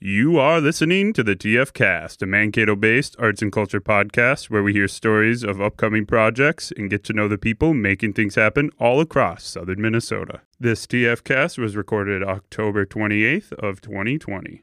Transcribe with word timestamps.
You 0.00 0.38
are 0.38 0.60
listening 0.60 1.12
to 1.14 1.24
the 1.24 1.34
TF 1.34 1.72
Cast, 1.72 2.22
a 2.22 2.26
Mankato 2.26 2.76
based 2.76 3.16
arts 3.18 3.42
and 3.42 3.50
culture 3.50 3.80
podcast 3.80 4.48
where 4.48 4.62
we 4.62 4.72
hear 4.72 4.86
stories 4.86 5.42
of 5.42 5.60
upcoming 5.60 6.06
projects 6.06 6.72
and 6.76 6.88
get 6.88 7.02
to 7.02 7.12
know 7.12 7.26
the 7.26 7.36
people 7.36 7.74
making 7.74 8.12
things 8.12 8.36
happen 8.36 8.70
all 8.78 9.00
across 9.00 9.42
southern 9.42 9.82
Minnesota. 9.82 10.42
This 10.60 10.86
TF 10.86 11.24
Cast 11.24 11.58
was 11.58 11.74
recorded 11.74 12.22
October 12.22 12.86
28th 12.86 13.52
of 13.54 13.80
2020. 13.80 14.62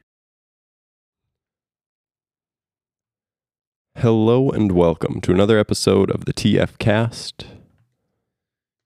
Hello 3.96 4.48
and 4.48 4.72
welcome 4.72 5.20
to 5.20 5.32
another 5.32 5.58
episode 5.58 6.10
of 6.10 6.24
the 6.24 6.32
TF 6.32 6.78
Cast. 6.78 7.44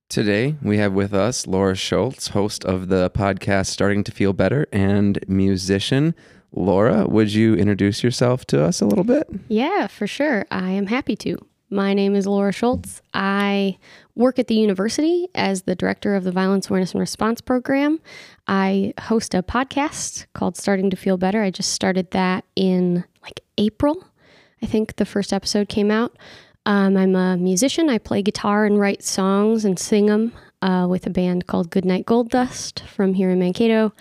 Today, 0.08 0.56
we 0.60 0.78
have 0.78 0.94
with 0.94 1.14
us 1.14 1.46
Laura 1.46 1.76
Schultz, 1.76 2.30
host 2.30 2.64
of 2.64 2.88
the 2.88 3.08
podcast 3.10 3.66
Starting 3.66 4.02
to 4.02 4.10
Feel 4.10 4.32
Better 4.32 4.66
and 4.72 5.20
musician. 5.28 6.16
Laura, 6.52 7.06
would 7.06 7.32
you 7.32 7.54
introduce 7.54 8.02
yourself 8.02 8.44
to 8.46 8.62
us 8.62 8.80
a 8.80 8.86
little 8.86 9.04
bit? 9.04 9.28
Yeah, 9.48 9.86
for 9.86 10.06
sure. 10.06 10.46
I 10.50 10.70
am 10.70 10.86
happy 10.86 11.16
to. 11.16 11.38
My 11.72 11.94
name 11.94 12.16
is 12.16 12.26
Laura 12.26 12.50
Schultz. 12.50 13.00
I 13.14 13.78
work 14.16 14.40
at 14.40 14.48
the 14.48 14.56
university 14.56 15.28
as 15.36 15.62
the 15.62 15.76
director 15.76 16.16
of 16.16 16.24
the 16.24 16.32
Violence 16.32 16.68
Awareness 16.68 16.92
and 16.92 17.00
Response 17.00 17.40
Program. 17.40 18.00
I 18.48 18.92
host 19.02 19.34
a 19.34 19.42
podcast 19.42 20.26
called 20.34 20.56
Starting 20.56 20.90
to 20.90 20.96
Feel 20.96 21.16
Better. 21.16 21.42
I 21.42 21.50
just 21.50 21.72
started 21.72 22.10
that 22.10 22.44
in 22.56 23.04
like 23.22 23.40
April. 23.56 24.04
I 24.60 24.66
think 24.66 24.96
the 24.96 25.06
first 25.06 25.32
episode 25.32 25.68
came 25.68 25.92
out. 25.92 26.18
Um, 26.66 26.96
I'm 26.96 27.14
a 27.14 27.36
musician. 27.36 27.88
I 27.88 27.98
play 27.98 28.20
guitar 28.22 28.64
and 28.64 28.78
write 28.78 29.04
songs 29.04 29.64
and 29.64 29.78
sing 29.78 30.06
them 30.06 30.32
uh, 30.62 30.86
with 30.90 31.06
a 31.06 31.10
band 31.10 31.46
called 31.46 31.70
Good 31.70 31.84
Night 31.84 32.04
Gold 32.04 32.30
Dust 32.30 32.80
from 32.80 33.14
here 33.14 33.30
in 33.30 33.38
Mankato. 33.38 33.92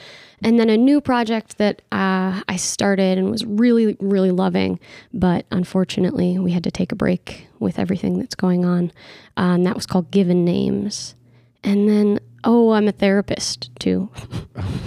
And 0.43 0.59
then 0.59 0.69
a 0.69 0.77
new 0.77 1.01
project 1.01 1.57
that 1.57 1.81
uh, 1.91 2.41
I 2.47 2.55
started 2.55 3.17
and 3.17 3.29
was 3.29 3.45
really, 3.45 3.97
really 3.99 4.31
loving. 4.31 4.79
But 5.13 5.45
unfortunately, 5.51 6.37
we 6.39 6.51
had 6.51 6.63
to 6.63 6.71
take 6.71 6.91
a 6.91 6.95
break 6.95 7.47
with 7.59 7.79
everything 7.79 8.19
that's 8.19 8.35
going 8.35 8.65
on. 8.65 8.91
Uh, 9.37 9.55
and 9.55 9.65
that 9.65 9.75
was 9.75 9.85
called 9.85 10.11
Given 10.11 10.45
Names. 10.45 11.15
And 11.63 11.89
then, 11.89 12.19
oh, 12.43 12.71
I'm 12.71 12.87
a 12.87 12.91
therapist 12.91 13.69
too. 13.79 14.09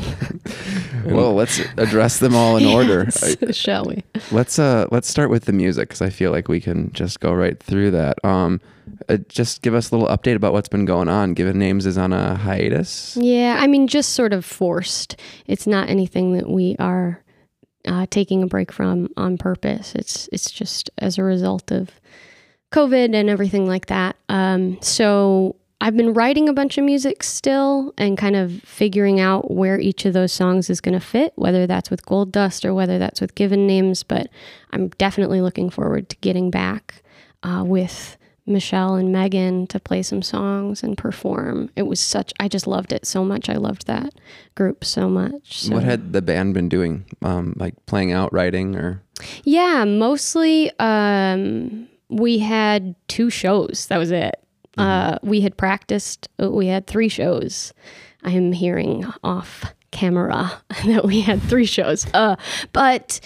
well, 1.04 1.34
let's 1.34 1.60
address 1.76 2.18
them 2.18 2.34
all 2.34 2.56
in 2.56 2.64
order. 2.74 3.04
Yes, 3.04 3.54
shall 3.54 3.84
we? 3.84 4.04
Let's 4.30 4.58
uh 4.58 4.86
let's 4.90 5.08
start 5.08 5.28
with 5.28 5.44
the 5.44 5.52
music 5.52 5.88
because 5.88 6.00
I 6.00 6.08
feel 6.08 6.30
like 6.30 6.48
we 6.48 6.60
can 6.60 6.90
just 6.92 7.20
go 7.20 7.32
right 7.34 7.62
through 7.62 7.90
that. 7.90 8.24
Um, 8.24 8.60
uh, 9.08 9.16
just 9.28 9.62
give 9.62 9.74
us 9.74 9.90
a 9.90 9.96
little 9.96 10.14
update 10.14 10.36
about 10.36 10.52
what's 10.52 10.68
been 10.68 10.84
going 10.84 11.08
on. 11.08 11.34
Given 11.34 11.58
Names 11.58 11.86
is 11.86 11.98
on 11.98 12.12
a 12.12 12.34
hiatus. 12.36 13.16
Yeah, 13.20 13.56
I 13.58 13.66
mean, 13.66 13.86
just 13.88 14.14
sort 14.14 14.32
of 14.32 14.44
forced. 14.44 15.16
It's 15.46 15.66
not 15.66 15.88
anything 15.88 16.34
that 16.34 16.48
we 16.48 16.76
are 16.78 17.22
uh, 17.86 18.06
taking 18.10 18.42
a 18.42 18.46
break 18.46 18.72
from 18.72 19.08
on 19.16 19.38
purpose. 19.38 19.94
It's 19.94 20.28
it's 20.32 20.50
just 20.50 20.90
as 20.98 21.18
a 21.18 21.24
result 21.24 21.70
of 21.70 21.90
COVID 22.72 23.14
and 23.14 23.28
everything 23.28 23.66
like 23.66 23.86
that. 23.86 24.16
Um, 24.28 24.80
so 24.80 25.56
I've 25.80 25.96
been 25.96 26.14
writing 26.14 26.48
a 26.48 26.52
bunch 26.52 26.78
of 26.78 26.84
music 26.84 27.24
still 27.24 27.92
and 27.98 28.16
kind 28.16 28.36
of 28.36 28.62
figuring 28.62 29.18
out 29.18 29.50
where 29.50 29.80
each 29.80 30.04
of 30.04 30.12
those 30.12 30.32
songs 30.32 30.70
is 30.70 30.80
going 30.80 30.94
to 30.94 31.04
fit, 31.04 31.32
whether 31.34 31.66
that's 31.66 31.90
with 31.90 32.06
Gold 32.06 32.30
Dust 32.30 32.64
or 32.64 32.72
whether 32.72 32.98
that's 32.98 33.20
with 33.20 33.34
Given 33.34 33.66
Names. 33.66 34.04
But 34.04 34.28
I'm 34.70 34.90
definitely 34.90 35.40
looking 35.40 35.70
forward 35.70 36.08
to 36.10 36.16
getting 36.18 36.52
back 36.52 37.02
uh, 37.42 37.64
with 37.66 38.16
Michelle 38.46 38.96
and 38.96 39.12
Megan 39.12 39.66
to 39.68 39.78
play 39.78 40.02
some 40.02 40.22
songs 40.22 40.82
and 40.82 40.98
perform. 40.98 41.70
It 41.76 41.82
was 41.82 42.00
such, 42.00 42.32
I 42.40 42.48
just 42.48 42.66
loved 42.66 42.92
it 42.92 43.06
so 43.06 43.24
much. 43.24 43.48
I 43.48 43.54
loved 43.54 43.86
that 43.86 44.14
group 44.54 44.84
so 44.84 45.08
much. 45.08 45.60
So. 45.62 45.74
What 45.74 45.84
had 45.84 46.12
the 46.12 46.22
band 46.22 46.54
been 46.54 46.68
doing? 46.68 47.04
Um, 47.22 47.54
like 47.56 47.74
playing 47.86 48.12
out, 48.12 48.32
writing, 48.32 48.74
or? 48.74 49.02
Yeah, 49.44 49.84
mostly 49.84 50.72
um, 50.80 51.88
we 52.08 52.38
had 52.38 52.96
two 53.06 53.30
shows. 53.30 53.86
That 53.86 53.98
was 53.98 54.10
it. 54.10 54.34
Uh, 54.78 55.18
we 55.22 55.42
had 55.42 55.56
practiced, 55.56 56.28
uh, 56.42 56.50
we 56.50 56.66
had 56.66 56.86
three 56.86 57.08
shows. 57.08 57.72
I 58.24 58.30
am 58.30 58.52
hearing 58.52 59.04
off 59.22 59.74
camera 59.90 60.50
that 60.86 61.04
we 61.04 61.20
had 61.20 61.42
three 61.42 61.66
shows. 61.66 62.06
Uh, 62.14 62.36
but 62.72 63.20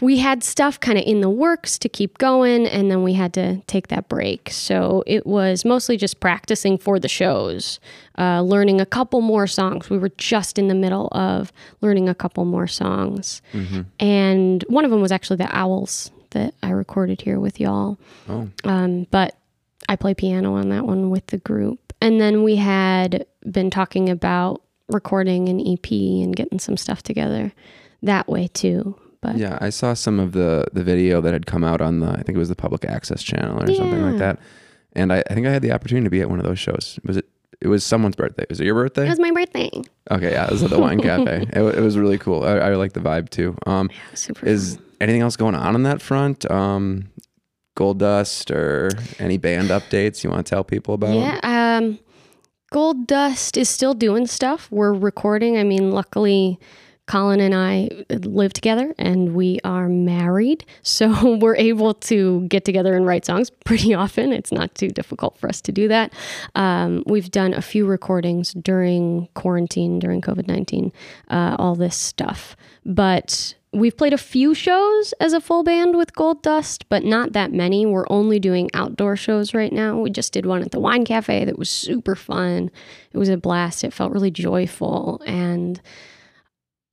we 0.00 0.18
had 0.18 0.42
stuff 0.42 0.78
kind 0.80 0.98
of 0.98 1.04
in 1.06 1.20
the 1.20 1.30
works 1.30 1.78
to 1.78 1.88
keep 1.88 2.18
going, 2.18 2.66
and 2.66 2.90
then 2.90 3.02
we 3.02 3.12
had 3.14 3.32
to 3.34 3.60
take 3.66 3.88
that 3.88 4.08
break. 4.08 4.50
So 4.50 5.02
it 5.06 5.26
was 5.26 5.64
mostly 5.64 5.96
just 5.96 6.20
practicing 6.20 6.78
for 6.78 6.98
the 6.98 7.08
shows, 7.08 7.80
uh, 8.18 8.42
learning 8.42 8.80
a 8.80 8.86
couple 8.86 9.20
more 9.20 9.46
songs. 9.46 9.90
We 9.90 9.98
were 9.98 10.10
just 10.18 10.58
in 10.58 10.68
the 10.68 10.74
middle 10.74 11.08
of 11.12 11.52
learning 11.80 12.08
a 12.08 12.14
couple 12.14 12.44
more 12.44 12.66
songs. 12.66 13.42
And 14.00 14.62
one 14.68 14.84
of 14.84 14.90
them 14.90 15.00
was 15.00 15.12
actually 15.12 15.36
the 15.36 15.54
Owls 15.56 16.10
that 16.30 16.54
I 16.62 16.70
recorded 16.70 17.20
here 17.22 17.38
with 17.38 17.60
y'all. 17.60 17.98
Oh, 18.28 18.48
Um, 18.64 19.06
but 19.10 19.36
I 19.88 19.96
play 19.96 20.14
piano 20.14 20.54
on 20.54 20.68
that 20.70 20.84
one 20.86 21.10
with 21.10 21.26
the 21.28 21.38
group. 21.38 21.92
And 22.00 22.20
then 22.20 22.42
we 22.42 22.56
had 22.56 23.26
been 23.50 23.70
talking 23.70 24.08
about 24.10 24.62
recording 24.88 25.48
an 25.48 25.60
EP 25.60 25.90
and 25.90 26.34
getting 26.34 26.58
some 26.58 26.76
stuff 26.76 27.02
together 27.02 27.52
that 28.02 28.28
way 28.28 28.48
too. 28.48 28.96
But 29.24 29.36
yeah. 29.38 29.58
I 29.60 29.70
saw 29.70 29.94
some 29.94 30.20
of 30.20 30.32
the 30.32 30.66
the 30.72 30.84
video 30.84 31.20
that 31.20 31.32
had 31.32 31.46
come 31.46 31.64
out 31.64 31.80
on 31.80 32.00
the 32.00 32.08
I 32.08 32.22
think 32.22 32.36
it 32.36 32.38
was 32.38 32.48
the 32.48 32.56
public 32.56 32.84
access 32.84 33.22
channel 33.22 33.62
or 33.62 33.74
something 33.74 34.02
like 34.02 34.18
that. 34.18 34.38
And 34.92 35.12
I, 35.12 35.24
I 35.28 35.34
think 35.34 35.46
I 35.46 35.50
had 35.50 35.62
the 35.62 35.72
opportunity 35.72 36.04
to 36.04 36.10
be 36.10 36.20
at 36.20 36.30
one 36.30 36.38
of 36.38 36.44
those 36.44 36.58
shows. 36.58 36.98
Was 37.04 37.16
it? 37.16 37.26
It 37.60 37.68
was 37.68 37.82
someone's 37.82 38.16
birthday. 38.16 38.44
Was 38.50 38.60
it 38.60 38.64
your 38.64 38.74
birthday? 38.74 39.06
it 39.06 39.10
was 39.10 39.18
my 39.18 39.30
birthday. 39.30 39.70
Okay, 40.10 40.32
yeah, 40.32 40.44
it 40.44 40.50
was 40.50 40.62
at 40.62 40.70
the 40.70 40.78
Wine 40.78 41.00
Cafe. 41.00 41.46
It, 41.52 41.62
it 41.62 41.80
was 41.80 41.96
really 41.96 42.18
cool. 42.18 42.44
I, 42.44 42.58
I 42.58 42.74
like 42.74 42.92
the 42.92 43.00
vibe 43.00 43.30
too. 43.30 43.56
Um, 43.66 43.88
Super. 44.12 44.44
is 44.44 44.76
fun. 44.76 44.84
anything 45.00 45.22
else 45.22 45.36
going 45.36 45.54
on 45.54 45.74
on 45.74 45.82
that 45.84 46.02
front? 46.02 46.48
Um, 46.50 47.10
Gold 47.74 48.00
Dust 48.00 48.50
or 48.50 48.90
any 49.18 49.38
band 49.38 49.70
updates 49.70 50.22
you 50.22 50.30
want 50.30 50.46
to 50.46 50.50
tell 50.50 50.62
people 50.62 50.94
about? 50.94 51.14
Yeah. 51.14 51.40
Um, 51.42 51.98
Gold 52.70 53.06
Dust 53.06 53.56
is 53.56 53.68
still 53.68 53.94
doing 53.94 54.26
stuff. 54.26 54.68
We're 54.70 54.92
recording. 54.92 55.56
I 55.56 55.64
mean, 55.64 55.90
luckily, 55.90 56.58
Colin 57.06 57.40
and 57.40 57.54
I 57.54 57.90
live 58.08 58.52
together 58.54 58.94
and 58.98 59.34
we 59.34 59.58
are 59.62 59.88
married. 59.88 60.64
So 60.82 61.36
we're 61.40 61.56
able 61.56 61.94
to 61.94 62.46
get 62.48 62.64
together 62.64 62.96
and 62.96 63.06
write 63.06 63.26
songs 63.26 63.50
pretty 63.50 63.92
often. 63.92 64.32
It's 64.32 64.52
not 64.52 64.74
too 64.74 64.88
difficult 64.88 65.36
for 65.38 65.48
us 65.48 65.60
to 65.62 65.72
do 65.72 65.88
that. 65.88 66.12
Um, 66.54 67.02
we've 67.06 67.30
done 67.30 67.52
a 67.52 67.62
few 67.62 67.84
recordings 67.86 68.52
during 68.54 69.28
quarantine, 69.34 69.98
during 69.98 70.22
COVID 70.22 70.48
19, 70.48 70.92
uh, 71.28 71.56
all 71.58 71.74
this 71.74 71.96
stuff. 71.96 72.56
But 72.86 73.54
we've 73.72 73.96
played 73.96 74.12
a 74.12 74.18
few 74.18 74.54
shows 74.54 75.12
as 75.20 75.32
a 75.32 75.40
full 75.40 75.62
band 75.62 75.96
with 75.96 76.14
Gold 76.14 76.42
Dust, 76.42 76.88
but 76.88 77.04
not 77.04 77.32
that 77.32 77.52
many. 77.52 77.84
We're 77.84 78.06
only 78.08 78.38
doing 78.38 78.70
outdoor 78.72 79.16
shows 79.16 79.52
right 79.52 79.72
now. 79.72 79.98
We 79.98 80.10
just 80.10 80.32
did 80.32 80.46
one 80.46 80.62
at 80.62 80.70
the 80.70 80.80
Wine 80.80 81.04
Cafe 81.04 81.44
that 81.44 81.58
was 81.58 81.68
super 81.68 82.14
fun. 82.14 82.70
It 83.12 83.18
was 83.18 83.28
a 83.28 83.36
blast. 83.36 83.84
It 83.84 83.92
felt 83.92 84.12
really 84.12 84.30
joyful 84.30 85.20
and 85.26 85.80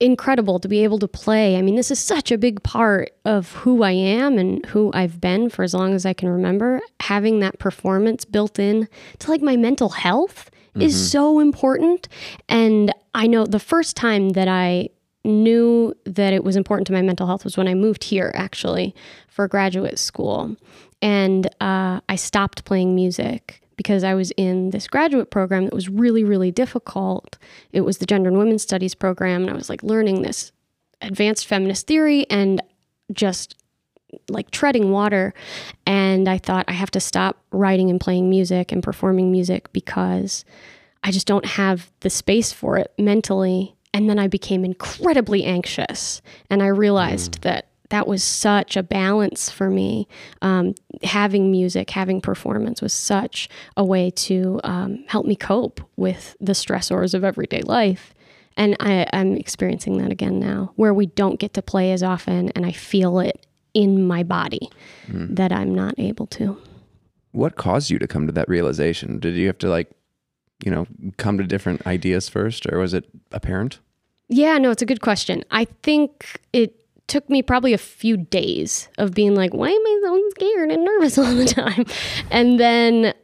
incredible 0.02 0.58
to 0.58 0.68
be 0.68 0.82
able 0.82 0.98
to 0.98 1.06
play. 1.06 1.56
I 1.56 1.62
mean, 1.62 1.76
this 1.76 1.90
is 1.90 1.98
such 1.98 2.32
a 2.32 2.36
big 2.36 2.62
part 2.64 3.12
of 3.24 3.52
who 3.52 3.84
I 3.84 3.92
am 3.92 4.36
and 4.36 4.64
who 4.66 4.90
I've 4.92 5.20
been 5.20 5.48
for 5.48 5.62
as 5.62 5.74
long 5.74 5.94
as 5.94 6.04
I 6.04 6.12
can 6.12 6.28
remember. 6.28 6.80
Having 7.00 7.38
that 7.40 7.60
performance 7.60 8.24
built 8.24 8.58
in 8.58 8.88
to 9.20 9.30
like 9.30 9.42
my 9.42 9.56
mental 9.56 9.90
health 9.90 10.50
is 10.74 11.10
so 11.10 11.38
important. 11.38 12.08
And 12.48 12.92
I 13.14 13.26
know 13.26 13.46
the 13.46 13.60
first 13.60 13.94
time 13.94 14.30
that 14.30 14.48
I 14.48 14.88
knew 15.22 15.94
that 16.04 16.32
it 16.32 16.42
was 16.42 16.56
important 16.56 16.86
to 16.88 16.92
my 16.92 17.02
mental 17.02 17.26
health 17.26 17.44
was 17.44 17.56
when 17.56 17.68
I 17.68 17.74
moved 17.74 18.02
here 18.02 18.32
actually 18.34 18.94
for 19.28 19.46
graduate 19.46 19.98
school. 19.98 20.56
And 21.00 21.46
uh, 21.60 22.00
I 22.08 22.16
stopped 22.16 22.64
playing 22.64 22.94
music 22.94 23.61
because 23.76 24.04
I 24.04 24.14
was 24.14 24.30
in 24.36 24.70
this 24.70 24.86
graduate 24.86 25.30
program 25.30 25.64
that 25.64 25.74
was 25.74 25.88
really, 25.88 26.24
really 26.24 26.50
difficult. 26.50 27.38
It 27.72 27.82
was 27.82 27.98
the 27.98 28.06
Gender 28.06 28.28
and 28.28 28.38
Women's 28.38 28.62
Studies 28.62 28.94
program, 28.94 29.42
and 29.42 29.50
I 29.50 29.54
was 29.54 29.68
like 29.68 29.82
learning 29.82 30.22
this 30.22 30.52
advanced 31.00 31.46
feminist 31.46 31.86
theory 31.86 32.26
and 32.30 32.62
just 33.12 33.56
like 34.28 34.50
treading 34.50 34.90
water. 34.90 35.34
And 35.86 36.28
I 36.28 36.38
thought 36.38 36.66
I 36.68 36.72
have 36.72 36.90
to 36.92 37.00
stop 37.00 37.42
writing 37.50 37.90
and 37.90 38.00
playing 38.00 38.28
music 38.28 38.72
and 38.72 38.82
performing 38.82 39.32
music 39.32 39.72
because 39.72 40.44
I 41.02 41.10
just 41.10 41.26
don't 41.26 41.46
have 41.46 41.90
the 42.00 42.10
space 42.10 42.52
for 42.52 42.78
it 42.78 42.92
mentally. 42.98 43.74
And 43.94 44.08
then 44.08 44.18
I 44.18 44.28
became 44.28 44.64
incredibly 44.64 45.44
anxious. 45.44 46.22
And 46.48 46.62
I 46.62 46.68
realized 46.68 47.38
mm. 47.38 47.40
that 47.42 47.68
that 47.92 48.08
was 48.08 48.24
such 48.24 48.74
a 48.74 48.82
balance 48.82 49.50
for 49.50 49.68
me. 49.68 50.08
Um, 50.40 50.74
having 51.02 51.50
music, 51.50 51.90
having 51.90 52.22
performance 52.22 52.80
was 52.80 52.94
such 52.94 53.50
a 53.76 53.84
way 53.84 54.10
to 54.10 54.60
um, 54.64 55.04
help 55.08 55.26
me 55.26 55.36
cope 55.36 55.78
with 55.96 56.34
the 56.40 56.54
stressors 56.54 57.12
of 57.12 57.22
everyday 57.22 57.60
life. 57.60 58.14
And 58.56 58.78
I, 58.80 59.06
I'm 59.12 59.36
experiencing 59.36 59.98
that 59.98 60.10
again 60.10 60.40
now, 60.40 60.72
where 60.76 60.94
we 60.94 61.04
don't 61.04 61.38
get 61.38 61.52
to 61.52 61.60
play 61.60 61.92
as 61.92 62.02
often, 62.02 62.48
and 62.56 62.64
I 62.64 62.72
feel 62.72 63.18
it 63.18 63.46
in 63.74 64.06
my 64.06 64.22
body 64.22 64.70
that 65.08 65.52
I'm 65.52 65.74
not 65.74 65.94
able 65.98 66.26
to. 66.28 66.56
What 67.32 67.56
caused 67.56 67.90
you 67.90 67.98
to 67.98 68.06
come 68.06 68.26
to 68.26 68.32
that 68.32 68.48
realization? 68.48 69.18
Did 69.18 69.34
you 69.34 69.46
have 69.48 69.58
to 69.58 69.68
like, 69.68 69.90
you 70.64 70.70
know, 70.70 70.86
come 71.18 71.36
to 71.36 71.44
different 71.44 71.86
ideas 71.86 72.30
first, 72.30 72.64
or 72.72 72.78
was 72.78 72.94
it 72.94 73.04
apparent? 73.32 73.80
Yeah, 74.28 74.56
no, 74.56 74.70
it's 74.70 74.82
a 74.82 74.86
good 74.86 75.02
question. 75.02 75.44
I 75.50 75.66
think 75.82 76.40
it 76.54 76.81
took 77.06 77.28
me 77.28 77.42
probably 77.42 77.72
a 77.72 77.78
few 77.78 78.16
days 78.16 78.88
of 78.98 79.12
being 79.12 79.34
like, 79.34 79.52
why 79.52 79.68
am 79.68 79.72
I 79.86 80.00
so 80.02 80.30
scared 80.30 80.70
and 80.70 80.84
nervous 80.84 81.18
all 81.18 81.34
the 81.34 81.44
time? 81.44 81.84
And 82.30 82.58
then 82.58 83.14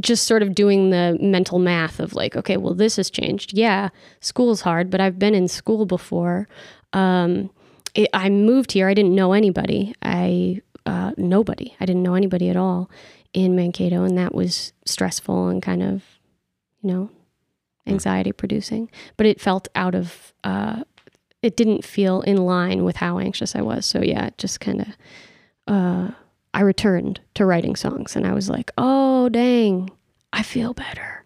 just 0.00 0.26
sort 0.26 0.42
of 0.42 0.54
doing 0.54 0.90
the 0.90 1.18
mental 1.20 1.58
math 1.58 2.00
of 2.00 2.14
like, 2.14 2.36
okay, 2.36 2.56
well, 2.56 2.74
this 2.74 2.96
has 2.96 3.10
changed. 3.10 3.56
Yeah, 3.56 3.88
school's 4.20 4.60
hard, 4.60 4.90
but 4.90 5.00
I've 5.00 5.18
been 5.18 5.34
in 5.34 5.48
school 5.48 5.86
before. 5.86 6.48
Um, 6.92 7.50
it, 7.94 8.08
I 8.12 8.28
moved 8.28 8.72
here. 8.72 8.88
I 8.88 8.94
didn't 8.94 9.14
know 9.14 9.32
anybody. 9.32 9.94
I 10.02 10.60
uh, 10.84 11.12
nobody. 11.16 11.74
I 11.80 11.86
didn't 11.86 12.02
know 12.02 12.14
anybody 12.14 12.48
at 12.48 12.56
all 12.56 12.90
in 13.32 13.56
Mankato, 13.56 14.04
and 14.04 14.16
that 14.18 14.34
was 14.34 14.72
stressful 14.84 15.48
and 15.48 15.62
kind 15.62 15.82
of, 15.82 16.04
you 16.82 16.90
know, 16.90 17.10
anxiety 17.86 18.32
producing. 18.32 18.90
But 19.16 19.26
it 19.26 19.40
felt 19.40 19.68
out 19.74 19.94
of. 19.94 20.34
Uh, 20.44 20.84
it 21.46 21.56
didn't 21.56 21.84
feel 21.84 22.22
in 22.22 22.38
line 22.38 22.82
with 22.82 22.96
how 22.96 23.20
anxious 23.20 23.54
I 23.54 23.62
was. 23.62 23.86
So 23.86 24.02
yeah, 24.02 24.26
it 24.26 24.38
just 24.38 24.58
kind 24.58 24.80
of. 24.80 24.88
Uh, 25.68 26.10
I 26.52 26.60
returned 26.60 27.20
to 27.34 27.44
writing 27.44 27.76
songs, 27.76 28.16
and 28.16 28.26
I 28.26 28.34
was 28.34 28.50
like, 28.50 28.72
oh 28.76 29.28
dang, 29.28 29.90
I 30.32 30.42
feel 30.42 30.74
better. 30.74 31.24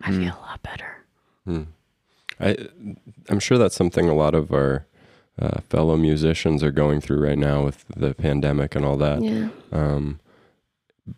I 0.00 0.10
feel 0.12 0.32
a 0.32 0.40
lot 0.40 0.62
better. 0.62 1.04
I, 2.40 2.56
I'm 3.28 3.40
sure 3.40 3.58
that's 3.58 3.74
something 3.74 4.08
a 4.08 4.14
lot 4.14 4.34
of 4.34 4.52
our 4.52 4.86
uh, 5.38 5.60
fellow 5.68 5.96
musicians 5.96 6.62
are 6.62 6.70
going 6.70 7.00
through 7.00 7.20
right 7.20 7.38
now 7.38 7.64
with 7.64 7.84
the 7.94 8.14
pandemic 8.14 8.74
and 8.74 8.84
all 8.84 8.96
that. 8.96 9.20
Yeah. 9.22 9.48
Um, 9.72 10.20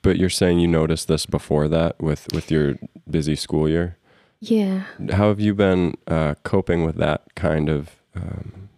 but 0.02 0.16
you're 0.16 0.30
saying 0.30 0.58
you 0.58 0.68
noticed 0.68 1.06
this 1.06 1.26
before 1.26 1.68
that 1.68 2.00
with 2.00 2.26
with 2.34 2.50
your 2.50 2.76
busy 3.08 3.36
school 3.36 3.68
year. 3.68 3.96
Yeah. 4.40 4.84
How 5.10 5.28
have 5.28 5.40
you 5.40 5.54
been 5.54 5.94
uh, 6.08 6.34
coping 6.42 6.84
with 6.84 6.96
that 6.96 7.34
kind 7.36 7.68
of 7.68 7.99
um, 8.14 8.68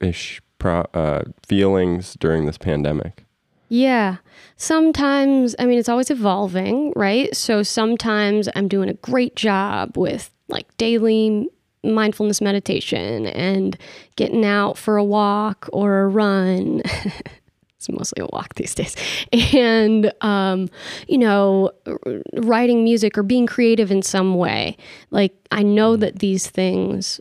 ish 0.00 0.40
pro- 0.58 0.86
uh, 0.94 1.22
feelings 1.46 2.16
during 2.20 2.46
this 2.46 2.58
pandemic? 2.58 3.24
Yeah. 3.68 4.18
Sometimes, 4.56 5.54
I 5.58 5.66
mean, 5.66 5.78
it's 5.78 5.88
always 5.88 6.10
evolving, 6.10 6.92
right? 6.94 7.34
So 7.34 7.62
sometimes 7.62 8.48
I'm 8.54 8.68
doing 8.68 8.88
a 8.88 8.94
great 8.94 9.36
job 9.36 9.96
with 9.96 10.30
like 10.48 10.74
daily 10.76 11.48
mindfulness 11.82 12.40
meditation 12.40 13.26
and 13.26 13.76
getting 14.16 14.44
out 14.44 14.78
for 14.78 14.96
a 14.96 15.04
walk 15.04 15.68
or 15.72 16.02
a 16.02 16.08
run. 16.08 16.82
it's 17.76 17.88
mostly 17.88 18.22
a 18.22 18.26
walk 18.32 18.54
these 18.54 18.74
days. 18.74 18.96
And, 19.54 20.12
um, 20.20 20.68
you 21.08 21.18
know, 21.18 21.70
writing 22.34 22.84
music 22.84 23.18
or 23.18 23.22
being 23.22 23.46
creative 23.46 23.90
in 23.90 24.02
some 24.02 24.36
way. 24.36 24.76
Like, 25.10 25.34
I 25.50 25.62
know 25.62 25.96
that 25.96 26.20
these 26.20 26.48
things 26.48 27.20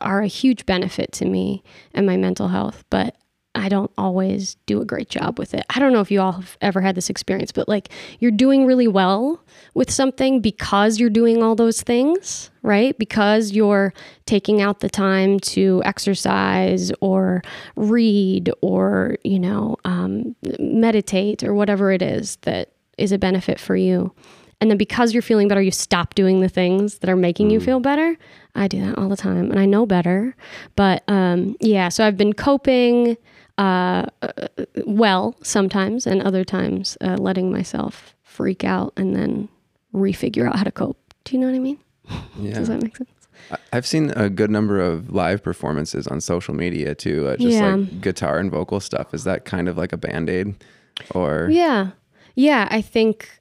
are 0.00 0.20
a 0.20 0.26
huge 0.26 0.66
benefit 0.66 1.12
to 1.12 1.24
me 1.24 1.62
and 1.92 2.06
my 2.06 2.16
mental 2.16 2.48
health, 2.48 2.84
but 2.90 3.16
I 3.56 3.68
don't 3.68 3.90
always 3.96 4.56
do 4.66 4.80
a 4.80 4.84
great 4.84 5.08
job 5.08 5.38
with 5.38 5.54
it. 5.54 5.64
I 5.70 5.78
don't 5.78 5.92
know 5.92 6.00
if 6.00 6.10
you 6.10 6.20
all 6.20 6.32
have 6.32 6.56
ever 6.60 6.80
had 6.80 6.96
this 6.96 7.08
experience, 7.08 7.52
but 7.52 7.68
like 7.68 7.88
you're 8.18 8.32
doing 8.32 8.66
really 8.66 8.88
well 8.88 9.40
with 9.74 9.92
something 9.92 10.40
because 10.40 10.98
you're 10.98 11.08
doing 11.08 11.40
all 11.40 11.54
those 11.54 11.80
things, 11.80 12.50
right? 12.62 12.98
Because 12.98 13.52
you're 13.52 13.94
taking 14.26 14.60
out 14.60 14.80
the 14.80 14.90
time 14.90 15.38
to 15.40 15.82
exercise 15.84 16.90
or 17.00 17.42
read 17.76 18.50
or, 18.60 19.18
you 19.22 19.38
know, 19.38 19.76
um, 19.84 20.34
meditate 20.58 21.44
or 21.44 21.54
whatever 21.54 21.92
it 21.92 22.02
is 22.02 22.36
that 22.42 22.72
is 22.98 23.12
a 23.12 23.18
benefit 23.18 23.60
for 23.60 23.76
you. 23.76 24.12
And 24.60 24.70
then 24.70 24.78
because 24.78 25.12
you're 25.12 25.22
feeling 25.22 25.46
better, 25.46 25.62
you 25.62 25.70
stop 25.70 26.14
doing 26.14 26.40
the 26.40 26.48
things 26.48 26.98
that 26.98 27.10
are 27.10 27.16
making 27.16 27.50
you 27.50 27.60
feel 27.60 27.80
better. 27.80 28.16
I 28.54 28.68
do 28.68 28.80
that 28.86 28.96
all 28.98 29.08
the 29.08 29.16
time 29.16 29.50
and 29.50 29.58
I 29.58 29.66
know 29.66 29.86
better. 29.86 30.36
But 30.76 31.02
um, 31.08 31.56
yeah, 31.60 31.88
so 31.88 32.06
I've 32.06 32.16
been 32.16 32.32
coping 32.32 33.16
uh, 33.58 34.06
uh, 34.22 34.28
well 34.86 35.36
sometimes 35.42 36.06
and 36.06 36.22
other 36.22 36.44
times 36.44 36.96
uh, 37.00 37.16
letting 37.18 37.50
myself 37.52 38.14
freak 38.22 38.64
out 38.64 38.92
and 38.96 39.14
then 39.14 39.48
refigure 39.94 40.46
out 40.48 40.56
how 40.56 40.64
to 40.64 40.72
cope. 40.72 40.98
Do 41.24 41.34
you 41.36 41.40
know 41.40 41.46
what 41.48 41.56
I 41.56 41.60
mean? 41.60 41.78
Yeah. 42.38 42.54
Does 42.58 42.68
that 42.68 42.82
make 42.82 42.96
sense? 42.96 43.10
I've 43.72 43.86
seen 43.86 44.10
a 44.16 44.30
good 44.30 44.50
number 44.50 44.80
of 44.80 45.10
live 45.10 45.42
performances 45.42 46.06
on 46.06 46.20
social 46.20 46.54
media 46.54 46.94
too, 46.94 47.28
uh, 47.28 47.36
just 47.36 47.56
Yeah. 47.56 47.74
like 47.76 48.00
guitar 48.00 48.38
and 48.38 48.50
vocal 48.50 48.80
stuff. 48.80 49.12
Is 49.12 49.24
that 49.24 49.44
kind 49.44 49.68
of 49.68 49.76
like 49.76 49.92
a 49.92 49.96
band 49.96 50.30
aid? 50.30 50.54
Or 51.10 51.48
Yeah. 51.50 51.90
Yeah. 52.36 52.68
I 52.70 52.80
think 52.80 53.40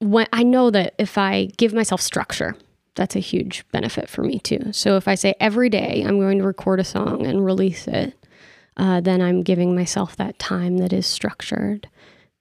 when 0.00 0.26
I 0.32 0.42
know 0.42 0.70
that 0.70 0.94
if 0.98 1.16
I 1.16 1.46
give 1.56 1.72
myself 1.72 2.00
structure, 2.00 2.56
that's 2.96 3.14
a 3.16 3.20
huge 3.20 3.64
benefit 3.72 4.08
for 4.08 4.22
me 4.22 4.38
too. 4.40 4.72
So 4.72 4.96
if 4.96 5.06
I 5.06 5.14
say 5.14 5.34
every 5.38 5.68
day 5.70 6.02
I'm 6.06 6.18
going 6.18 6.38
to 6.38 6.44
record 6.44 6.80
a 6.80 6.84
song 6.84 7.24
and 7.24 7.44
release 7.44 7.86
it, 7.86 8.14
uh, 8.76 9.00
then 9.00 9.22
I'm 9.22 9.42
giving 9.42 9.74
myself 9.74 10.16
that 10.16 10.38
time 10.38 10.78
that 10.78 10.92
is 10.92 11.06
structured, 11.06 11.88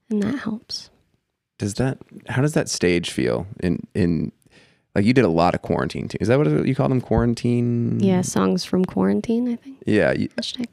and 0.10 0.22
that 0.24 0.40
helps. 0.40 0.90
does 1.60 1.76
that? 1.76 1.98
How 2.30 2.42
does 2.42 2.54
that 2.54 2.68
stage 2.70 3.12
feel 3.12 3.46
in 3.62 3.86
in? 3.94 4.32
Like 4.96 5.04
you 5.06 5.14
did 5.14 5.26
a 5.26 5.30
lot 5.30 5.54
of 5.54 5.62
quarantine 5.62 6.08
too. 6.08 6.18
Is 6.22 6.30
that 6.30 6.38
what 6.40 6.48
you 6.66 6.74
call 6.74 6.88
them? 6.90 7.02
Quarantine. 7.02 8.00
Yeah, 8.00 8.22
songs 8.22 8.64
from 8.64 8.86
quarantine. 8.86 9.52
I 9.52 9.56
think. 9.58 9.84
Yeah. 9.86 10.14
You, 10.14 10.30
Hashtag. 10.30 10.68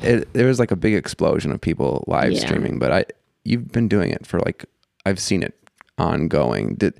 it, 0.00 0.32
there 0.32 0.46
was 0.46 0.58
like 0.58 0.70
a 0.70 0.76
big 0.76 0.94
explosion 0.94 1.52
of 1.52 1.60
people 1.60 2.02
live 2.06 2.32
Yeah. 2.32 2.40
streaming, 2.40 2.78
but 2.78 2.92
I 2.92 3.04
you've 3.44 3.70
been 3.70 3.88
doing 3.88 4.10
it 4.10 4.26
for 4.26 4.38
like 4.40 4.64
I've 5.04 5.20
seen 5.20 5.42
it 5.42 5.54
ongoing. 5.98 6.76
Did 6.76 6.94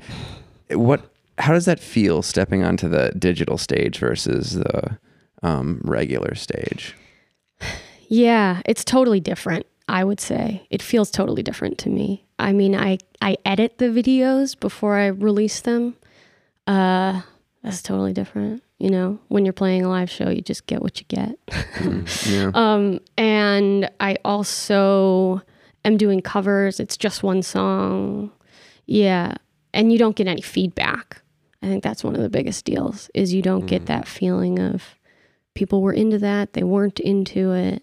what? 0.71 1.11
How 1.43 1.53
does 1.53 1.65
that 1.65 1.81
feel 1.81 2.23
stepping 2.23 2.63
onto 2.63 2.89
the 2.89 3.11
digital 3.19 3.59
stage 3.59 3.99
versus 3.99 4.55
the 4.55 4.97
um, 5.43 5.81
regular 5.83 6.37
stage? 6.37 6.95
Yeah, 8.07 8.63
it's 8.65 8.85
totally 8.85 9.19
different. 9.19 9.67
I 9.89 10.05
would 10.05 10.21
say 10.21 10.65
it 10.71 10.81
feels 10.81 11.11
totally 11.11 11.43
different 11.43 11.79
to 11.79 11.89
me. 11.89 12.25
I 12.39 12.53
mean, 12.53 12.77
I 12.77 12.99
I 13.21 13.39
edit 13.45 13.79
the 13.79 13.87
videos 13.87 14.59
before 14.59 14.95
I 14.97 15.09
release 15.09 15.61
them. 15.63 15.97
Uh, 16.69 17.23
that's 17.65 17.83
totally 17.83 18.13
different. 18.13 18.63
You 18.79 18.91
know, 18.91 19.19
when 19.27 19.45
you're 19.45 19.53
playing 19.53 19.85
a 19.85 19.89
live 19.89 20.11
show, 20.11 20.29
you 20.29 20.43
just 20.43 20.67
get 20.67 20.81
what 20.81 21.01
you 21.01 21.07
get. 21.09 21.37
Yeah. 22.31 22.53
um, 22.55 23.01
and 23.19 23.91
I 23.99 24.17
also 24.25 25.43
am 25.85 25.97
doing 25.97 26.21
covers. 26.21 26.79
It's 26.79 26.97
just 26.97 27.25
one 27.25 27.43
song. 27.43 28.31
Yeah, 28.87 29.35
and 29.75 29.91
you 29.91 29.99
don't 29.99 30.15
get 30.15 30.29
any 30.29 30.41
feedback. 30.43 31.22
I 31.63 31.67
think 31.67 31.85
that's 31.85 32.03
one 32.03 32.17
of 32.17 32.23
the 32.23 32.29
biggest 32.29 32.65
deals 32.65 33.09
is 33.15 33.33
you 33.33 33.43
don't 33.43 33.67
get 33.67 33.87
that 33.87 34.09
feeling 34.09 34.59
of 34.59 34.83
people 35.55 35.81
were 35.83 35.93
into 35.93 36.19
that, 36.19 36.55
they 36.55 36.63
weren't 36.65 36.99
into 37.01 37.53
it. 37.53 37.83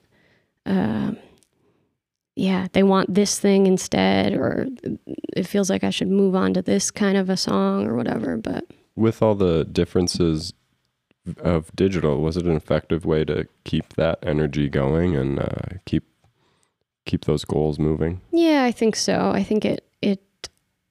Um, 0.65 1.17
yeah, 2.35 2.67
they 2.73 2.83
want 2.83 3.13
this 3.13 3.39
thing 3.39 3.67
instead, 3.67 4.33
or 4.33 4.67
it 5.35 5.43
feels 5.47 5.69
like 5.69 5.83
I 5.83 5.89
should 5.89 6.09
move 6.09 6.35
on 6.35 6.53
to 6.53 6.61
this 6.61 6.89
kind 6.91 7.17
of 7.17 7.29
a 7.29 7.37
song 7.37 7.85
or 7.87 7.95
whatever. 7.95 8.37
But 8.37 8.65
With 8.95 9.21
all 9.21 9.35
the 9.35 9.65
differences 9.65 10.53
of 11.41 11.69
digital, 11.75 12.21
was 12.21 12.37
it 12.37 12.45
an 12.45 12.55
effective 12.55 13.05
way 13.05 13.25
to 13.25 13.47
keep 13.65 13.93
that 13.95 14.19
energy 14.23 14.69
going 14.69 15.15
and 15.15 15.39
uh, 15.39 15.77
keep 15.85 16.03
keep 17.05 17.25
those 17.25 17.43
goals 17.43 17.77
moving? 17.79 18.21
Yeah, 18.31 18.63
I 18.63 18.71
think 18.71 18.95
so. 18.95 19.31
I 19.33 19.43
think 19.43 19.65
it 19.65 19.85
it 20.01 20.21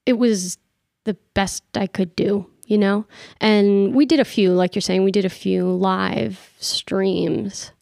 it 0.05 0.15
was 0.19 0.59
the 1.05 1.15
best 1.33 1.65
I 1.75 1.87
could 1.87 2.15
do, 2.15 2.47
you 2.69 2.79
know. 2.79 3.07
And 3.41 3.95
we 3.95 4.07
did 4.07 4.21
a 4.21 4.25
few, 4.25 4.53
like 4.53 4.75
you're 4.75 4.83
saying, 4.83 5.03
we 5.03 5.11
did 5.11 5.25
a 5.25 5.31
few 5.31 5.65
live 5.65 6.53
streams. 6.61 7.73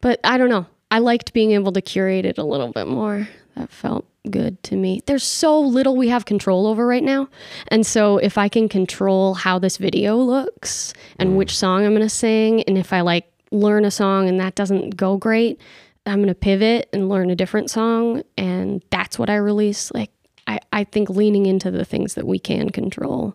But 0.00 0.20
I 0.24 0.38
don't 0.38 0.48
know. 0.48 0.66
I 0.90 1.00
liked 1.00 1.32
being 1.32 1.50
able 1.50 1.72
to 1.72 1.82
curate 1.82 2.24
it 2.24 2.38
a 2.38 2.44
little 2.44 2.72
bit 2.72 2.86
more. 2.86 3.28
That 3.56 3.70
felt 3.70 4.06
good 4.30 4.62
to 4.64 4.76
me. 4.76 5.02
There's 5.06 5.24
so 5.24 5.60
little 5.60 5.96
we 5.96 6.08
have 6.08 6.24
control 6.24 6.66
over 6.66 6.86
right 6.86 7.02
now. 7.02 7.28
And 7.68 7.84
so 7.84 8.18
if 8.18 8.38
I 8.38 8.48
can 8.48 8.68
control 8.68 9.34
how 9.34 9.58
this 9.58 9.76
video 9.76 10.16
looks 10.16 10.94
and 11.18 11.36
which 11.36 11.56
song 11.56 11.84
I'm 11.84 11.92
going 11.92 12.02
to 12.02 12.08
sing 12.08 12.62
and 12.62 12.78
if 12.78 12.92
I 12.92 13.00
like 13.00 13.26
learn 13.50 13.84
a 13.84 13.90
song 13.90 14.28
and 14.28 14.38
that 14.38 14.54
doesn't 14.54 14.96
go 14.96 15.16
great, 15.16 15.60
I'm 16.06 16.18
going 16.18 16.28
to 16.28 16.34
pivot 16.34 16.88
and 16.92 17.08
learn 17.08 17.30
a 17.30 17.36
different 17.36 17.70
song 17.70 18.22
and 18.36 18.82
that's 18.90 19.18
what 19.18 19.28
I 19.28 19.36
release. 19.36 19.90
Like 19.92 20.10
I 20.48 20.58
I 20.72 20.84
think 20.84 21.08
leaning 21.10 21.46
into 21.46 21.70
the 21.70 21.84
things 21.84 22.14
that 22.14 22.26
we 22.26 22.38
can 22.40 22.70
control 22.70 23.34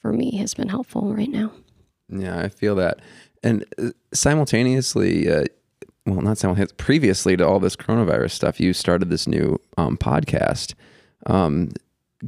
for 0.00 0.12
me 0.12 0.36
has 0.36 0.54
been 0.54 0.68
helpful 0.68 1.12
right 1.14 1.30
now. 1.30 1.50
Yeah, 2.08 2.38
I 2.38 2.48
feel 2.48 2.76
that. 2.76 3.00
And 3.42 3.64
uh, 3.78 3.90
simultaneously, 4.14 5.28
uh, 5.28 5.44
well, 6.06 6.20
not 6.22 6.38
simultaneously, 6.38 6.76
previously 6.78 7.36
to 7.36 7.46
all 7.46 7.58
this 7.58 7.74
coronavirus 7.76 8.30
stuff, 8.30 8.60
you 8.60 8.72
started 8.72 9.10
this 9.10 9.26
new 9.26 9.58
um, 9.76 9.96
podcast. 9.96 10.74
Um, 11.26 11.70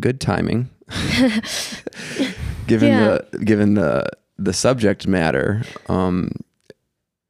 good 0.00 0.21
timing, 0.21 0.69
given 2.67 2.88
Yeah. 2.88 3.19
the 3.31 3.45
given 3.45 3.75
the 3.75 4.07
the 4.38 4.53
subject 4.53 5.07
matter. 5.07 5.62
Um, 5.88 6.33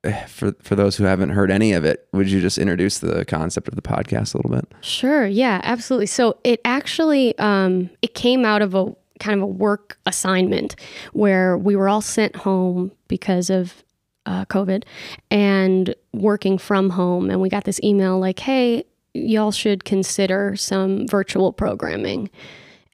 for 0.28 0.52
for 0.62 0.76
those 0.76 0.96
who 0.96 1.04
haven't 1.04 1.30
heard 1.30 1.50
any 1.50 1.72
of 1.72 1.84
it, 1.84 2.08
would 2.12 2.30
you 2.30 2.40
just 2.40 2.58
introduce 2.58 2.98
the 2.98 3.24
concept 3.24 3.68
of 3.68 3.74
the 3.74 3.82
podcast 3.82 4.34
a 4.34 4.38
little 4.38 4.50
bit? 4.50 4.72
Sure. 4.80 5.26
Yeah, 5.26 5.60
absolutely. 5.64 6.06
So 6.06 6.38
it 6.44 6.60
actually 6.64 7.38
um, 7.38 7.90
it 8.02 8.14
came 8.14 8.44
out 8.44 8.62
of 8.62 8.74
a 8.74 8.94
kind 9.18 9.36
of 9.36 9.42
a 9.42 9.46
work 9.46 9.98
assignment 10.06 10.76
where 11.12 11.58
we 11.58 11.76
were 11.76 11.88
all 11.88 12.00
sent 12.00 12.36
home 12.36 12.92
because 13.08 13.50
of 13.50 13.82
uh, 14.26 14.44
COVID 14.44 14.84
and 15.30 15.94
working 16.12 16.58
from 16.58 16.90
home. 16.90 17.30
And 17.30 17.40
we 17.40 17.48
got 17.48 17.64
this 17.64 17.80
email 17.82 18.18
like, 18.18 18.38
hey, 18.38 18.84
y'all 19.14 19.50
should 19.50 19.84
consider 19.84 20.54
some 20.54 21.08
virtual 21.08 21.52
programming. 21.52 22.30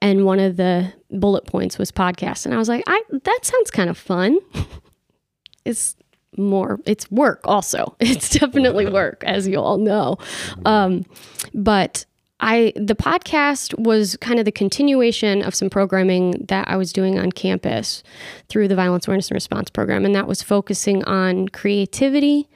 And 0.01 0.25
one 0.25 0.39
of 0.39 0.57
the 0.57 0.93
bullet 1.11 1.47
points 1.47 1.77
was 1.77 1.91
podcast. 1.91 2.47
And 2.47 2.55
I 2.55 2.59
was 2.59 2.69
like, 2.69 2.85
I, 2.87 3.03
that 3.11 3.41
sounds 3.43 3.71
kind 3.71 3.91
of 3.91 3.99
fun. 3.99 4.39
it's 5.65 5.97
more, 6.37 6.81
it's 6.87 7.11
work 7.11 7.41
also. 7.45 7.97
It's 8.01 8.31
definitely 8.31 8.87
work, 8.87 9.25
as 9.27 9.49
you 9.49 9.61
all 9.61 9.79
know. 9.79 10.19
Um, 10.65 11.05
but 11.53 12.05
I 12.41 12.73
the 12.77 12.95
podcast 12.95 13.79
was 13.79 14.17
kind 14.21 14.39
of 14.39 14.45
the 14.45 14.53
continuation 14.53 15.43
of 15.43 15.55
some 15.55 15.71
programming 15.71 16.33
that 16.49 16.69
I 16.69 16.77
was 16.77 16.93
doing 16.93 17.19
on 17.19 17.33
campus 17.33 18.03
through 18.49 18.69
the 18.69 18.77
violence 18.77 19.07
awareness 19.07 19.31
and 19.31 19.37
response 19.37 19.71
program 19.71 20.05
and 20.05 20.15
that 20.15 20.27
was 20.27 20.43
focusing 20.43 21.05
on 21.05 21.49
creativity 21.49 22.49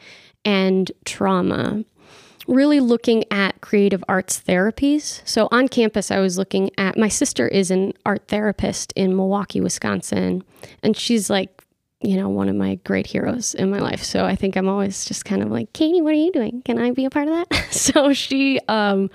and 0.45 0.91
trauma 1.05 1.85
really 2.49 2.81
looking 2.81 3.25
at 3.31 3.61
creative 3.61 4.03
arts 4.09 4.41
therapies. 4.41 5.21
So 5.27 5.49
on 5.53 5.69
campus 5.69 6.11
I 6.11 6.19
was 6.19 6.39
looking 6.39 6.71
at 6.79 6.97
my 6.97 7.09
sister 7.09 7.47
is 7.47 7.71
an 7.71 7.93
art 8.05 8.27
therapist 8.29 8.93
in 8.97 9.15
Milwaukee, 9.15 9.61
Wisconsin, 9.61 10.43
and 10.83 10.97
she's 10.97 11.31
like 11.31 11.58
you 12.01 12.17
know, 12.17 12.29
one 12.29 12.49
of 12.49 12.55
my 12.55 12.77
great 12.85 13.07
heroes 13.07 13.55
in 13.55 13.71
my 13.71 13.79
life. 13.79 14.03
So 14.05 14.25
I 14.25 14.37
think 14.37 14.57
I'm 14.57 14.69
always 14.69 15.05
just 15.05 15.25
kind 15.25 15.43
of 15.43 15.51
like, 15.51 15.73
Katie, 15.73 16.01
what 16.01 16.13
are 16.13 16.17
you 16.17 16.31
doing? 16.31 16.63
Can 16.65 16.79
I 16.79 16.93
be 16.93 17.05
a 17.05 17.11
part 17.11 17.29
of 17.29 17.35
that? 17.35 17.67
so 17.73 18.13
she 18.13 18.61
um, 18.69 19.11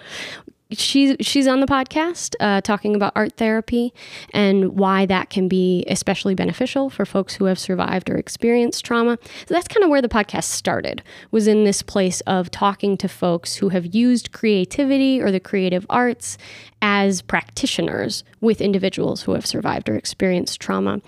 she's 0.69 1.15
she's 1.21 1.47
on 1.47 1.59
the 1.61 1.65
podcast 1.65 2.35
uh, 2.41 2.59
talking 2.59 2.95
about 2.95 3.13
art 3.15 3.37
therapy 3.37 3.93
and 4.33 4.77
why 4.77 5.05
that 5.05 5.29
can 5.29 5.47
be 5.47 5.85
especially 5.87 6.35
beneficial 6.35 6.89
for 6.89 7.05
folks 7.05 7.35
who 7.35 7.45
have 7.45 7.57
survived 7.57 8.09
or 8.09 8.17
experienced 8.17 8.83
trauma. 8.83 9.17
So 9.47 9.53
that's 9.53 9.67
kind 9.67 9.83
of 9.83 9.89
where 9.89 10.01
the 10.01 10.09
podcast 10.09 10.45
started. 10.45 11.03
Was 11.31 11.47
in 11.47 11.63
this 11.63 11.81
place 11.81 12.19
of 12.21 12.51
talking 12.51 12.97
to 12.97 13.07
folks 13.07 13.55
who 13.55 13.69
have 13.69 13.95
used 13.95 14.33
creativity 14.33 15.21
or 15.21 15.31
the 15.31 15.39
creative 15.39 15.85
arts 15.89 16.37
as 16.81 17.21
practitioners 17.21 18.25
with 18.41 18.59
individuals 18.59 19.23
who 19.23 19.33
have 19.33 19.45
survived 19.45 19.87
or 19.87 19.95
experienced 19.95 20.59
trauma 20.59 21.01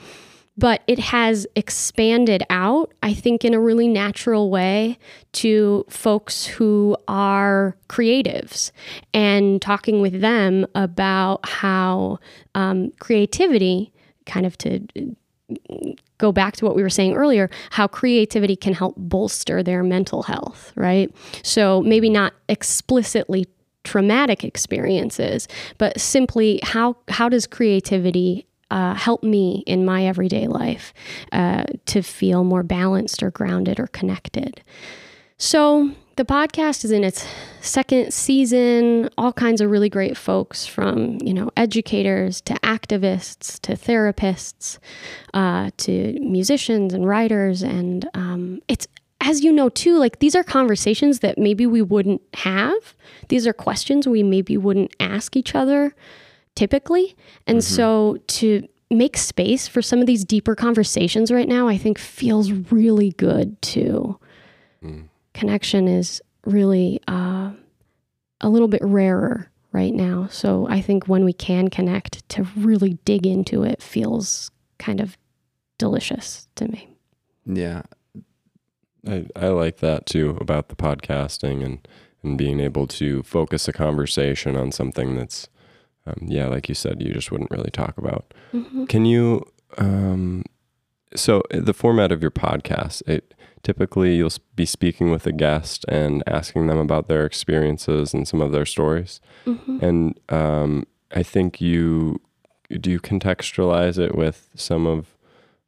but 0.58 0.82
it 0.88 1.00
has 1.00 1.46
expanded 1.56 2.44
out, 2.50 2.94
I 3.04 3.14
think, 3.14 3.44
in 3.44 3.54
a 3.54 3.60
really 3.60 3.88
natural 3.88 4.50
way 4.50 4.98
to 5.34 5.86
folks 5.90 6.46
who 6.46 6.96
are 7.08 7.76
creatives 7.90 8.72
and 9.14 9.62
talking 9.62 10.02
with 10.02 10.22
them 10.22 10.66
about 10.74 11.48
how 11.48 12.20
um, 12.54 12.92
creativity, 13.00 13.92
kind 14.26 14.46
of 14.46 14.58
to 14.60 14.88
go 16.18 16.32
back 16.32 16.56
to 16.56 16.66
what 16.66 16.76
we 16.76 16.82
were 16.82 16.90
saying 16.90 17.16
earlier, 17.16 17.50
how 17.72 17.88
creativity 17.88 18.56
can 18.56 18.74
help 18.74 18.96
bolster 18.98 19.62
their 19.62 19.84
mental 19.84 20.24
health, 20.24 20.72
right? 20.76 21.14
So 21.44 21.82
maybe 21.82 22.10
not 22.10 22.34
explicitly 22.50 23.46
traumatic 23.84 24.44
experiences, 24.44 25.48
but 25.78 26.00
simply 26.00 26.60
how 26.64 26.98
how 27.10 27.30
does 27.30 27.46
creativity 27.46 28.48
uh, 28.72 28.94
help 28.96 29.24
me 29.24 29.64
in 29.68 29.86
my 29.86 30.06
everyday 30.06 30.48
life 30.48 30.94
uh, 31.32 31.64
to 31.86 32.02
feel 32.02 32.44
more 32.44 32.64
balanced 32.64 33.22
or 33.22 33.32
grounded 33.32 33.80
or 33.80 33.88
connected. 33.88 34.62
So, 35.38 35.92
the 36.16 36.24
podcast 36.24 36.86
is 36.86 36.92
in 36.92 37.04
its 37.04 37.28
second 37.60 38.14
season. 38.14 39.10
All 39.18 39.34
kinds 39.34 39.60
of 39.60 39.70
really 39.70 39.90
great 39.90 40.16
folks 40.16 40.66
from, 40.66 41.18
you 41.22 41.34
know, 41.34 41.52
educators 41.58 42.40
to 42.42 42.54
activists 42.56 43.60
to 43.62 43.74
therapists 43.74 44.80
uh, 45.34 45.72
to 45.78 46.18
musicians 46.22 46.94
and 46.94 47.06
writers. 47.06 47.62
And 47.62 48.08
um, 48.14 48.62
it's, 48.70 48.88
as 49.20 49.44
you 49.44 49.52
know, 49.52 49.68
too, 49.68 49.98
like 49.98 50.20
these 50.20 50.36
are 50.36 50.44
conversations 50.44 51.20
that 51.20 51.38
maybe 51.38 51.66
we 51.66 51.82
wouldn't 51.82 52.22
have. 52.36 52.96
These 53.28 53.46
are 53.46 53.54
questions 53.54 54.08
we 54.08 54.24
maybe 54.24 54.56
wouldn't 54.56 54.96
ask 55.02 55.36
each 55.36 55.54
other 55.54 55.94
typically. 56.56 57.16
And 57.48 57.60
mm-hmm. 57.60 57.76
so 57.76 58.18
to 58.28 58.68
make 58.90 59.18
space 59.18 59.68
for 59.68 59.82
some 59.82 60.00
of 60.00 60.08
these 60.08 60.24
deeper 60.24 60.56
conversations 60.56 61.32
right 61.32 61.48
now, 61.48 61.68
I 61.68 61.78
think 61.78 61.98
feels 61.98 62.52
really 62.52 63.12
good 63.12 63.62
too. 63.62 64.20
Mm. 64.84 65.10
Connection 65.34 65.88
is 65.88 66.22
really 66.46 67.02
uh, 67.08 67.52
a 68.42 68.50
little 68.50 68.68
bit 68.68 68.82
rarer 68.84 69.52
right 69.72 69.94
now. 69.94 70.28
So 70.32 70.68
I 70.70 70.82
think 70.82 71.08
when 71.08 71.26
we 71.26 71.34
can 71.34 71.70
connect 71.70 72.28
to 72.30 72.44
really 72.56 72.98
dig 73.04 73.26
into 73.26 73.64
it 73.64 73.82
feels 73.82 74.52
kind 74.78 75.02
of 75.02 75.18
delicious 75.78 76.48
to 76.56 76.68
me. 76.68 76.90
Yeah. 77.46 77.82
I, 79.08 79.26
I 79.36 79.48
like 79.50 79.78
that 79.78 80.06
too 80.06 80.38
about 80.40 80.70
the 80.70 80.76
podcasting 80.76 81.64
and, 81.64 81.88
and 82.24 82.38
being 82.38 82.60
able 82.60 82.88
to 82.88 83.24
focus 83.24 83.68
a 83.68 83.74
conversation 83.74 84.56
on 84.56 84.72
something 84.72 85.16
that's 85.16 85.50
um, 86.08 86.28
yeah, 86.28 86.48
like 86.48 86.70
you 86.70 86.76
said, 86.76 87.02
you 87.02 87.14
just 87.14 87.32
wouldn't 87.32 87.52
really 87.52 87.72
talk 87.72 87.98
about. 87.98 88.34
Mm-hmm. 88.54 88.86
Can 88.86 89.06
you? 89.06 89.46
Um, 89.78 90.44
so 91.16 91.42
uh, 91.54 91.60
the 91.62 91.74
format 91.74 92.12
of 92.12 92.22
your 92.22 92.32
podcast, 92.32 93.02
it 93.08 93.34
typically 93.64 94.16
you'll 94.16 94.32
be 94.56 94.66
speaking 94.66 95.12
with 95.12 95.26
a 95.26 95.32
guest 95.32 95.86
and 95.88 96.24
asking 96.28 96.68
them 96.68 96.78
about 96.78 97.08
their 97.08 97.26
experiences 97.26 98.14
and 98.14 98.28
some 98.28 98.42
of 98.42 98.52
their 98.52 98.66
stories, 98.66 99.20
mm-hmm. 99.46 99.84
and 99.84 100.20
um, 100.30 100.86
I 101.12 101.24
think 101.24 101.60
you 101.60 102.22
do 102.70 102.92
you 102.92 103.00
contextualize 103.00 103.98
it 103.98 104.16
with 104.16 104.50
some 104.56 104.86
of 104.86 105.16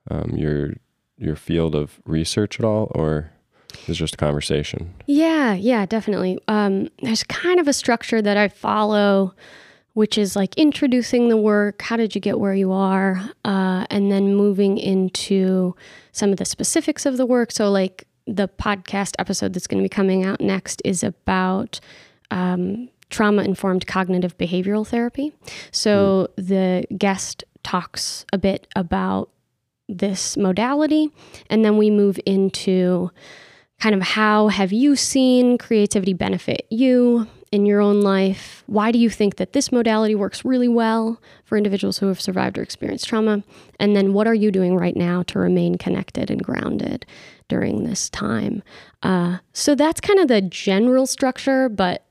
um, 0.09 0.31
your 0.35 0.73
your 1.17 1.35
field 1.35 1.73
of 1.75 1.99
research 2.05 2.59
at 2.59 2.65
all, 2.65 2.91
or 2.93 3.31
is 3.87 3.97
just 3.97 4.15
a 4.15 4.17
conversation? 4.17 4.93
Yeah, 5.07 5.53
yeah, 5.53 5.85
definitely. 5.85 6.39
Um, 6.47 6.89
there's 7.01 7.23
kind 7.23 7.59
of 7.59 7.67
a 7.67 7.73
structure 7.73 8.21
that 8.21 8.37
I 8.37 8.47
follow 8.47 9.33
which 9.97 10.15
is 10.15 10.35
like 10.35 10.55
introducing 10.57 11.27
the 11.27 11.35
work, 11.35 11.81
how 11.81 11.97
did 11.97 12.13
you 12.13 12.21
get 12.21 12.39
where 12.39 12.53
you 12.53 12.71
are, 12.71 13.19
uh, 13.43 13.83
and 13.89 14.11
then 14.11 14.35
moving 14.35 14.77
into 14.77 15.75
some 16.11 16.29
of 16.29 16.37
the 16.37 16.45
specifics 16.45 17.07
of 17.07 17.17
the 17.17 17.25
work. 17.25 17.51
So, 17.51 17.71
like 17.71 18.07
the 18.27 18.47
podcast 18.47 19.15
episode 19.17 19.53
that's 19.53 19.65
going 19.65 19.79
to 19.79 19.83
be 19.83 19.89
coming 19.89 20.23
out 20.23 20.39
next 20.39 20.83
is 20.85 21.01
about 21.03 21.79
um, 22.29 22.89
trauma 23.09 23.41
informed 23.41 23.87
cognitive 23.87 24.37
behavioral 24.37 24.85
therapy. 24.85 25.33
So, 25.71 26.29
mm. 26.37 26.47
the 26.47 26.95
guest 26.95 27.43
talks 27.63 28.23
a 28.31 28.37
bit 28.37 28.67
about 28.75 29.31
this 29.89 30.37
modality, 30.37 31.09
and 31.49 31.65
then 31.65 31.75
we 31.75 31.89
move 31.89 32.19
into 32.23 33.09
kind 33.79 33.95
of 33.95 34.03
how 34.03 34.49
have 34.49 34.71
you 34.71 34.95
seen 34.95 35.57
creativity 35.57 36.13
benefit 36.13 36.67
you 36.69 37.27
in 37.51 37.65
your 37.65 37.79
own 37.79 38.01
life? 38.01 38.63
Why 38.67 38.91
do 38.91 38.99
you 38.99 39.09
think 39.09 39.37
that 39.37 39.53
this 39.53 39.71
modality 39.71 40.15
works 40.15 40.43
really 40.43 40.67
well 40.67 41.21
for 41.45 41.57
individuals 41.57 41.97
who 41.97 42.07
have 42.07 42.19
survived 42.19 42.57
or 42.57 42.61
experienced 42.61 43.07
trauma? 43.07 43.43
And 43.79 43.95
then 43.95 44.13
what 44.13 44.27
are 44.27 44.33
you 44.33 44.51
doing 44.51 44.75
right 44.75 44.95
now 44.95 45.23
to 45.23 45.39
remain 45.39 45.77
connected 45.77 46.29
and 46.29 46.43
grounded 46.43 47.05
during 47.47 47.83
this 47.83 48.09
time? 48.09 48.63
Uh, 49.03 49.37
so 49.53 49.75
that's 49.75 50.01
kind 50.01 50.19
of 50.19 50.27
the 50.27 50.41
general 50.41 51.05
structure, 51.05 51.69
but 51.69 52.05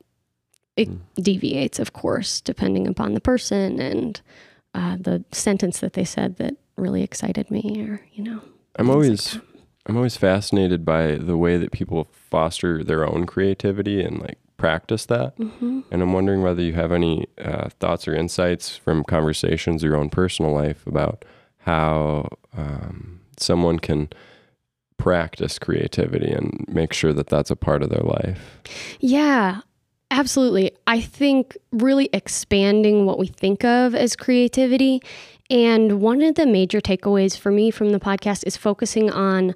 it 0.75 0.89
mm. 0.89 0.99
deviates, 1.21 1.79
of 1.79 1.93
course, 1.93 2.41
depending 2.41 2.87
upon 2.87 3.13
the 3.13 3.21
person 3.21 3.79
and 3.79 4.21
uh, 4.73 4.97
the 4.99 5.23
sentence 5.31 5.79
that 5.79 5.93
they 5.93 6.03
said 6.03 6.37
that 6.37 6.55
really 6.75 7.03
excited 7.03 7.49
me, 7.49 7.85
or 7.87 8.01
you 8.13 8.23
know. 8.23 8.41
I'm 8.77 8.89
always. 8.89 9.35
Like 9.35 9.43
I'm 9.87 9.95
always 9.95 10.17
fascinated 10.17 10.83
by 10.83 11.15
the 11.15 11.37
way 11.37 11.57
that 11.57 11.71
people 11.71 12.09
foster 12.11 12.83
their 12.83 13.07
own 13.07 13.25
creativity 13.25 14.03
and 14.03 14.19
like 14.19 14.37
practice 14.57 15.05
that. 15.05 15.37
Mm-hmm. 15.37 15.81
And 15.91 16.01
I'm 16.01 16.13
wondering 16.13 16.41
whether 16.41 16.61
you 16.61 16.73
have 16.73 16.91
any 16.91 17.27
uh, 17.37 17.69
thoughts 17.79 18.07
or 18.07 18.15
insights 18.15 18.75
from 18.75 19.03
conversations 19.03 19.83
or 19.83 19.87
your 19.87 19.97
own 19.97 20.09
personal 20.09 20.51
life 20.51 20.85
about 20.85 21.23
how 21.59 22.27
um, 22.55 23.21
someone 23.37 23.79
can 23.79 24.09
practice 24.97 25.59
creativity 25.59 26.31
and 26.31 26.65
make 26.67 26.91
sure 26.91 27.13
that 27.13 27.27
that's 27.27 27.51
a 27.51 27.55
part 27.55 27.83
of 27.83 27.89
their 27.89 28.01
life. 28.01 28.59
Yeah. 28.99 29.61
Absolutely. 30.09 30.71
I 30.87 31.01
think 31.01 31.57
really 31.71 32.09
expanding 32.13 33.05
what 33.05 33.19
we 33.19 33.27
think 33.27 33.65
of 33.65 33.93
as 33.93 34.15
creativity. 34.15 35.01
And 35.49 36.01
one 36.01 36.21
of 36.21 36.35
the 36.35 36.45
major 36.45 36.79
takeaways 36.79 37.37
for 37.37 37.51
me 37.51 37.71
from 37.71 37.89
the 37.89 37.99
podcast 37.99 38.43
is 38.47 38.55
focusing 38.55 39.11
on 39.11 39.53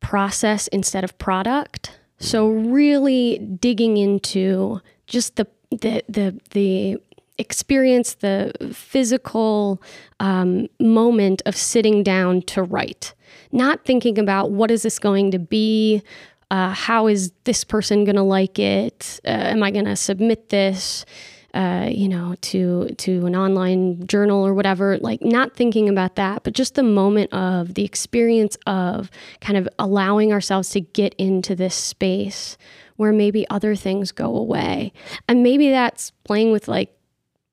process 0.00 0.68
instead 0.68 1.04
of 1.04 1.18
product. 1.18 1.98
So 2.22 2.50
really 2.50 3.38
digging 3.38 3.96
into 3.96 4.80
just 5.06 5.34
the 5.34 5.46
the 5.70 6.04
the 6.08 6.40
the 6.50 6.98
experience, 7.36 8.14
the 8.14 8.52
physical 8.72 9.82
um, 10.20 10.68
moment 10.78 11.42
of 11.46 11.56
sitting 11.56 12.04
down 12.04 12.42
to 12.42 12.62
write, 12.62 13.14
not 13.50 13.84
thinking 13.84 14.20
about 14.20 14.52
what 14.52 14.70
is 14.70 14.82
this 14.84 15.00
going 15.00 15.32
to 15.32 15.40
be, 15.40 16.00
uh, 16.52 16.70
how 16.70 17.08
is 17.08 17.32
this 17.42 17.64
person 17.64 18.04
going 18.04 18.14
to 18.14 18.22
like 18.22 18.56
it, 18.56 19.18
uh, 19.24 19.30
am 19.30 19.64
I 19.64 19.72
going 19.72 19.86
to 19.86 19.96
submit 19.96 20.50
this. 20.50 21.04
Uh, 21.54 21.88
you 21.90 22.08
know, 22.08 22.34
to 22.42 22.88
to 22.98 23.26
an 23.26 23.36
online 23.36 24.06
journal 24.06 24.46
or 24.46 24.54
whatever. 24.54 24.98
Like 24.98 25.22
not 25.22 25.54
thinking 25.54 25.88
about 25.88 26.16
that, 26.16 26.42
but 26.42 26.54
just 26.54 26.74
the 26.74 26.82
moment 26.82 27.32
of 27.32 27.74
the 27.74 27.84
experience 27.84 28.56
of 28.66 29.10
kind 29.40 29.58
of 29.58 29.68
allowing 29.78 30.32
ourselves 30.32 30.70
to 30.70 30.80
get 30.80 31.14
into 31.14 31.54
this 31.54 31.74
space 31.74 32.56
where 32.96 33.12
maybe 33.12 33.48
other 33.50 33.74
things 33.74 34.12
go 34.12 34.36
away, 34.36 34.92
and 35.28 35.42
maybe 35.42 35.70
that's 35.70 36.10
playing 36.24 36.52
with 36.52 36.68
like 36.68 36.94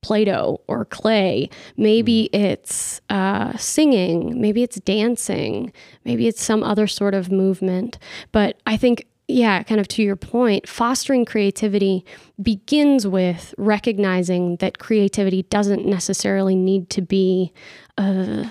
Play-Doh 0.02 0.62
or 0.68 0.86
clay. 0.86 1.50
Maybe 1.76 2.30
it's 2.32 3.02
uh, 3.10 3.58
singing. 3.58 4.40
Maybe 4.40 4.64
it's 4.64 4.80
dancing. 4.80 5.74
Maybe 6.06 6.28
it's 6.28 6.42
some 6.42 6.64
other 6.64 6.88
sort 6.88 7.14
of 7.14 7.30
movement. 7.32 7.98
But 8.32 8.62
I 8.66 8.78
think, 8.78 9.08
yeah, 9.30 9.64
kind 9.64 9.80
of 9.80 9.88
to 9.90 10.04
your 10.04 10.16
point, 10.16 10.68
fostering 10.68 11.24
creativity 11.24 12.04
begins 12.42 13.06
with 13.08 13.54
recognizing 13.58 14.56
that 14.58 14.80
creativity 14.80 15.44
doesn't 15.44 15.86
necessarily 15.86 16.56
need 16.56 16.90
to 16.92 17.02
be. 17.02 17.54
Uh, 17.98 18.50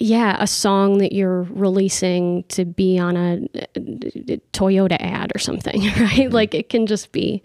yeah, 0.00 0.36
a 0.38 0.46
song 0.46 0.98
that 0.98 1.12
you're 1.12 1.42
releasing 1.42 2.44
to 2.44 2.64
be 2.64 3.00
on 3.00 3.16
a, 3.16 3.48
a 3.74 4.40
Toyota 4.52 4.96
ad 5.00 5.32
or 5.34 5.40
something, 5.40 5.82
right? 5.98 6.30
Like 6.30 6.54
it 6.54 6.68
can 6.68 6.86
just 6.86 7.10
be 7.10 7.42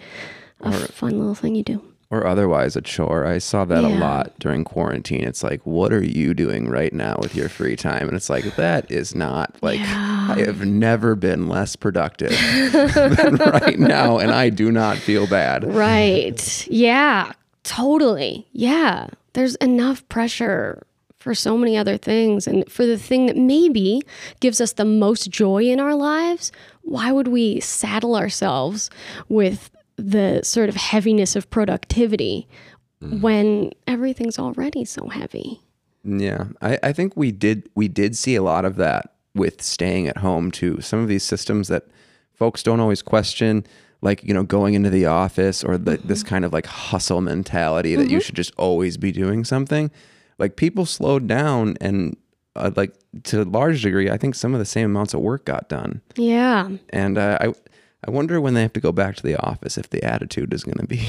a 0.61 0.71
fun 0.71 1.17
little 1.17 1.33
thing 1.33 1.55
you 1.55 1.63
do 1.63 1.92
or 2.13 2.27
otherwise 2.27 2.75
a 2.75 2.81
chore. 2.81 3.25
I 3.25 3.39
saw 3.39 3.65
that 3.65 3.83
a 3.83 3.89
lot 3.89 4.33
during 4.37 4.63
quarantine. 4.63 5.23
It's 5.23 5.43
like, 5.43 5.61
what 5.65 5.91
are 5.91 6.03
you 6.03 6.35
doing 6.35 6.69
right 6.69 6.93
now 6.93 7.17
with 7.19 7.35
your 7.35 7.49
free 7.49 7.75
time? 7.75 8.07
And 8.07 8.15
it's 8.15 8.29
like, 8.29 8.55
that 8.55 8.89
is 8.91 9.15
not 9.15 9.55
like, 9.63 9.79
I 9.79 10.43
have 10.45 10.63
never 10.63 11.15
been 11.15 11.47
less 11.47 11.75
productive 11.75 12.29
than 12.71 13.35
right 13.37 13.79
now. 13.79 14.19
And 14.19 14.31
I 14.31 14.49
do 14.49 14.71
not 14.71 14.97
feel 14.97 15.25
bad. 15.25 15.63
Right. 15.63 16.67
Yeah, 16.67 17.31
totally. 17.63 18.47
Yeah. 18.51 19.07
There's 19.33 19.55
enough 19.55 20.07
pressure 20.07 20.85
for 21.17 21.33
so 21.33 21.57
many 21.57 21.77
other 21.77 21.97
things. 21.97 22.45
And 22.45 22.69
for 22.71 22.85
the 22.85 22.97
thing 22.97 23.25
that 23.25 23.37
maybe 23.37 24.03
gives 24.39 24.61
us 24.61 24.73
the 24.73 24.85
most 24.85 25.31
joy 25.31 25.63
in 25.63 25.79
our 25.79 25.95
lives, 25.95 26.51
why 26.81 27.11
would 27.11 27.29
we 27.29 27.59
saddle 27.61 28.15
ourselves 28.15 28.89
with 29.29 29.71
the 29.95 30.41
sort 30.43 30.69
of 30.69 30.75
heaviness 30.75 31.35
of 31.35 31.49
productivity 31.49 32.47
when 32.99 33.71
everything's 33.87 34.39
already 34.39 34.85
so 34.85 35.07
heavy? 35.07 35.61
Yeah. 36.03 36.45
I, 36.61 36.79
I 36.83 36.93
think 36.93 37.15
we 37.15 37.31
did 37.31 37.69
we 37.75 37.87
did 37.87 38.17
see 38.17 38.35
a 38.35 38.43
lot 38.43 38.65
of 38.65 38.75
that 38.77 39.13
with 39.35 39.61
staying 39.61 40.07
at 40.07 40.17
home 40.17 40.51
too. 40.51 40.81
Some 40.81 40.99
of 40.99 41.07
these 41.07 41.23
systems 41.23 41.67
that 41.67 41.87
folks 42.33 42.63
don't 42.63 42.79
always 42.79 43.01
question, 43.01 43.65
like, 44.01 44.23
you 44.23 44.33
know, 44.33 44.43
going 44.43 44.73
into 44.73 44.89
the 44.89 45.05
office 45.05 45.63
or 45.63 45.77
the, 45.77 45.97
this 45.97 46.23
kind 46.23 46.45
of 46.45 46.53
like 46.53 46.65
hustle 46.65 47.21
mentality 47.21 47.95
that 47.95 48.09
you 48.09 48.19
should 48.19 48.35
just 48.35 48.53
always 48.57 48.97
be 48.97 49.11
doing 49.11 49.43
something. 49.43 49.91
Like 50.39 50.55
people 50.55 50.85
slowed 50.85 51.27
down 51.27 51.77
and 51.79 52.17
uh, 52.55 52.71
like 52.75 52.93
to 53.23 53.41
a 53.41 53.45
large 53.45 53.81
degree, 53.81 54.09
I 54.09 54.17
think 54.17 54.35
some 54.35 54.53
of 54.53 54.59
the 54.59 54.65
same 54.65 54.85
amounts 54.85 55.13
of 55.13 55.21
work 55.21 55.45
got 55.45 55.69
done. 55.69 56.01
Yeah. 56.15 56.69
And 56.89 57.17
uh, 57.17 57.37
I 57.41 57.53
I 58.05 58.11
wonder 58.11 58.39
when 58.41 58.53
they 58.53 58.61
have 58.61 58.73
to 58.73 58.79
go 58.79 58.91
back 58.91 59.15
to 59.17 59.23
the 59.23 59.35
office 59.37 59.77
if 59.77 59.89
the 59.89 60.03
attitude 60.03 60.53
is 60.53 60.63
going 60.63 60.77
to 60.77 60.87
be 60.87 61.07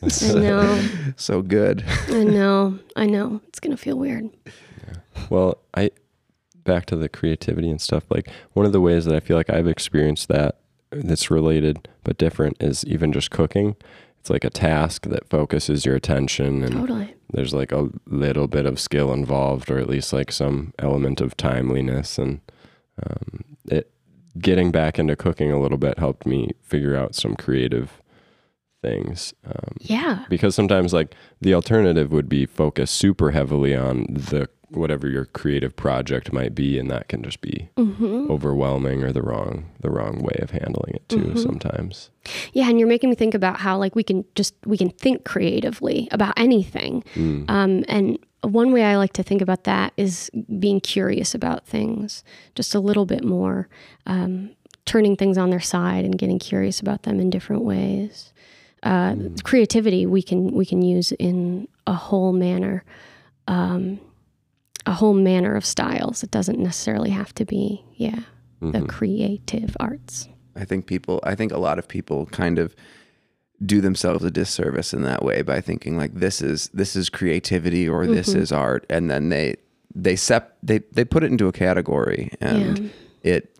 I 0.02 0.32
know. 0.34 0.88
so 1.16 1.42
good. 1.42 1.84
I 2.08 2.22
know. 2.24 2.78
I 2.96 3.06
know. 3.06 3.40
It's 3.48 3.60
going 3.60 3.74
to 3.76 3.82
feel 3.82 3.96
weird. 3.96 4.28
Well, 5.30 5.58
I 5.74 5.90
back 6.64 6.86
to 6.86 6.96
the 6.96 7.08
creativity 7.08 7.70
and 7.70 7.80
stuff. 7.80 8.04
Like 8.10 8.28
one 8.52 8.66
of 8.66 8.72
the 8.72 8.80
ways 8.80 9.04
that 9.06 9.14
I 9.14 9.20
feel 9.20 9.36
like 9.36 9.50
I've 9.50 9.66
experienced 9.68 10.28
that 10.28 10.58
that's 10.90 11.30
related 11.30 11.88
but 12.04 12.18
different 12.18 12.56
is 12.60 12.84
even 12.84 13.12
just 13.12 13.30
cooking. 13.30 13.76
It's 14.20 14.30
like 14.30 14.44
a 14.44 14.50
task 14.50 15.06
that 15.06 15.28
focuses 15.28 15.86
your 15.86 15.94
attention 15.94 16.62
and 16.64 16.72
Totally. 16.74 17.14
there's 17.32 17.54
like 17.54 17.72
a 17.72 17.88
little 18.06 18.48
bit 18.48 18.66
of 18.66 18.78
skill 18.80 19.12
involved 19.12 19.70
or 19.70 19.78
at 19.78 19.88
least 19.88 20.12
like 20.12 20.30
some 20.32 20.72
element 20.78 21.20
of 21.20 21.36
timeliness 21.36 22.18
and 22.18 22.40
um, 23.02 23.44
it 23.70 23.90
getting 24.38 24.70
back 24.70 24.98
into 24.98 25.16
cooking 25.16 25.50
a 25.52 25.60
little 25.60 25.78
bit 25.78 25.98
helped 25.98 26.26
me 26.26 26.50
figure 26.62 26.96
out 26.96 27.14
some 27.14 27.34
creative 27.36 28.02
things 28.82 29.32
um, 29.46 29.76
Yeah. 29.80 30.24
because 30.28 30.54
sometimes 30.54 30.92
like 30.92 31.14
the 31.40 31.54
alternative 31.54 32.12
would 32.12 32.28
be 32.28 32.46
focus 32.46 32.90
super 32.90 33.30
heavily 33.30 33.74
on 33.74 34.06
the 34.10 34.48
whatever 34.70 35.08
your 35.08 35.24
creative 35.26 35.74
project 35.76 36.32
might 36.32 36.54
be 36.54 36.78
and 36.78 36.90
that 36.90 37.08
can 37.08 37.22
just 37.22 37.40
be 37.40 37.68
Mm-hmm. 37.76 38.30
overwhelming 38.30 39.02
or 39.04 39.12
the 39.12 39.22
wrong 39.22 39.66
the 39.80 39.90
wrong 39.90 40.18
way 40.22 40.36
of 40.42 40.50
handling 40.50 40.94
it 40.94 41.08
too 41.08 41.36
sometimes 41.36 42.10
Yeah, 42.52 42.68
and 42.68 42.78
you're 42.78 42.88
making 42.88 43.10
me 43.10 43.16
think 43.16 43.34
about 43.34 43.60
how 43.60 43.78
like 43.78 43.94
we 43.94 44.02
can 44.02 44.24
just 44.34 44.54
we 44.64 44.76
can 44.76 44.90
think 44.90 45.24
creatively 45.24 46.08
about 46.10 46.34
anything. 46.36 47.04
Um, 47.16 47.84
and 47.88 48.18
one 48.42 48.72
way 48.72 48.84
I 48.84 48.96
like 48.96 49.12
to 49.14 49.22
think 49.22 49.40
about 49.42 49.64
that 49.64 49.92
is 49.96 50.30
being 50.58 50.80
curious 50.80 51.34
about 51.34 51.66
things 51.66 52.22
just 52.54 52.74
a 52.74 52.80
little 52.80 53.06
bit 53.06 53.24
more, 53.24 53.68
um, 54.06 54.50
turning 54.84 55.16
things 55.16 55.38
on 55.38 55.50
their 55.50 55.60
side 55.60 56.04
and 56.04 56.16
getting 56.18 56.38
curious 56.38 56.80
about 56.80 57.02
them 57.04 57.18
in 57.20 57.30
different 57.30 57.62
ways. 57.62 58.32
Uh, 58.82 59.16
Creativity 59.42 60.06
we 60.06 60.22
can 60.22 60.52
we 60.52 60.64
can 60.66 60.82
use 60.82 61.12
in 61.12 61.66
a 61.86 61.94
whole 61.94 62.32
manner, 62.32 62.84
um, 63.48 63.98
a 64.86 64.92
whole 64.92 65.14
manner 65.14 65.54
of 65.54 65.64
styles. 65.64 66.22
It 66.22 66.30
doesn't 66.30 66.58
necessarily 66.58 67.10
have 67.10 67.34
to 67.34 67.44
be 67.44 67.84
yeah 67.96 68.20
the 68.60 68.78
mm-hmm. 68.78 68.86
creative 68.86 69.76
arts. 69.78 70.28
I 70.54 70.64
think 70.64 70.86
people, 70.86 71.20
I 71.22 71.34
think 71.34 71.52
a 71.52 71.58
lot 71.58 71.78
of 71.78 71.86
people 71.86 72.26
kind 72.26 72.58
of 72.58 72.74
do 73.64 73.80
themselves 73.80 74.24
a 74.24 74.30
disservice 74.30 74.92
in 74.92 75.02
that 75.02 75.22
way 75.22 75.42
by 75.42 75.60
thinking 75.60 75.96
like 75.96 76.14
this 76.14 76.42
is 76.42 76.68
this 76.68 76.96
is 76.96 77.08
creativity 77.08 77.88
or 77.88 78.06
this 78.06 78.30
mm-hmm. 78.30 78.40
is 78.40 78.52
art, 78.52 78.86
and 78.88 79.10
then 79.10 79.28
they 79.28 79.56
they 79.94 80.16
sep 80.16 80.56
they 80.62 80.78
they 80.92 81.04
put 81.04 81.22
it 81.22 81.30
into 81.30 81.48
a 81.48 81.52
category 81.52 82.30
and 82.40 82.90
it 83.22 83.56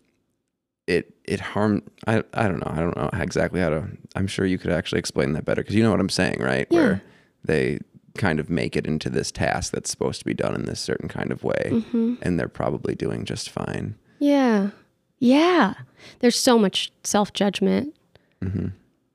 it 0.87 1.15
it 1.25 1.41
harm. 1.41 1.83
I 2.07 2.23
I 2.35 2.49
don't 2.49 2.61
know. 2.61 2.71
I 2.71 2.77
don't 2.77 2.97
know 2.97 3.11
exactly 3.13 3.61
how 3.61 3.71
to. 3.71 3.89
I'm 4.15 4.27
sure 4.27 4.47
you 4.47 4.59
could 4.59 4.73
actually 4.73 4.99
explain 4.99 5.33
that 5.35 5.45
better 5.45 5.63
because 5.63 5.75
you 5.75 5.83
know 5.83 5.91
what 5.91 6.01
I'm 6.01 6.09
saying, 6.09 6.41
right? 6.41 6.67
Yeah. 6.71 6.81
Where 6.81 7.03
they 7.45 7.81
kind 8.17 8.41
of 8.41 8.51
make 8.51 8.77
it 8.77 8.87
into 8.87 9.09
this 9.11 9.31
task 9.31 9.73
that's 9.73 9.91
supposed 9.91 10.19
to 10.21 10.25
be 10.25 10.35
done 10.35 10.55
in 10.55 10.65
this 10.65 10.81
certain 10.81 11.09
kind 11.09 11.31
of 11.31 11.45
way, 11.45 11.69
Mm-hmm. 11.73 12.15
and 12.23 12.39
they're 12.41 12.49
probably 12.49 12.95
doing 12.95 13.25
just 13.25 13.51
fine. 13.51 13.95
Yeah. 14.19 14.71
Yeah. 15.19 15.75
There's 16.21 16.39
so 16.39 16.59
much 16.59 16.91
self 17.05 17.33
judgment. 17.33 17.95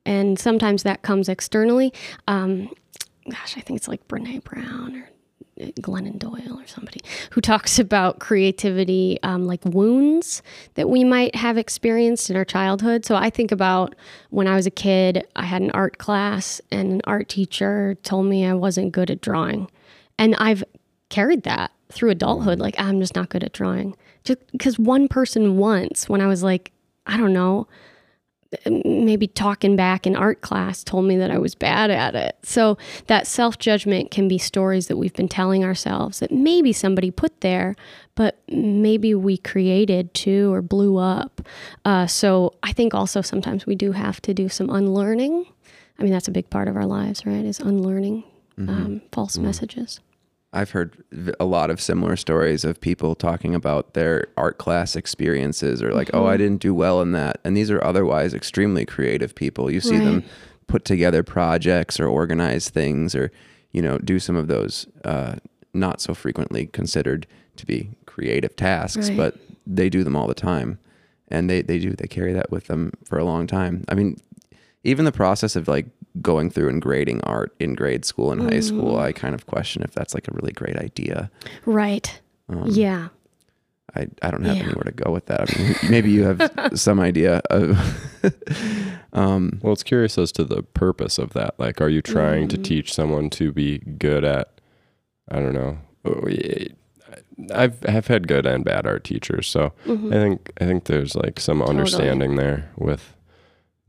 And 0.06 0.38
sometimes 0.40 0.84
that 0.84 1.04
comes 1.04 1.30
externally. 1.30 1.94
Um, 2.28 2.70
gosh, 3.30 3.56
I 3.58 3.62
think 3.62 3.78
it's 3.78 3.88
like 3.88 4.06
Brene 4.08 4.44
Brown 4.44 4.96
or 4.96 5.10
Glennon 5.60 6.18
Doyle 6.18 6.60
or 6.60 6.68
somebody 6.68 7.02
who 7.32 7.42
talks 7.42 7.80
about 7.80 8.20
creativity 8.20 9.20
um, 9.24 9.46
like 9.46 9.64
wounds 9.66 10.42
that 10.76 10.90
we 10.90 11.04
might 11.04 11.36
have 11.36 11.58
experienced 11.58 12.30
in 12.30 12.36
our 12.36 12.46
childhood. 12.46 13.06
So 13.06 13.16
I 13.16 13.30
think 13.30 13.52
about 13.52 13.96
when 14.30 14.48
I 14.48 14.56
was 14.56 14.66
a 14.66 14.72
kid, 14.72 15.28
I 15.36 15.44
had 15.44 15.62
an 15.62 15.72
art 15.72 15.98
class, 15.98 16.62
and 16.72 16.94
an 16.94 17.02
art 17.06 17.30
teacher 17.30 17.96
told 18.04 18.26
me 18.26 18.46
I 18.46 18.54
wasn't 18.54 18.92
good 18.92 19.12
at 19.12 19.22
drawing. 19.22 19.70
And 20.18 20.36
I've 20.36 20.64
carried 21.10 21.44
that 21.44 21.72
through 21.90 22.12
adulthood. 22.12 22.60
Like, 22.60 22.80
I'm 22.80 23.00
just 23.00 23.16
not 23.16 23.30
good 23.30 23.44
at 23.44 23.54
drawing. 23.54 23.96
Just 24.24 24.40
because 24.52 24.78
one 24.80 25.08
person 25.08 25.58
once, 25.58 26.08
when 26.08 26.22
I 26.22 26.28
was 26.28 26.44
like, 26.44 26.72
I 27.08 27.18
don't 27.18 27.34
know, 27.34 27.68
maybe 28.66 29.28
talking 29.28 29.76
back 29.76 30.06
in 30.06 30.16
art 30.16 30.42
class 30.42 30.84
told 30.84 31.06
me 31.06 31.18
that 31.18 31.32
I 31.32 31.38
was 31.38 31.56
bad 31.56 31.90
at 31.90 32.16
it. 32.16 32.38
So 32.44 32.78
that 33.08 33.26
self 33.28 33.58
judgment 33.58 34.12
can 34.12 34.28
be 34.28 34.38
stories 34.38 34.88
that 34.88 34.98
we've 34.98 35.14
been 35.14 35.30
telling 35.30 35.64
ourselves 35.64 36.20
that 36.20 36.32
maybe 36.32 36.74
somebody 36.74 37.12
put 37.12 37.42
there, 37.42 37.76
but 38.16 38.42
maybe 38.50 39.16
we 39.16 39.38
created 39.38 40.14
too 40.14 40.54
or 40.54 40.62
blew 40.62 40.98
up. 40.98 41.42
Uh, 41.86 42.08
so 42.08 42.54
I 42.62 42.74
think 42.74 42.94
also 42.94 43.22
sometimes 43.22 43.66
we 43.66 43.76
do 43.76 43.94
have 43.94 44.22
to 44.24 44.34
do 44.34 44.50
some 44.50 44.70
unlearning. 44.70 45.46
I 45.98 46.04
mean, 46.04 46.12
that's 46.12 46.28
a 46.28 46.32
big 46.32 46.50
part 46.50 46.68
of 46.68 46.76
our 46.76 46.86
lives, 46.86 47.26
right? 47.26 47.46
Is 47.46 47.60
unlearning 47.60 48.24
um, 48.58 49.02
false 49.12 49.38
messages. 49.38 50.00
I've 50.54 50.72
heard 50.72 51.02
a 51.40 51.46
lot 51.46 51.70
of 51.70 51.80
similar 51.80 52.18
stories 52.18 52.66
of 52.66 52.82
people 52.82 53.16
talking 53.16 53.56
about 53.56 53.94
their 53.94 54.28
art 54.36 54.58
class 54.58 54.98
experiences 54.98 55.82
or 55.82 55.94
like, 55.94 56.10
oh, 56.14 56.26
I 56.26 56.36
didn't 56.36 56.62
do 56.62 56.74
well 56.74 57.02
in 57.02 57.14
that. 57.14 57.40
And 57.46 57.56
these 57.56 57.72
are 57.72 57.82
otherwise 57.84 58.34
extremely 58.34 58.86
creative 58.86 59.34
people. 59.34 59.72
You 59.72 59.80
see 59.80 59.98
them 59.98 60.24
put 60.68 60.84
together 60.84 61.24
projects 61.24 62.00
or 62.02 62.08
organize 62.08 62.70
things 62.70 63.16
or, 63.16 63.32
you 63.72 63.82
know, 63.82 63.98
do 63.98 64.20
some 64.20 64.36
of 64.36 64.48
those 64.48 64.88
uh, 65.06 65.36
not 65.74 66.02
so 66.02 66.14
frequently 66.14 66.66
considered 66.68 67.28
to 67.56 67.66
be 67.66 67.90
creative 68.06 68.54
tasks, 68.58 69.08
Right. 69.08 69.18
but 69.18 69.38
they 69.66 69.90
do 69.90 70.04
them 70.04 70.18
all 70.18 70.28
the 70.28 70.34
time. 70.34 70.80
And 71.30 71.50
they, 71.50 71.62
they 71.62 71.80
do, 71.80 71.92
they 71.92 72.08
carry 72.08 72.34
that 72.34 72.52
with 72.52 72.68
them 72.68 72.92
for 73.06 73.18
a 73.18 73.24
long 73.24 73.48
time. 73.48 73.86
I 73.88 73.94
mean, 73.96 74.18
even 74.84 75.06
the 75.06 75.14
process 75.14 75.56
of 75.56 75.70
like 75.70 75.86
going 76.22 76.50
through 76.50 76.70
and 76.70 76.82
grading 76.82 77.22
art 77.22 77.54
in 77.60 77.74
grade 77.76 78.04
school 78.06 78.32
and 78.32 78.42
high 78.42 78.60
school, 78.60 78.98
I 79.00 79.12
kind 79.14 79.34
of 79.36 79.46
question 79.46 79.82
if 79.84 79.94
that's 79.94 80.14
like 80.14 80.28
a 80.28 80.32
really 80.34 80.52
great 80.52 80.76
idea. 80.78 81.30
Right. 81.66 82.20
yeah. 82.66 83.10
I, 83.96 84.08
I 84.22 84.32
don't 84.32 84.44
have 84.46 84.56
Yeah. 84.56 84.64
anywhere 84.64 84.86
to 84.86 84.92
go 84.92 85.12
with 85.12 85.26
that. 85.28 85.54
I 85.54 85.62
mean, 85.62 85.76
maybe 85.90 86.12
you 86.12 86.24
have 86.24 86.72
some 86.76 87.00
idea 87.00 87.42
of 87.50 87.78
um, 89.14 89.60
Well, 89.62 89.74
it's 89.74 89.84
curious 89.84 90.18
as 90.18 90.32
to 90.34 90.44
the 90.44 90.64
purpose 90.64 91.18
of 91.18 91.34
that. 91.34 91.60
Like, 91.60 91.82
are 91.82 91.90
you 91.90 92.02
trying 92.02 92.48
to 92.50 92.58
Mm. 92.58 92.64
teach 92.64 92.94
someone 92.94 93.30
to 93.32 93.52
be 93.52 93.80
good 93.80 94.24
at, 94.24 94.60
I 95.30 95.40
don't 95.40 95.54
know. 95.54 95.78
Oh, 96.06 96.28
yeah, 96.28 96.68
I've 97.54 97.82
have 97.84 98.08
had 98.08 98.28
good 98.28 98.46
and 98.46 98.64
bad 98.64 98.86
art 98.88 99.04
teachers, 99.04 99.48
so 99.48 99.74
Mhm. 99.86 100.10
I 100.16 100.20
think 100.22 100.52
I 100.62 100.66
think 100.66 100.86
there's 100.86 101.16
like 101.16 101.40
some 101.40 101.60
Totally. 101.60 101.78
understanding 101.78 102.36
there 102.38 102.70
with 102.78 103.14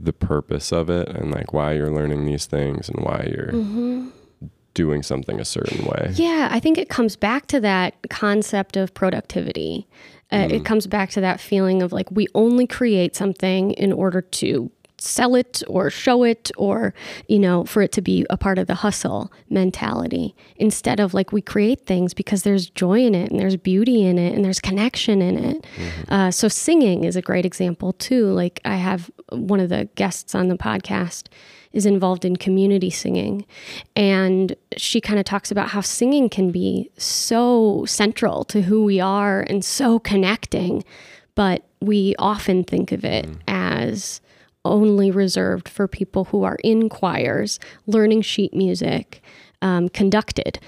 the 0.03 0.13
purpose 0.13 0.73
of 0.73 0.91
it 0.91 1.09
and 1.09 1.31
like 1.31 1.53
why 1.53 1.73
you're 1.73 1.91
learning 1.91 2.25
these 2.27 2.47
things 2.47 2.89
and 2.89 3.05
why 3.05 3.29
you're 3.31 3.53
Mhm. 3.53 4.11
doing 4.75 5.03
something 5.03 5.39
a 5.39 5.45
certain 5.45 5.85
way. 5.85 6.11
Yeah, 6.15 6.49
I 6.51 6.59
think 6.59 6.77
it 6.77 6.89
comes 6.89 7.15
back 7.15 7.47
to 7.49 7.61
that 7.61 7.95
concept 8.11 8.77
of 8.77 8.93
productivity. 8.95 9.87
Uh, 10.33 10.49
It 10.51 10.65
comes 10.65 10.87
back 10.87 11.11
to 11.11 11.21
that 11.21 11.41
feeling 11.41 11.83
of 11.83 11.93
like 11.93 12.11
we 12.11 12.27
only 12.35 12.67
create 12.67 13.15
something 13.15 13.73
in 13.73 13.93
order 13.93 14.23
to 14.23 14.71
sell 15.03 15.35
it 15.35 15.63
or 15.67 15.91
show 15.91 16.23
it 16.23 16.51
or, 16.57 16.95
you 17.29 17.39
know, 17.39 17.65
for 17.65 17.83
it 17.83 17.93
to 17.93 18.01
be 18.01 18.25
a 18.31 18.37
part 18.37 18.59
of 18.59 18.67
the 18.67 18.77
hustle 18.77 19.33
mentality 19.51 20.35
instead 20.57 21.01
of 21.01 21.13
like 21.13 21.33
we 21.33 21.43
create 21.43 21.87
things 21.87 22.15
because 22.15 22.45
there's 22.45 22.71
joy 22.71 23.01
in 23.01 23.15
it 23.15 23.31
and 23.31 23.41
there's 23.41 23.57
beauty 23.57 24.05
in 24.05 24.19
it 24.19 24.35
and 24.35 24.45
there's 24.45 24.61
connection 24.61 25.21
in 25.21 25.37
it. 25.39 25.67
Uh, 26.09 26.31
so 26.31 26.47
singing 26.49 27.05
is 27.05 27.17
a 27.17 27.23
great 27.23 27.45
example 27.45 27.93
too. 27.95 28.27
Like 28.27 28.61
I 28.65 28.77
have 28.77 29.11
one 29.31 29.61
of 29.61 29.69
the 29.69 29.89
guests 29.97 30.35
on 30.35 30.49
the 30.49 30.57
podcast 30.57 31.29
is 31.73 31.87
involved 31.87 32.25
in 32.25 32.37
community 32.37 32.91
singing. 32.91 33.47
And 33.97 34.55
she 34.77 35.01
kind 35.01 35.19
of 35.19 35.25
talks 35.25 35.51
about 35.51 35.69
how 35.69 35.81
singing 35.81 36.29
can 36.29 36.53
be 36.53 36.91
so 36.97 37.85
central 37.87 38.45
to 38.45 38.63
who 38.63 38.85
we 38.85 39.01
are 39.01 39.41
and 39.41 39.65
so 39.65 39.99
connecting, 39.99 40.85
but 41.35 41.65
we 41.81 42.15
often 42.19 42.63
think 42.63 42.93
of 42.93 43.05
it 43.05 43.29
as 43.49 44.21
only 44.65 45.11
reserved 45.11 45.69
for 45.69 45.89
people 45.89 46.27
who 46.27 46.45
are 46.45 46.59
in 46.63 46.89
choirs, 46.89 47.59
learning 47.87 48.23
sheet 48.23 48.55
music, 48.55 49.23
um, 49.61 49.89
conducted. 49.89 50.59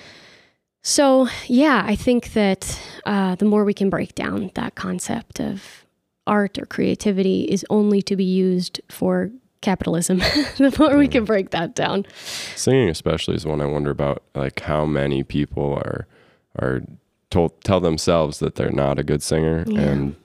So, 0.83 1.29
yeah, 1.47 1.83
I 1.87 1.97
think 1.97 2.35
that 2.35 2.81
uh, 3.07 3.37
the 3.37 3.47
more 3.47 3.65
we 3.65 3.75
can 3.75 3.89
break 3.89 4.15
down 4.15 4.51
that 4.55 4.75
concept 4.75 5.41
of 5.41 5.87
art 6.27 6.59
or 6.59 6.67
creativity 6.67 7.45
is 7.45 7.65
only 7.71 8.03
to 8.03 8.17
be 8.17 8.25
used 8.25 8.81
for 8.91 9.31
capitalism, 9.63 10.19
the 10.59 10.75
more 10.79 10.97
we 10.97 11.09
can 11.09 11.25
break 11.25 11.51
that 11.51 11.75
down. 11.75 12.07
Singing 12.55 12.89
especially 12.89 13.35
is 13.35 13.47
one 13.47 13.61
I 13.61 13.67
wonder 13.67 13.91
about 13.91 14.23
like 14.35 14.61
how 14.61 14.85
many 14.85 15.23
people 15.23 15.75
are 15.75 16.07
are 16.59 16.83
told 17.31 17.61
tell 17.65 17.81
themselves 17.81 18.39
that 18.39 18.55
they're 18.55 18.71
not 18.71 18.99
a 18.99 19.03
good 19.03 19.23
singer 19.23 19.65
Yeah. 19.67 19.81
and 19.81 20.17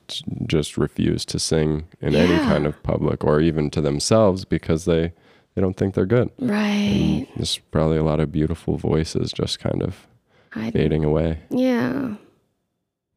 just 0.47 0.77
refuse 0.77 1.25
to 1.25 1.39
sing 1.39 1.85
in 2.01 2.15
any 2.15 2.37
kind 2.37 2.65
of 2.67 2.81
public 2.83 3.23
or 3.23 3.41
even 3.41 3.69
to 3.71 3.81
themselves 3.81 4.45
because 4.45 4.85
they 4.85 5.13
they 5.55 5.61
don't 5.61 5.75
think 5.77 5.95
they're 5.95 6.05
good. 6.05 6.29
Right. 6.39 7.27
There's 7.35 7.57
probably 7.71 7.97
a 7.97 8.03
lot 8.03 8.19
of 8.19 8.31
beautiful 8.31 8.77
voices 8.77 9.31
just 9.31 9.59
kind 9.59 9.81
of 9.81 10.07
I, 10.53 10.71
fading 10.71 11.03
away. 11.03 11.39
yeah. 11.49 12.15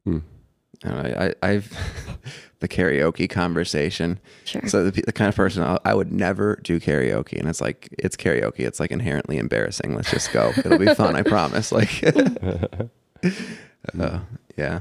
Hmm. 0.04 0.18
I, 0.84 1.26
I, 1.26 1.34
I've 1.48 1.70
the 2.60 2.66
karaoke 2.68 3.30
conversation. 3.30 4.18
Sure. 4.44 4.66
So 4.66 4.90
the, 4.90 5.00
the 5.02 5.12
kind 5.12 5.28
of 5.28 5.36
person 5.36 5.62
I, 5.62 5.78
I 5.84 5.94
would 5.94 6.10
never 6.12 6.58
do 6.64 6.80
karaoke, 6.80 7.38
and 7.38 7.48
it's 7.48 7.60
like 7.60 7.88
it's 7.98 8.16
karaoke. 8.16 8.60
It's 8.60 8.80
like 8.80 8.90
inherently 8.90 9.36
embarrassing. 9.38 9.94
Let's 9.94 10.10
just 10.10 10.32
go. 10.32 10.52
It'll 10.56 10.78
be 10.78 10.92
fun. 10.94 11.14
I 11.14 11.22
promise. 11.36 11.70
Like, 11.70 12.02
uh, 13.98 14.20
yeah. 14.56 14.80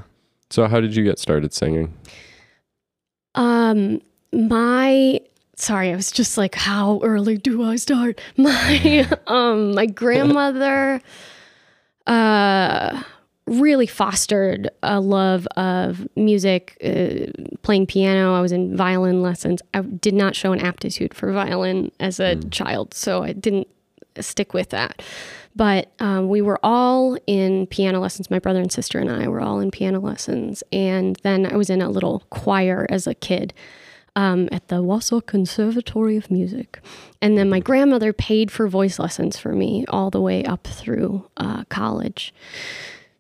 So 0.50 0.68
how 0.68 0.80
did 0.82 0.96
you 0.96 1.04
get 1.04 1.20
started 1.20 1.54
singing? 1.54 1.94
Um, 3.36 4.02
my 4.34 5.22
sorry, 5.56 5.92
I 5.92 5.96
was 5.96 6.12
just 6.12 6.38
like, 6.38 6.56
how 6.56 7.00
early 7.04 7.38
do 7.38 7.64
I 7.64 7.76
start? 7.76 8.20
My 8.38 9.08
um, 9.28 9.76
my 9.76 9.86
grandmother, 9.86 11.02
uh, 12.08 13.04
really 13.46 13.88
fostered 13.88 14.70
a 14.82 15.00
love 15.00 15.48
of 15.58 16.08
music, 16.16 16.78
uh, 16.84 17.32
playing 17.64 17.86
piano. 17.86 18.34
I 18.34 18.42
was 18.42 18.52
in 18.52 18.76
violin 18.76 19.22
lessons. 19.22 19.62
I 19.74 19.82
did 19.82 20.14
not 20.14 20.36
show 20.36 20.52
an 20.52 20.60
aptitude 20.60 21.14
for 21.14 21.32
violin 21.32 21.92
as 22.00 22.20
a 22.20 22.36
child, 22.36 22.94
so 22.94 23.24
I 23.24 23.34
didn't 23.34 23.68
stick 24.20 24.54
with 24.54 24.70
that. 24.70 25.02
But 25.56 25.92
um, 26.00 26.30
we 26.30 26.42
were 26.42 26.60
all 26.64 27.18
in 27.28 27.68
piano 27.68 28.00
lessons. 28.00 28.32
My 28.32 28.40
brother 28.40 28.62
and 28.62 28.72
sister 28.72 29.00
and 29.00 29.12
I 29.12 29.28
were 29.28 29.42
all 29.42 29.60
in 29.60 29.72
piano 29.72 30.00
lessons. 30.00 30.64
And 30.72 31.18
then 31.24 31.46
I 31.46 31.58
was 31.58 31.70
in 31.70 31.82
a 31.82 31.90
little 31.90 32.24
choir 32.30 32.88
as 32.90 33.06
a 33.06 33.14
kid 33.14 33.54
um, 34.16 34.50
at 34.52 34.68
the 34.68 34.84
Wausau 34.84 35.26
Conservatory 35.26 36.18
of 36.18 36.32
Music. 36.32 36.80
And 37.22 37.38
then 37.38 37.50
my 37.50 37.60
grandmother 37.60 38.14
paid 38.14 38.52
for 38.52 38.68
voice 38.68 39.00
lessons 39.00 39.38
for 39.38 39.54
me 39.54 39.86
all 39.90 40.10
the 40.10 40.22
way 40.22 40.44
up 40.46 40.66
through 40.68 41.30
uh, 41.38 41.64
college. 41.66 42.34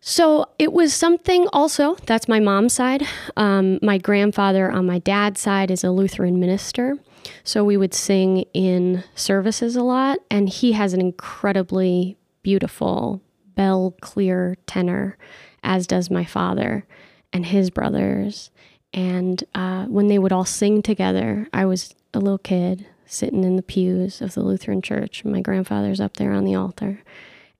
So 0.03 0.47
it 0.57 0.73
was 0.73 0.93
something 0.93 1.47
also, 1.53 1.95
that's 2.07 2.27
my 2.27 2.39
mom's 2.39 2.73
side. 2.73 3.03
Um, 3.37 3.77
my 3.83 3.99
grandfather 3.99 4.71
on 4.71 4.85
my 4.87 4.99
dad's 4.99 5.39
side 5.39 5.69
is 5.69 5.83
a 5.83 5.91
Lutheran 5.91 6.39
minister. 6.39 6.97
So 7.43 7.63
we 7.63 7.77
would 7.77 7.93
sing 7.93 8.45
in 8.53 9.03
services 9.13 9.75
a 9.75 9.83
lot. 9.83 10.17
And 10.31 10.49
he 10.49 10.71
has 10.71 10.93
an 10.93 11.01
incredibly 11.01 12.17
beautiful, 12.43 13.21
bell 13.55 13.95
clear 14.01 14.57
tenor, 14.65 15.17
as 15.63 15.87
does 15.87 16.09
my 16.09 16.25
father 16.25 16.85
and 17.33 17.45
his 17.45 17.69
brothers. 17.69 18.51
And 18.93 19.43
uh, 19.55 19.85
when 19.85 20.07
they 20.07 20.19
would 20.19 20.31
all 20.33 20.45
sing 20.45 20.81
together, 20.81 21.47
I 21.53 21.65
was 21.65 21.95
a 22.13 22.19
little 22.19 22.37
kid 22.37 22.85
sitting 23.05 23.43
in 23.43 23.55
the 23.55 23.61
pews 23.61 24.21
of 24.21 24.33
the 24.33 24.43
Lutheran 24.43 24.81
church. 24.81 25.23
My 25.23 25.41
grandfather's 25.41 26.01
up 26.01 26.17
there 26.17 26.33
on 26.33 26.45
the 26.45 26.55
altar 26.55 27.01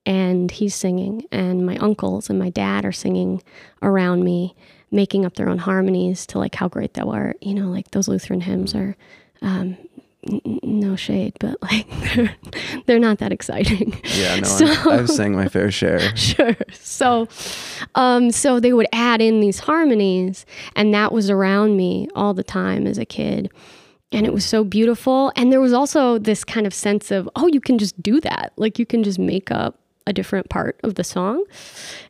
and 0.06 0.50
he's 0.50 0.74
singing, 0.74 1.26
and 1.32 1.65
my 1.65 1.78
uncles 1.78 2.30
and 2.30 2.39
my 2.39 2.50
dad 2.50 2.86
are 2.86 2.91
singing 2.91 3.41
around 3.82 4.24
me, 4.24 4.56
making 4.89 5.26
up 5.26 5.36
their 5.36 5.50
own 5.50 5.60
harmonies 5.60 6.26
to 6.28 6.39
like 6.39 6.56
how 6.56 6.67
great 6.67 6.96
thou 6.96 7.10
art. 7.10 7.38
You 7.41 7.54
know, 7.54 7.67
like 7.67 7.91
those 7.91 8.08
Lutheran 8.08 8.41
hymns 8.41 8.74
are. 8.74 8.96
Um, 9.44 9.78
no 10.63 10.95
shade, 10.95 11.36
but 11.39 11.62
like 11.62 11.88
they're, 12.15 12.36
they're 12.86 12.99
not 12.99 13.17
that 13.19 13.31
exciting. 13.31 13.99
Yeah, 14.15 14.38
no, 14.38 14.43
So- 14.43 14.65
I'm, 14.91 14.99
I've 14.99 15.10
sang 15.10 15.36
my 15.36 15.47
fair 15.47 15.71
share. 15.71 15.99
sure. 16.15 16.55
So, 16.73 17.27
um, 17.95 18.31
so 18.31 18.60
they 18.60 18.73
would 18.73 18.88
add 18.93 19.21
in 19.21 19.39
these 19.39 19.60
harmonies, 19.60 20.45
and 20.75 20.93
that 20.93 21.12
was 21.12 21.29
around 21.29 21.77
me 21.77 22.07
all 22.15 22.34
the 22.34 22.43
time 22.43 22.86
as 22.88 22.97
a 22.97 23.05
kid. 23.05 23.51
And 24.13 24.25
it 24.25 24.34
was 24.34 24.43
so 24.43 24.63
beautiful. 24.65 25.31
And 25.38 25.53
there 25.53 25.62
was 25.62 25.71
also 25.71 26.17
this 26.17 26.43
kind 26.43 26.67
of 26.67 26.73
sense 26.73 27.12
of, 27.12 27.29
oh, 27.38 27.47
you 27.47 27.62
can 27.62 27.77
just 27.77 28.01
do 28.03 28.19
that. 28.21 28.51
Like 28.57 28.77
you 28.77 28.86
can 28.86 29.03
just 29.03 29.17
make 29.17 29.51
up 29.51 29.79
a 30.05 30.12
different 30.12 30.49
part 30.49 30.77
of 30.84 30.95
the 30.95 31.03
song. 31.05 31.45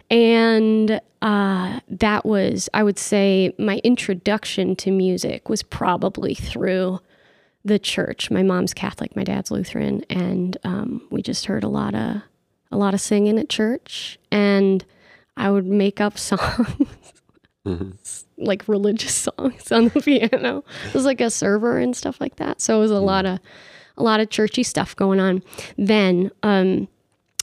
And 0.10 1.00
uh, 1.22 1.80
that 1.88 2.26
was, 2.26 2.70
I 2.74 2.82
would 2.84 2.98
say, 2.98 3.54
my 3.60 3.80
introduction 3.84 4.76
to 4.78 4.90
music 4.92 5.48
was 5.48 5.62
probably 5.62 6.34
through 6.34 7.00
the 7.64 7.80
church. 7.80 8.32
My 8.32 8.44
mom's 8.44 8.74
Catholic, 8.74 9.16
my 9.16 9.24
dad's 9.24 9.52
Lutheran, 9.52 10.04
and 10.10 10.58
um, 10.64 11.08
we 11.12 11.22
just 11.22 11.46
heard 11.46 11.64
a 11.64 11.68
lot 11.68 11.94
of 11.96 12.22
a 12.72 12.78
lot 12.78 12.94
of 12.94 13.02
singing 13.02 13.38
at 13.38 13.50
church, 13.50 14.18
and 14.32 14.84
I 15.38 15.52
would 15.52 15.66
make 15.66 16.00
up 16.02 16.18
songs, 16.18 16.88
like 18.38 18.68
religious 18.68 19.14
songs 19.14 19.72
on 19.72 19.90
the 19.90 20.02
piano. 20.02 20.64
It 20.88 20.94
was 20.94 21.06
like 21.06 21.22
a 21.22 21.30
server 21.30 21.78
and 21.78 21.96
stuff 21.96 22.20
like 22.22 22.38
that. 22.38 22.62
So 22.62 22.78
it 22.78 22.82
was 22.82 22.92
a 22.92 23.00
lot 23.00 23.26
of 23.26 23.40
a 23.98 24.04
lot 24.04 24.20
of 24.20 24.30
churchy 24.30 24.64
stuff 24.64 24.96
going 24.96 25.20
on. 25.20 25.44
Then 25.78 26.32
um, 26.44 26.88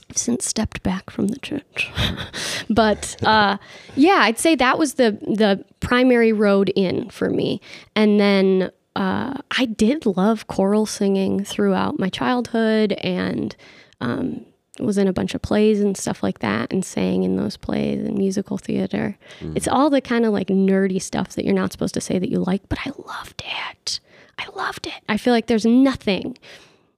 I've 0.09 0.17
since 0.17 0.45
stepped 0.45 0.81
back 0.83 1.09
from 1.09 1.27
the 1.27 1.39
church, 1.39 1.91
but 2.69 3.15
uh, 3.23 3.57
yeah, 3.95 4.19
I'd 4.21 4.39
say 4.39 4.55
that 4.55 4.77
was 4.79 4.95
the 4.95 5.11
the 5.21 5.63
primary 5.79 6.33
road 6.33 6.69
in 6.75 7.09
for 7.09 7.29
me, 7.29 7.61
and 7.95 8.19
then. 8.19 8.71
Uh, 8.99 9.33
I 9.57 9.63
did 9.63 10.05
love 10.05 10.47
choral 10.47 10.85
singing 10.85 11.45
throughout 11.45 11.97
my 11.97 12.09
childhood 12.09 12.91
and 13.01 13.55
um, 14.01 14.45
was 14.77 14.97
in 14.97 15.07
a 15.07 15.13
bunch 15.13 15.33
of 15.33 15.41
plays 15.41 15.79
and 15.79 15.95
stuff 15.95 16.21
like 16.21 16.39
that 16.39 16.71
and 16.73 16.83
sang 16.83 17.23
in 17.23 17.37
those 17.37 17.55
plays 17.55 18.05
and 18.05 18.17
musical 18.17 18.57
theater. 18.57 19.17
It's 19.55 19.69
all 19.69 19.89
the 19.89 20.01
kind 20.01 20.25
of 20.25 20.33
like 20.33 20.47
nerdy 20.47 21.01
stuff 21.01 21.29
that 21.35 21.45
you're 21.45 21.53
not 21.53 21.71
supposed 21.71 21.93
to 21.93 22.01
say 22.01 22.19
that 22.19 22.29
you 22.29 22.39
like, 22.39 22.67
but 22.67 22.79
I 22.85 22.91
loved 23.07 23.41
it. 23.45 24.01
I 24.37 24.47
loved 24.53 24.85
it. 24.85 25.01
I 25.07 25.15
feel 25.15 25.31
like 25.31 25.47
there's 25.47 25.65
nothing. 25.65 26.37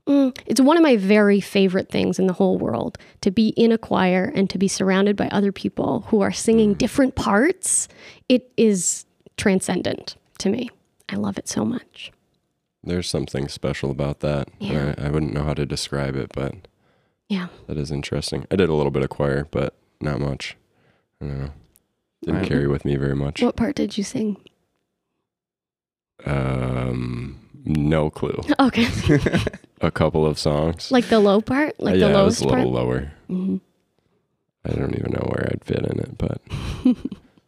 Mm, 0.07 0.35
it's 0.47 0.59
one 0.59 0.77
of 0.77 0.83
my 0.83 0.97
very 0.97 1.39
favorite 1.39 1.89
things 1.89 2.17
in 2.17 2.25
the 2.25 2.33
whole 2.33 2.57
world 2.57 2.97
to 3.21 3.29
be 3.29 3.49
in 3.49 3.71
a 3.71 3.77
choir 3.77 4.31
and 4.33 4.49
to 4.49 4.57
be 4.57 4.67
surrounded 4.67 5.15
by 5.15 5.27
other 5.27 5.51
people 5.51 6.01
who 6.07 6.21
are 6.21 6.31
singing 6.31 6.73
different 6.73 7.13
parts. 7.13 7.87
It 8.27 8.51
is 8.57 9.05
transcendent 9.37 10.15
to 10.39 10.49
me. 10.49 10.71
I 11.11 11.15
love 11.15 11.37
it 11.37 11.47
so 11.47 11.65
much. 11.65 12.11
There's 12.83 13.09
something 13.09 13.47
special 13.47 13.91
about 13.91 14.21
that. 14.21 14.47
Yeah. 14.59 14.95
I, 14.97 15.07
I 15.07 15.09
wouldn't 15.09 15.33
know 15.33 15.43
how 15.43 15.53
to 15.53 15.65
describe 15.65 16.15
it, 16.15 16.31
but 16.33 16.55
Yeah. 17.29 17.47
that 17.67 17.77
is 17.77 17.91
interesting. 17.91 18.47
I 18.49 18.55
did 18.55 18.69
a 18.69 18.73
little 18.73 18.91
bit 18.91 19.03
of 19.03 19.09
choir, 19.09 19.47
but 19.51 19.75
not 19.99 20.19
much. 20.19 20.55
I 21.21 21.25
don't 21.25 21.39
know. 21.39 21.49
Didn't 22.23 22.39
Right. 22.41 22.47
carry 22.47 22.67
with 22.67 22.85
me 22.85 22.95
very 22.95 23.15
much. 23.15 23.41
What 23.41 23.55
part 23.55 23.75
did 23.75 23.97
you 23.97 24.03
sing? 24.03 24.37
Um, 26.25 27.39
no 27.65 28.09
clue. 28.09 28.41
Okay. 28.59 28.87
A 29.83 29.89
couple 29.89 30.27
of 30.27 30.37
songs. 30.37 30.91
like 30.91 31.07
the 31.07 31.19
low 31.19 31.41
part, 31.41 31.79
like 31.79 31.95
yeah, 31.95 32.09
the 32.09 32.19
it 32.19 32.23
was 32.23 32.39
lowest 32.39 32.41
a 32.43 32.45
part. 32.45 32.57
little 32.59 32.71
lower. 32.73 33.11
Mhm. 33.31 33.59
I 34.63 34.73
don't 34.73 34.93
even 34.95 35.11
know 35.11 35.25
where 35.27 35.49
I'd 35.51 35.63
fit 35.65 35.79
in 35.79 35.99
it, 35.99 36.17
but 36.19 36.39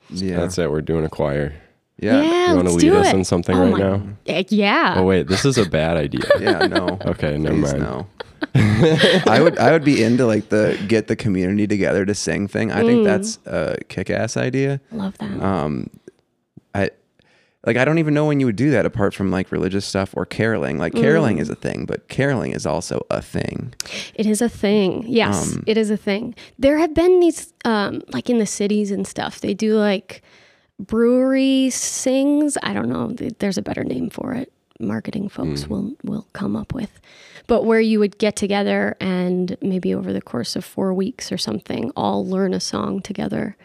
Yeah. 0.10 0.38
that's 0.38 0.58
it. 0.58 0.72
We're 0.72 0.82
doing 0.82 1.06
a 1.06 1.10
choir. 1.10 1.54
Yeah. 2.00 2.22
Yeah, 2.22 2.50
you 2.50 2.56
want 2.56 2.68
to 2.68 2.74
lead 2.74 2.92
us 2.94 3.08
it. 3.08 3.16
in 3.16 3.24
something 3.24 3.56
Oh 3.56 3.62
right 3.64 3.72
my- 3.72 3.80
now? 3.80 4.02
Eh, 4.28 4.44
yeah. 4.50 4.96
Oh 4.98 5.04
wait, 5.04 5.28
this 5.28 5.46
is 5.46 5.58
a 5.58 5.66
bad 5.70 5.98
idea. 5.98 6.22
Yeah, 6.40 6.68
no. 6.68 6.98
Okay, 7.06 7.38
never 7.38 7.56
Please, 7.56 7.74
mind. 7.74 7.84
no. 7.84 8.08
I 8.56 9.40
would 9.42 9.58
I 9.58 9.72
would 9.72 9.84
be 9.86 10.04
into 10.04 10.26
like 10.26 10.50
the 10.50 10.78
get 10.88 11.08
the 11.08 11.16
community 11.16 11.66
together 11.68 12.06
to 12.06 12.14
sing 12.14 12.48
thing. 12.48 12.72
I 12.72 12.82
think 12.82 13.02
Mm. 13.02 13.06
that's 13.06 13.40
a 13.46 13.78
kick 13.88 14.10
ass 14.10 14.36
idea. 14.38 14.80
Love 14.92 15.18
that. 15.20 15.42
Um 15.42 15.90
I 16.76 16.90
like 17.66 17.78
I 17.78 17.86
don't 17.86 18.00
even 18.00 18.14
know 18.14 18.26
when 18.26 18.40
you 18.42 18.46
would 18.46 18.58
do 18.58 18.70
that 18.72 18.86
apart 18.86 19.14
from 19.14 19.32
like 19.32 19.52
religious 19.52 19.86
stuff 19.86 20.14
or 20.18 20.26
caroling. 20.26 20.78
Like 20.78 20.94
caroling 20.94 21.38
Mm. 21.38 21.42
is 21.42 21.50
a 21.50 21.56
thing, 21.56 21.86
but 21.86 22.10
caroling 22.10 22.52
is 22.52 22.66
also 22.66 23.06
a 23.10 23.22
thing. 23.22 23.74
It 24.16 24.26
is 24.26 24.42
a 24.42 24.50
thing. 24.50 25.06
Yes, 25.08 25.54
Um, 25.56 25.64
it 25.66 25.78
is 25.78 25.90
a 25.90 25.98
thing. 25.98 26.36
There 26.60 26.78
have 26.80 26.94
been 26.94 27.22
these, 27.22 27.54
um, 27.64 28.02
like 28.12 28.30
in 28.30 28.40
the 28.40 28.46
cities 28.46 28.92
and 28.92 29.08
stuff, 29.08 29.40
they 29.40 29.54
do 29.54 29.76
like 29.76 30.22
brewery 30.88 31.70
sings. 31.70 32.58
I 32.64 32.74
don't 32.74 32.90
know. 32.90 33.08
There's 33.40 33.58
a 33.58 33.62
better 33.62 33.84
name 33.84 34.10
for 34.10 34.34
it. 34.34 34.52
Marketing 34.80 35.30
folks 35.30 35.64
mm. 35.64 35.68
will 35.68 35.96
will 36.04 36.28
come 36.34 36.56
up 36.56 36.74
with, 36.74 37.00
but 37.48 37.64
where 37.64 37.80
you 37.80 38.00
would 38.00 38.18
get 38.18 38.36
together 38.36 38.98
and 39.00 39.56
maybe 39.62 39.94
over 39.94 40.12
the 40.12 40.22
course 40.22 40.56
of 40.56 40.66
four 40.66 40.94
weeks 40.94 41.32
or 41.32 41.38
something, 41.38 41.92
all 41.96 42.26
learn 42.26 42.54
a 42.54 42.60
song 42.60 43.02
together 43.02 43.56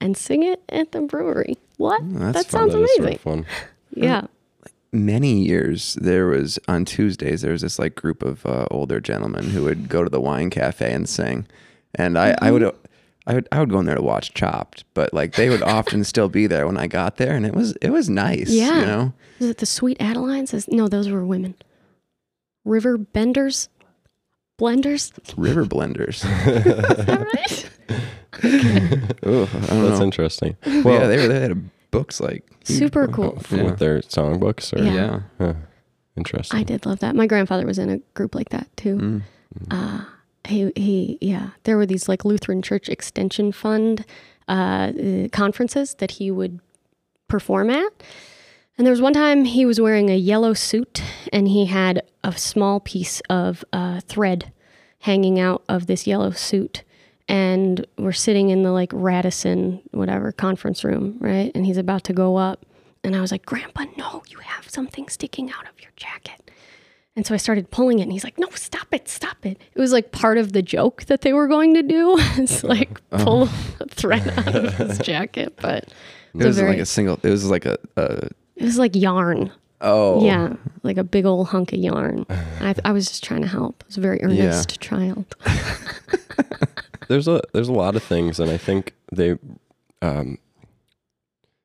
and 0.00 0.16
sing 0.16 0.42
it 0.42 0.62
at 0.68 0.92
the 0.92 1.00
brewery. 1.00 1.56
What? 1.78 2.02
Mm, 2.02 2.18
that's 2.18 2.44
that 2.44 2.50
sounds 2.50 2.74
That 2.74 2.82
is 2.82 2.96
sort 2.96 3.14
of 3.14 3.20
fun. 3.20 3.46
Yeah. 3.90 4.26
Many 4.92 5.42
years 5.42 5.94
there 6.00 6.26
was 6.26 6.58
on 6.68 6.84
Tuesdays 6.84 7.40
there 7.40 7.52
was 7.52 7.62
this 7.62 7.78
like 7.78 7.94
group 7.94 8.22
of 8.22 8.46
uh, 8.46 8.66
older 8.70 9.00
gentlemen 9.00 9.50
who 9.50 9.64
would 9.64 9.88
go 9.88 10.04
to 10.04 10.10
the 10.10 10.20
wine 10.20 10.50
cafe 10.50 10.92
and 10.92 11.08
sing. 11.08 11.46
And 11.94 12.18
I, 12.18 12.36
I 12.40 12.50
would 12.52 12.62
mm-hmm. 12.62 12.86
I 13.28 13.34
would 13.34 13.48
I 13.52 13.60
would 13.60 13.70
go 13.70 13.78
in 13.78 13.86
there 13.86 13.94
to 13.94 14.02
watch 14.02 14.32
Chopped, 14.34 14.84
but 14.94 15.12
like 15.14 15.34
they 15.36 15.48
would 15.50 15.62
often 15.62 16.02
still 16.12 16.28
be 16.28 16.46
there 16.48 16.66
when 16.66 16.76
I 16.78 16.86
got 16.88 17.16
there 17.18 17.36
and 17.36 17.44
it 17.46 17.54
was 17.54 17.72
it 17.82 17.90
was 17.90 18.08
nice, 18.08 18.50
Yeah. 18.50 18.80
you 18.80 18.86
know. 18.86 19.12
Is 19.38 19.50
it 19.50 19.58
the 19.58 19.66
Sweet 19.66 19.98
Adelines? 19.98 20.52
Is, 20.54 20.66
no, 20.68 20.88
those 20.88 21.08
were 21.08 21.24
women. 21.24 21.54
River 22.64 22.98
benders, 22.98 23.68
blenders. 24.58 25.12
River 25.36 25.64
blenders. 25.64 26.24
Is 26.98 27.04
that 27.06 27.20
right? 27.34 27.70
Ugh, 28.44 28.48
I 29.22 29.66
don't 29.66 29.82
That's 29.84 29.98
know. 29.98 30.02
interesting. 30.04 30.56
yeah, 30.64 30.82
Well, 30.82 31.08
they 31.08 31.16
were 31.18 31.28
they 31.28 31.40
had 31.40 31.70
books 31.90 32.20
like 32.20 32.44
Super 32.64 33.08
cool. 33.08 33.40
Yeah. 33.50 33.62
with 33.64 33.78
their 33.78 34.00
songbooks, 34.00 34.72
or 34.78 34.82
Yeah. 34.84 34.94
Yeah. 34.94 35.20
Huh. 35.38 35.54
interesting. 36.16 36.58
I 36.58 36.62
did 36.62 36.84
love 36.86 36.98
that. 37.00 37.14
My 37.14 37.26
grandfather 37.26 37.66
was 37.66 37.78
in 37.78 37.90
a 37.90 37.98
group 38.14 38.34
like 38.34 38.48
that 38.50 38.74
too. 38.76 38.96
Mm. 38.96 39.22
Uh, 39.70 40.04
he 40.48 40.72
he 40.76 41.18
yeah. 41.20 41.50
There 41.64 41.76
were 41.76 41.86
these 41.86 42.08
like 42.08 42.24
Lutheran 42.24 42.62
Church 42.62 42.88
Extension 42.88 43.52
Fund 43.52 44.04
uh, 44.48 44.52
uh, 44.52 45.28
conferences 45.30 45.94
that 45.96 46.12
he 46.12 46.30
would 46.30 46.60
perform 47.28 47.70
at. 47.70 47.92
And 48.78 48.86
there 48.86 48.92
was 48.92 49.02
one 49.02 49.12
time 49.12 49.44
he 49.44 49.66
was 49.66 49.80
wearing 49.80 50.08
a 50.08 50.16
yellow 50.16 50.54
suit 50.54 51.02
and 51.32 51.48
he 51.48 51.66
had 51.66 52.02
a 52.22 52.32
small 52.32 52.80
piece 52.80 53.20
of 53.28 53.64
uh, 53.72 54.00
thread 54.00 54.52
hanging 55.00 55.38
out 55.38 55.64
of 55.68 55.86
this 55.86 56.06
yellow 56.06 56.30
suit. 56.30 56.84
And 57.28 57.86
we're 57.98 58.12
sitting 58.12 58.48
in 58.50 58.62
the 58.62 58.72
like 58.72 58.90
Radisson, 58.94 59.82
whatever, 59.90 60.32
conference 60.32 60.82
room, 60.84 61.18
right? 61.20 61.52
And 61.54 61.66
he's 61.66 61.76
about 61.76 62.04
to 62.04 62.12
go 62.12 62.36
up. 62.36 62.64
And 63.04 63.14
I 63.14 63.20
was 63.20 63.30
like, 63.32 63.44
Grandpa, 63.44 63.84
no, 63.96 64.22
you 64.28 64.38
have 64.38 64.70
something 64.70 65.08
sticking 65.08 65.50
out 65.50 65.68
of 65.68 65.80
your 65.82 65.92
jacket. 65.96 66.47
And 67.18 67.26
so 67.26 67.34
I 67.34 67.36
started 67.36 67.68
pulling 67.72 67.98
it, 67.98 68.02
and 68.02 68.12
he's 68.12 68.22
like, 68.22 68.38
"No, 68.38 68.46
stop 68.54 68.86
it, 68.92 69.08
stop 69.08 69.44
it." 69.44 69.60
It 69.74 69.80
was 69.80 69.90
like 69.92 70.12
part 70.12 70.38
of 70.38 70.52
the 70.52 70.62
joke 70.62 71.02
that 71.06 71.22
they 71.22 71.32
were 71.32 71.48
going 71.48 71.74
to 71.74 71.82
do. 71.82 72.14
it's 72.36 72.62
like 72.62 73.00
pull 73.10 73.48
a 73.80 73.88
thread 73.88 74.28
out 74.38 74.54
of 74.54 74.74
his 74.76 74.98
jacket, 75.00 75.54
but 75.60 75.92
It 76.32 76.46
was 76.46 76.56
very, 76.60 76.70
like 76.70 76.78
a 76.78 76.86
single 76.86 77.18
it 77.24 77.28
was 77.28 77.50
like 77.50 77.66
a, 77.66 77.76
a 77.96 78.28
it 78.54 78.62
was 78.62 78.78
like 78.78 78.94
yarn. 78.94 79.50
oh 79.80 80.24
Yeah, 80.24 80.52
like 80.84 80.96
a 80.96 81.02
big 81.02 81.26
old 81.26 81.48
hunk 81.48 81.72
of 81.72 81.80
yarn. 81.80 82.24
I, 82.60 82.76
I 82.84 82.92
was 82.92 83.08
just 83.08 83.24
trying 83.24 83.42
to 83.42 83.48
help. 83.48 83.82
I 83.82 83.86
was 83.88 83.96
a 83.96 84.00
very 84.00 84.22
earnest 84.22 84.78
child. 84.80 85.34
there's 87.08 87.26
a 87.26 87.42
there's 87.52 87.68
a 87.68 87.72
lot 87.72 87.96
of 87.96 88.04
things, 88.04 88.38
and 88.38 88.48
I 88.48 88.58
think 88.58 88.94
they 89.10 89.36
um, 90.02 90.38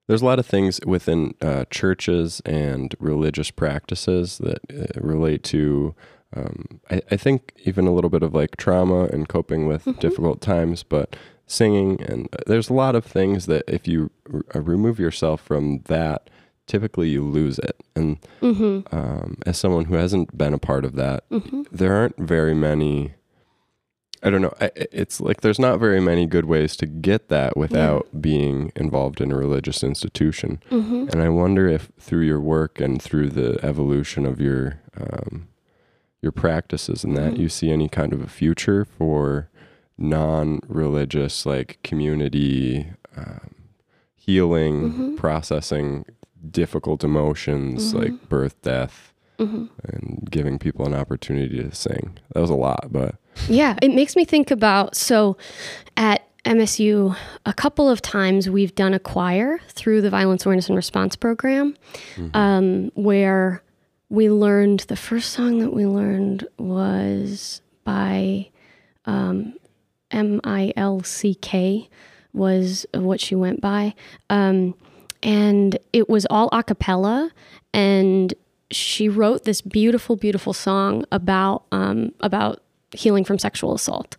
there's 0.07 0.21
a 0.21 0.25
lot 0.25 0.39
of 0.39 0.45
things 0.45 0.79
within 0.85 1.33
uh, 1.41 1.65
churches 1.69 2.41
and 2.45 2.93
religious 2.99 3.51
practices 3.51 4.37
that 4.39 4.59
uh, 4.71 4.99
relate 5.01 5.43
to. 5.45 5.95
Um, 6.35 6.81
I, 6.89 7.01
I 7.11 7.17
think 7.17 7.53
even 7.63 7.85
a 7.85 7.93
little 7.93 8.09
bit 8.09 8.23
of 8.23 8.33
like 8.33 8.57
trauma 8.57 9.05
and 9.05 9.29
coping 9.29 9.67
with 9.67 9.85
Mhm. 9.85 9.99
difficult 9.99 10.41
times, 10.41 10.81
but 10.83 11.15
singing 11.45 12.01
and 12.01 12.27
uh, 12.33 12.37
there's 12.47 12.69
a 12.69 12.73
lot 12.73 12.95
of 12.95 13.05
things 13.05 13.45
that 13.45 13.63
if 13.67 13.87
you 13.87 14.09
r- 14.33 14.41
uh, 14.55 14.61
remove 14.61 14.99
yourself 14.99 15.41
from 15.41 15.81
that, 15.85 16.29
typically 16.65 17.09
you 17.09 17.23
lose 17.23 17.59
it. 17.59 17.75
And 17.95 18.17
Mm-hmm. 18.41 18.95
um, 18.95 19.37
as 19.45 19.57
someone 19.57 19.85
who 19.85 19.95
hasn't 19.95 20.35
been 20.37 20.53
a 20.53 20.57
part 20.59 20.85
of 20.85 20.95
that, 20.95 21.29
Mm-hmm. 21.29 21.63
there 21.71 21.93
aren't 21.93 22.17
very 22.17 22.55
many 22.55 23.13
i 24.23 24.29
don't 24.29 24.41
know 24.41 24.53
I- 24.61 24.71
it's 24.91 25.19
like 25.21 25.41
there's 25.41 25.59
not 25.59 25.79
very 25.79 25.99
many 26.01 26.25
good 26.25 26.45
ways 26.45 26.75
to 26.77 26.85
get 26.85 27.29
that 27.29 27.55
without 27.57 28.07
being 28.21 28.71
involved 28.75 29.21
in 29.21 29.31
a 29.31 29.37
religious 29.37 29.83
institution 29.83 30.61
Mm-hmm. 30.71 31.09
and 31.11 31.21
i 31.21 31.29
wonder 31.29 31.67
if 31.67 31.91
through 31.99 32.25
your 32.25 32.39
work 32.39 32.79
and 32.81 33.01
through 33.01 33.29
the 33.29 33.59
evolution 33.63 34.25
of 34.25 34.39
your 34.41 34.79
um, 34.99 35.47
your 36.21 36.31
practices 36.31 37.03
and 37.03 37.15
that 37.17 37.33
Mhm. 37.33 37.39
you 37.39 37.49
see 37.49 37.69
any 37.71 37.89
kind 37.89 38.13
of 38.13 38.21
a 38.21 38.27
future 38.27 38.85
for 38.85 39.49
non-religious 39.97 41.45
like 41.45 41.79
community 41.83 42.87
um, 43.15 43.55
healing 44.15 44.91
Mhm. 44.91 45.17
processing 45.17 46.05
difficult 46.49 47.03
emotions 47.03 47.93
like 47.93 48.27
birth 48.29 48.61
death 48.61 49.12
Mm-hmm. 49.43 49.65
and 49.83 50.27
giving 50.31 50.59
people 50.59 50.85
an 50.85 50.93
opportunity 50.93 51.61
to 51.63 51.73
sing. 51.75 52.17
That 52.33 52.41
was 52.41 52.49
a 52.49 52.55
lot, 52.55 52.87
but 52.91 53.15
Yeah, 53.47 53.75
it 53.81 53.93
makes 53.93 54.15
me 54.15 54.25
think 54.25 54.51
about 54.51 54.95
so 54.95 55.37
at 55.97 56.27
MSU, 56.45 57.15
a 57.45 57.53
couple 57.53 57.89
of 57.89 58.01
times 58.01 58.49
we've 58.49 58.75
done 58.75 58.93
a 58.93 58.99
choir 58.99 59.59
through 59.69 60.01
the 60.01 60.09
Violence 60.09 60.45
Awareness 60.45 60.67
and 60.67 60.75
Response 60.75 61.15
Program, 61.15 61.75
um, 62.33 62.91
where 62.95 63.63
we 64.09 64.29
learned 64.29 64.81
the 64.81 64.95
first 64.97 65.31
song 65.31 65.59
that 65.59 65.71
we 65.73 65.85
learned 65.85 66.45
was 66.57 67.61
by 67.85 68.49
um, 69.05 69.53
M 70.11 70.41
I 70.43 70.73
L 70.75 71.01
C 71.03 71.33
K, 71.35 71.89
was 72.33 72.85
what 72.93 73.21
she 73.21 73.35
went 73.35 73.61
by. 73.61 73.93
Um, 74.29 74.75
and 75.21 75.77
it 75.93 76.09
was 76.09 76.27
all 76.29 76.49
a 76.51 76.61
cappella 76.61 77.31
and 77.73 78.33
she 78.75 79.09
wrote 79.09 79.43
this 79.43 79.61
beautiful 79.61 80.15
beautiful 80.15 80.53
song 80.53 81.05
about 81.11 81.63
um, 81.71 82.13
about 82.19 82.61
healing 82.91 83.25
from 83.25 83.39
sexual 83.39 83.73
assault. 83.73 84.15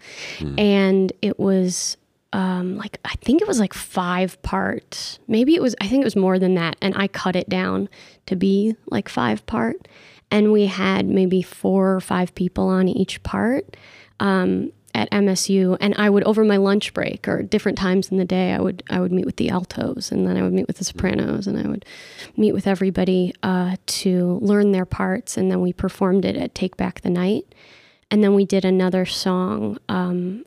And 0.58 1.12
it 1.22 1.38
was 1.38 1.96
um, 2.32 2.76
like 2.76 2.98
i 3.04 3.14
think 3.22 3.40
it 3.40 3.48
was 3.48 3.60
like 3.60 3.72
five 3.72 4.40
part. 4.42 5.18
Maybe 5.28 5.54
it 5.54 5.62
was 5.62 5.74
i 5.80 5.86
think 5.86 6.02
it 6.02 6.04
was 6.04 6.16
more 6.16 6.38
than 6.38 6.54
that 6.54 6.76
and 6.82 6.94
i 6.96 7.06
cut 7.06 7.36
it 7.36 7.48
down 7.48 7.88
to 8.26 8.36
be 8.36 8.74
like 8.86 9.08
five 9.08 9.44
part. 9.46 9.86
And 10.30 10.50
we 10.50 10.66
had 10.66 11.06
maybe 11.06 11.42
four 11.42 11.94
or 11.94 12.00
five 12.00 12.34
people 12.34 12.68
on 12.68 12.88
each 12.88 13.22
part. 13.22 13.76
Um, 14.18 14.72
at 14.94 15.10
MSU, 15.10 15.76
and 15.80 15.94
I 15.96 16.08
would 16.08 16.22
over 16.22 16.44
my 16.44 16.56
lunch 16.56 16.94
break 16.94 17.26
or 17.26 17.42
different 17.42 17.76
times 17.76 18.10
in 18.10 18.16
the 18.16 18.24
day, 18.24 18.52
I 18.52 18.60
would 18.60 18.82
I 18.88 19.00
would 19.00 19.12
meet 19.12 19.26
with 19.26 19.36
the 19.36 19.50
altos, 19.50 20.12
and 20.12 20.26
then 20.26 20.36
I 20.36 20.42
would 20.42 20.52
meet 20.52 20.68
with 20.68 20.78
the 20.78 20.84
sopranos, 20.84 21.46
and 21.46 21.58
I 21.58 21.68
would 21.68 21.84
meet 22.36 22.52
with 22.52 22.66
everybody 22.66 23.34
uh, 23.42 23.76
to 23.86 24.38
learn 24.40 24.72
their 24.72 24.84
parts, 24.84 25.36
and 25.36 25.50
then 25.50 25.60
we 25.60 25.72
performed 25.72 26.24
it 26.24 26.36
at 26.36 26.54
Take 26.54 26.76
Back 26.76 27.00
the 27.00 27.10
Night, 27.10 27.54
and 28.10 28.22
then 28.22 28.34
we 28.34 28.44
did 28.44 28.64
another 28.64 29.04
song 29.04 29.78
um, 29.88 30.44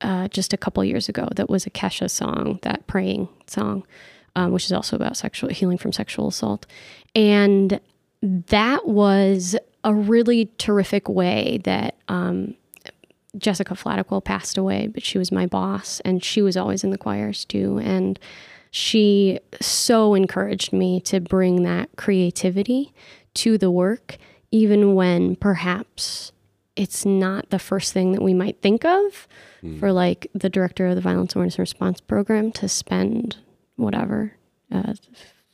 uh, 0.00 0.28
just 0.28 0.52
a 0.52 0.56
couple 0.56 0.84
years 0.84 1.08
ago 1.08 1.28
that 1.34 1.50
was 1.50 1.66
a 1.66 1.70
Kesha 1.70 2.08
song, 2.08 2.60
that 2.62 2.86
praying 2.86 3.28
song, 3.48 3.84
um, 4.36 4.52
which 4.52 4.66
is 4.66 4.72
also 4.72 4.94
about 4.94 5.16
sexual 5.16 5.50
healing 5.50 5.78
from 5.78 5.92
sexual 5.92 6.28
assault, 6.28 6.64
and 7.16 7.80
that 8.22 8.86
was 8.86 9.56
a 9.82 9.94
really 9.94 10.50
terrific 10.58 11.08
way 11.08 11.58
that 11.64 11.96
um, 12.08 12.54
Jessica 13.36 13.74
Flatequal 13.74 14.24
passed 14.24 14.58
away, 14.58 14.88
but 14.88 15.04
she 15.04 15.18
was 15.18 15.30
my 15.30 15.46
boss 15.46 16.00
and 16.00 16.22
she 16.22 16.42
was 16.42 16.56
always 16.56 16.84
in 16.84 16.90
the 16.90 16.98
choirs 16.98 17.44
too. 17.44 17.78
And 17.82 18.18
she 18.70 19.40
so 19.60 20.14
encouraged 20.14 20.72
me 20.72 21.00
to 21.02 21.20
bring 21.20 21.62
that 21.62 21.90
creativity 21.96 22.92
to 23.34 23.58
the 23.58 23.70
work, 23.70 24.16
even 24.50 24.94
when 24.94 25.36
perhaps 25.36 26.32
it's 26.76 27.04
not 27.04 27.50
the 27.50 27.58
first 27.58 27.92
thing 27.92 28.12
that 28.12 28.22
we 28.22 28.32
might 28.32 28.60
think 28.62 28.84
of 28.84 29.28
for 29.78 29.92
like 29.92 30.26
the 30.34 30.48
director 30.48 30.86
of 30.86 30.94
the 30.94 31.00
Violence 31.02 31.34
Awareness 31.34 31.58
Response 31.58 32.00
Program 32.00 32.50
to 32.52 32.68
spend 32.68 33.36
whatever, 33.76 34.32
uh, 34.72 34.94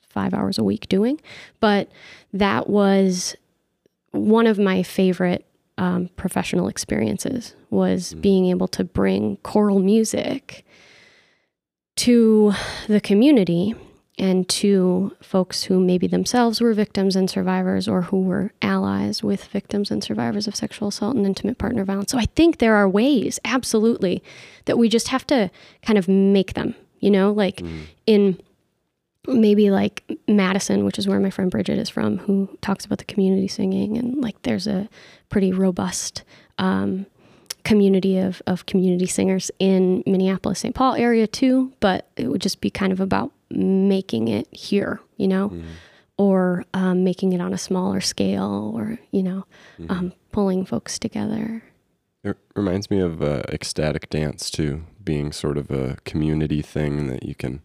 five 0.08 0.32
hours 0.32 0.58
a 0.58 0.64
week 0.64 0.88
doing. 0.88 1.20
But 1.58 1.90
that 2.32 2.68
was 2.68 3.34
one 4.12 4.46
of 4.46 4.58
my 4.58 4.82
favorite 4.82 5.44
um, 5.78 6.08
professional 6.16 6.68
experiences 6.68 7.54
was 7.70 8.14
being 8.14 8.46
able 8.46 8.68
to 8.68 8.84
bring 8.84 9.36
choral 9.38 9.78
music 9.78 10.64
to 11.96 12.52
the 12.88 13.00
community 13.00 13.74
and 14.18 14.48
to 14.48 15.12
folks 15.20 15.64
who 15.64 15.78
maybe 15.78 16.06
themselves 16.06 16.60
were 16.60 16.72
victims 16.72 17.16
and 17.16 17.28
survivors 17.28 17.86
or 17.86 18.02
who 18.02 18.22
were 18.22 18.50
allies 18.62 19.22
with 19.22 19.44
victims 19.44 19.90
and 19.90 20.02
survivors 20.02 20.46
of 20.46 20.56
sexual 20.56 20.88
assault 20.88 21.16
and 21.16 21.26
intimate 21.26 21.58
partner 21.58 21.84
violence. 21.84 22.12
So 22.12 22.18
I 22.18 22.24
think 22.24 22.58
there 22.58 22.74
are 22.74 22.88
ways, 22.88 23.38
absolutely, 23.44 24.22
that 24.64 24.78
we 24.78 24.88
just 24.88 25.08
have 25.08 25.26
to 25.26 25.50
kind 25.82 25.98
of 25.98 26.08
make 26.08 26.54
them, 26.54 26.74
you 27.00 27.10
know, 27.10 27.30
like 27.30 27.62
in 28.06 28.40
maybe 29.26 29.70
like 29.70 30.02
Madison, 30.28 30.84
which 30.84 30.98
is 30.98 31.06
where 31.06 31.20
my 31.20 31.30
friend 31.30 31.50
Bridget 31.50 31.78
is 31.78 31.90
from, 31.90 32.18
who 32.18 32.48
talks 32.62 32.84
about 32.86 32.98
the 32.98 33.04
community 33.04 33.48
singing. 33.48 33.98
And 33.98 34.22
like 34.22 34.40
there's 34.42 34.66
a 34.66 34.88
pretty 35.28 35.52
robust 35.52 36.22
um, 36.58 37.04
community 37.66 38.16
of, 38.18 38.40
of 38.46 38.64
community 38.66 39.06
singers 39.06 39.50
in 39.58 40.02
Minneapolis, 40.06 40.60
St. 40.60 40.74
Paul 40.74 40.94
area 40.94 41.26
too. 41.26 41.72
But 41.80 42.08
it 42.16 42.28
would 42.28 42.40
just 42.40 42.60
be 42.60 42.70
kind 42.70 42.92
of 42.92 43.00
about 43.00 43.32
making 43.50 44.28
it 44.28 44.46
here, 44.52 45.00
you 45.16 45.28
know, 45.28 45.52
or 46.16 46.64
um, 46.74 47.04
making 47.04 47.32
it 47.32 47.40
on 47.40 47.52
a 47.52 47.58
smaller 47.58 48.00
scale 48.00 48.72
or, 48.74 48.98
you 49.10 49.22
know, 49.22 49.44
um, 49.88 50.12
pulling 50.32 50.64
folks 50.64 50.98
together. 50.98 51.62
It 52.24 52.36
reminds 52.54 52.90
me 52.90 53.00
of 53.00 53.22
uh, 53.22 53.42
ecstatic 53.50 54.08
dance 54.10 54.50
too, 54.50 54.84
being 55.04 55.30
sort 55.32 55.58
of 55.58 55.70
a 55.70 55.96
community 56.04 56.62
thing 56.62 57.06
that 57.08 57.22
you 57.24 57.34
can 57.34 57.60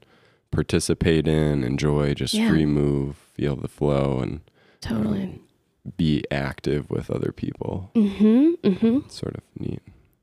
participate 0.52 1.28
in, 1.28 1.64
enjoy, 1.64 2.14
just 2.14 2.34
Yeah. 2.34 2.50
free 2.50 2.66
move, 2.66 3.16
feel 3.34 3.56
the 3.56 3.68
flow, 3.70 4.20
and 4.20 4.42
Totally. 4.82 5.24
um, 5.24 5.40
be 5.98 6.24
active 6.32 6.90
with 6.90 7.10
other 7.10 7.32
people. 7.32 7.92
Mm-hmm. 7.96 8.52
Mm-hmm. 8.70 9.10
Sort 9.10 9.36
of 9.36 9.42
neat. 9.60 9.82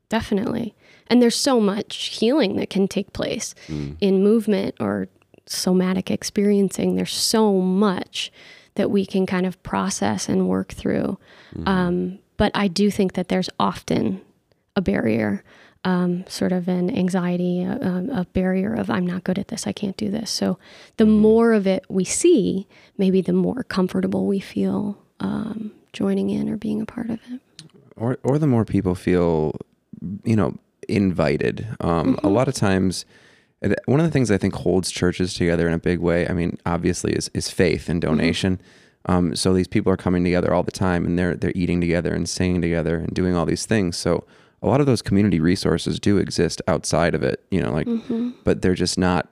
Definitely. 0.09 0.73
And 1.07 1.21
there's 1.21 1.35
so 1.35 1.59
much 1.59 1.95
healing 2.17 2.55
that 2.57 2.69
can 2.69 2.87
take 2.87 3.13
place 3.13 3.53
Mm. 3.67 3.97
in 3.99 4.23
movement 4.23 4.75
or 4.79 5.07
somatic 5.45 6.09
experiencing. 6.11 6.95
There's 6.95 7.13
so 7.13 7.53
much 7.59 8.31
that 8.75 8.89
we 8.91 9.05
can 9.05 9.25
kind 9.25 9.45
of 9.45 9.61
process 9.63 10.29
and 10.29 10.47
work 10.47 10.71
through. 10.71 11.17
Um, 11.65 12.19
but 12.37 12.51
I 12.55 12.67
do 12.67 12.89
think 12.91 13.13
that 13.13 13.27
there's 13.27 13.49
often 13.59 14.21
a 14.75 14.81
barrier, 14.81 15.43
um, 15.83 16.23
sort 16.27 16.51
of 16.53 16.67
an 16.67 16.95
anxiety, 16.95 17.63
a, 17.63 17.71
um, 17.81 18.09
a 18.11 18.25
barrier 18.33 18.73
of, 18.73 18.89
I'm 18.89 19.05
not 19.05 19.23
good 19.23 19.37
at 19.39 19.47
this, 19.49 19.65
I 19.67 19.73
can't 19.73 19.97
do 19.97 20.09
this. 20.09 20.29
So 20.31 20.57
the 20.97 21.05
more 21.05 21.51
of 21.53 21.67
it 21.67 21.83
we 21.89 22.05
see, 22.05 22.67
maybe 22.97 23.21
the 23.21 23.33
more 23.33 23.63
comfortable 23.63 24.25
we 24.27 24.39
feel 24.39 24.97
um, 25.19 25.71
joining 25.93 26.29
in 26.29 26.49
or 26.49 26.57
being 26.57 26.81
a 26.81 26.85
part 26.85 27.09
of 27.09 27.19
it. 27.31 27.41
or 27.95 28.17
or 28.23 28.37
the 28.37 28.47
more 28.47 28.65
people 28.65 28.95
feel 28.95 29.55
you 30.23 30.35
know 30.35 30.57
invited. 30.87 31.67
Um 31.79 32.17
a 32.23 32.29
lot 32.29 32.47
of 32.47 32.53
times 32.53 33.05
one 33.85 33.99
of 33.99 34.05
the 34.05 34.11
things 34.11 34.31
i 34.31 34.37
think 34.37 34.55
holds 34.55 34.89
churches 34.89 35.33
together 35.33 35.67
in 35.67 35.73
a 35.73 35.77
big 35.77 35.99
way 35.99 36.25
i 36.29 36.31
mean 36.31 36.57
obviously 36.65 37.11
is 37.13 37.29
is 37.33 37.49
faith 37.49 37.89
and 37.89 38.01
donation. 38.01 38.59
Um 39.05 39.35
so 39.35 39.53
these 39.53 39.67
people 39.67 39.91
are 39.91 39.97
coming 39.97 40.23
together 40.23 40.53
all 40.53 40.63
the 40.63 40.71
time 40.71 41.05
and 41.05 41.17
they're 41.19 41.35
they're 41.35 41.51
eating 41.55 41.81
together 41.81 42.13
and 42.13 42.27
singing 42.27 42.61
together 42.61 42.95
and 42.97 43.13
doing 43.13 43.35
all 43.35 43.45
these 43.45 43.65
things. 43.65 43.97
So 43.97 44.25
a 44.61 44.67
lot 44.67 44.79
of 44.81 44.85
those 44.87 45.01
community 45.01 45.39
resources 45.39 45.99
do 45.99 46.17
exist 46.17 46.61
outside 46.67 47.13
of 47.15 47.23
it 47.23 47.43
you 47.51 47.61
know 47.61 47.71
like 47.71 47.87
but 48.43 48.61
they're 48.61 48.73
just 48.75 48.97
not 48.97 49.29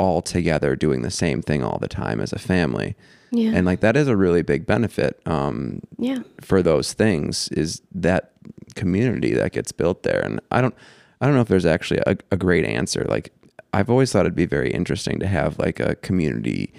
all 0.00 0.22
together 0.22 0.74
doing 0.76 1.02
the 1.02 1.10
same 1.10 1.42
thing 1.42 1.62
all 1.62 1.78
the 1.78 1.88
time 1.88 2.20
as 2.20 2.32
a 2.32 2.38
family 2.38 2.96
Yeah. 3.30 3.52
and 3.54 3.66
like 3.66 3.80
that 3.80 3.96
is 3.96 4.08
a 4.08 4.16
really 4.16 4.42
big 4.42 4.64
benefit 4.64 5.20
um 5.26 5.80
yeah. 5.98 6.20
for 6.40 6.62
those 6.62 6.94
things 6.94 7.48
is 7.62 7.82
that 7.94 8.32
community 8.76 9.32
that 9.34 9.52
gets 9.52 9.72
built 9.72 10.02
there 10.02 10.20
and 10.24 10.40
i 10.50 10.60
don't 10.62 10.74
i 11.20 11.26
don't 11.26 11.34
know 11.34 11.42
if 11.42 11.48
there's 11.48 11.66
actually 11.76 12.00
a, 12.06 12.16
a 12.30 12.36
great 12.36 12.64
answer 12.64 13.04
like 13.08 13.26
i've 13.74 13.90
always 13.90 14.10
thought 14.10 14.20
it'd 14.26 14.34
be 14.34 14.46
very 14.46 14.70
interesting 14.70 15.18
to 15.20 15.26
have 15.26 15.58
like 15.58 15.78
a 15.80 15.94
community 15.96 16.72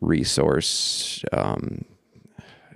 resource 0.00 1.24
um 1.32 1.84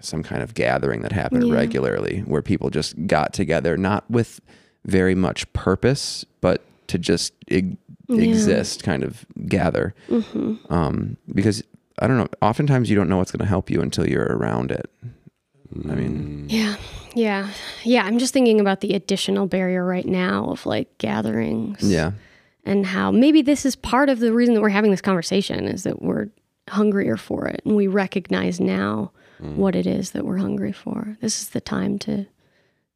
some 0.01 0.23
kind 0.23 0.43
of 0.43 0.53
gathering 0.55 1.01
that 1.03 1.13
happened 1.13 1.47
Yeah. 1.49 1.55
regularly 1.55 2.21
where 2.27 2.43
people 2.43 2.69
just 2.71 2.95
got 3.07 3.33
together 3.33 3.77
not 3.79 4.09
with 4.11 4.41
very 4.85 5.15
much 5.15 5.51
purpose 5.53 6.25
but 6.41 6.63
to 6.89 6.99
just 6.99 7.33
Yeah. 8.09 8.23
exist 8.25 8.83
kind 8.83 9.03
of 9.03 9.25
gather 9.49 9.95
hmm 10.09 10.55
um 10.71 11.17
because 11.33 11.63
i 12.01 12.07
don't 12.07 12.19
know 12.19 12.29
oftentimes 12.43 12.91
you 12.91 12.97
don't 12.97 13.09
know 13.09 13.17
what's 13.17 13.31
going 13.33 13.41
to 13.45 13.49
help 13.49 13.71
you 13.71 13.81
until 13.81 14.07
you're 14.09 14.25
around 14.37 14.71
it 14.71 14.91
I 15.91 15.95
mean- 15.95 16.47
Mm. 16.49 16.53
Yeah. 16.53 16.77
Yeah. 17.17 17.49
Yeah. 17.83 18.05
I'm 18.05 18.19
just 18.19 18.33
thinking 18.33 18.61
about 18.61 18.81
the 18.81 18.93
additional 18.95 19.47
barrier 19.47 19.85
right 19.85 20.07
now 20.07 20.45
of 20.51 20.67
like 20.67 20.97
gatherings. 20.99 21.83
yeah 21.83 22.13
And 22.65 22.87
how 22.87 23.11
maybe 23.11 23.43
this 23.43 23.65
is 23.67 23.75
part 23.75 24.09
of 24.09 24.21
the 24.21 24.33
reason 24.33 24.55
that 24.55 24.61
we're 24.61 24.69
having 24.69 24.91
this 24.93 25.01
conversation 25.01 25.65
is 25.67 25.83
that 25.83 26.01
we're 26.03 26.29
hungrier 26.69 27.17
for 27.17 27.47
it 27.49 27.61
and 27.65 27.75
we 27.77 27.87
recognize 27.89 28.61
now 28.61 29.11
what 29.41 29.75
it 29.75 29.87
is 29.87 30.13
that 30.13 30.25
we're 30.25 30.39
hungry 30.39 30.73
for. 30.73 31.17
This 31.21 31.41
is 31.43 31.49
the 31.51 31.61
time 31.61 31.99
to 32.01 32.27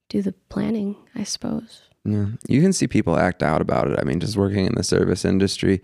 do 0.08 0.22
the 0.22 0.32
planning, 0.48 0.94
I 1.14 1.24
suppose. 1.24 1.82
Yeah, 2.04 2.26
you 2.48 2.62
can 2.62 2.72
see 2.72 2.86
people 2.86 3.18
act 3.18 3.42
out 3.42 3.60
about 3.60 3.90
it. 3.90 3.98
I 4.00 4.04
mean, 4.04 4.20
just 4.20 4.36
working 4.36 4.66
in 4.66 4.74
the 4.74 4.82
service 4.82 5.24
industry, 5.24 5.82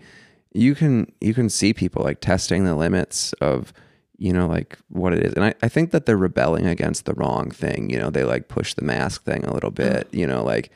you 0.53 0.75
can 0.75 1.11
you 1.21 1.33
can 1.33 1.49
see 1.49 1.73
people 1.73 2.03
like 2.03 2.21
testing 2.21 2.63
the 2.63 2.75
limits 2.75 3.33
of 3.33 3.73
you 4.17 4.31
know 4.31 4.47
like 4.47 4.77
what 4.89 5.13
it 5.13 5.23
is, 5.25 5.33
and 5.33 5.43
I, 5.45 5.53
I 5.61 5.67
think 5.67 5.91
that 5.91 6.05
they're 6.05 6.17
rebelling 6.17 6.65
against 6.65 7.05
the 7.05 7.13
wrong 7.13 7.51
thing. 7.51 7.89
You 7.89 7.99
know, 7.99 8.09
they 8.09 8.23
like 8.23 8.47
push 8.47 8.73
the 8.73 8.83
mask 8.83 9.23
thing 9.23 9.45
a 9.45 9.53
little 9.53 9.71
bit. 9.71 10.07
You 10.11 10.25
know, 10.25 10.43
like 10.43 10.71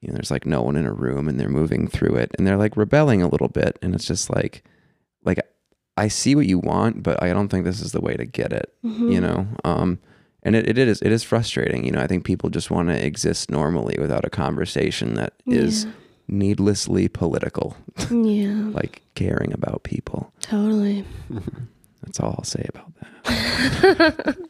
you 0.00 0.08
know, 0.08 0.14
there's 0.14 0.30
like 0.30 0.46
no 0.46 0.62
one 0.62 0.76
in 0.76 0.86
a 0.86 0.92
room 0.92 1.28
and 1.28 1.38
they're 1.38 1.48
moving 1.48 1.86
through 1.88 2.14
it, 2.16 2.30
and 2.38 2.46
they're 2.46 2.56
like 2.56 2.76
rebelling 2.76 3.22
a 3.22 3.28
little 3.28 3.48
bit, 3.48 3.78
and 3.82 3.94
it's 3.94 4.06
just 4.06 4.30
like 4.30 4.64
like 5.24 5.40
I 5.96 6.08
see 6.08 6.34
what 6.34 6.46
you 6.46 6.58
want, 6.58 7.02
but 7.02 7.22
I 7.22 7.32
don't 7.32 7.48
think 7.48 7.64
this 7.64 7.80
is 7.80 7.92
the 7.92 8.00
way 8.00 8.14
to 8.14 8.24
get 8.24 8.52
it. 8.52 8.72
You 9.10 9.20
know, 9.20 9.46
um, 9.64 9.98
and 10.42 10.56
it, 10.56 10.68
it 10.68 10.78
is 10.78 11.00
it 11.02 11.12
is 11.12 11.22
frustrating. 11.22 11.84
You 11.84 11.92
know, 11.92 12.00
I 12.00 12.06
think 12.06 12.24
people 12.24 12.50
just 12.50 12.70
want 12.70 12.88
to 12.88 13.06
exist 13.06 13.50
normally 13.50 13.96
without 13.98 14.24
a 14.24 14.30
conversation 14.30 15.14
that 15.14 15.32
is 15.46 15.86
needlessly 16.28 17.08
political, 17.08 17.76
Yeah. 18.10 18.52
like 18.72 19.02
caring 19.14 19.52
about 19.52 19.82
people. 19.82 20.32
Totally. 20.40 21.04
That's 22.02 22.20
all 22.20 22.34
I'll 22.38 22.44
say 22.44 22.66
about 22.68 22.92
that. 23.24 24.36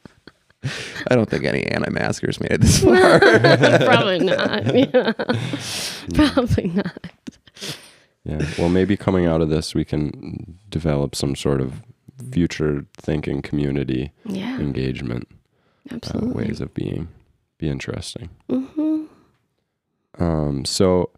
I 1.09 1.17
don't 1.17 1.29
think 1.29 1.45
any 1.45 1.65
anti-maskers 1.67 2.39
made 2.41 2.53
it 2.53 2.61
this 2.61 2.79
far. 2.85 3.19
Probably 3.19 4.21
not. 4.21 4.75
Yeah. 4.75 5.13
Probably 6.15 6.69
not. 6.69 7.07
Yeah. 8.25 8.47
Well, 8.57 8.69
maybe 8.69 8.97
coming 8.97 9.27
out 9.27 9.41
of 9.41 9.49
this, 9.51 9.75
we 9.75 9.85
can 9.85 10.59
develop 10.69 11.17
some 11.17 11.35
sort 11.35 11.61
of 11.61 11.83
future 12.31 12.87
thinking 12.97 13.43
community 13.43 14.13
Yeah. 14.25 14.61
engagement 14.61 15.27
uh, 15.91 15.95
Absolutely. 15.97 16.45
ways 16.45 16.61
of 16.61 16.75
being. 16.75 17.09
Be 17.59 17.69
interesting. 17.69 18.31
hmm 18.49 19.05
Um, 20.19 20.65
so 20.65 21.11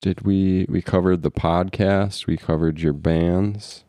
did 0.00 0.22
we 0.22 0.66
we 0.68 0.82
covered 0.82 1.22
the 1.22 1.30
podcast, 1.30 2.26
we 2.26 2.36
covered 2.36 2.80
your 2.80 2.92
bands. 2.92 3.84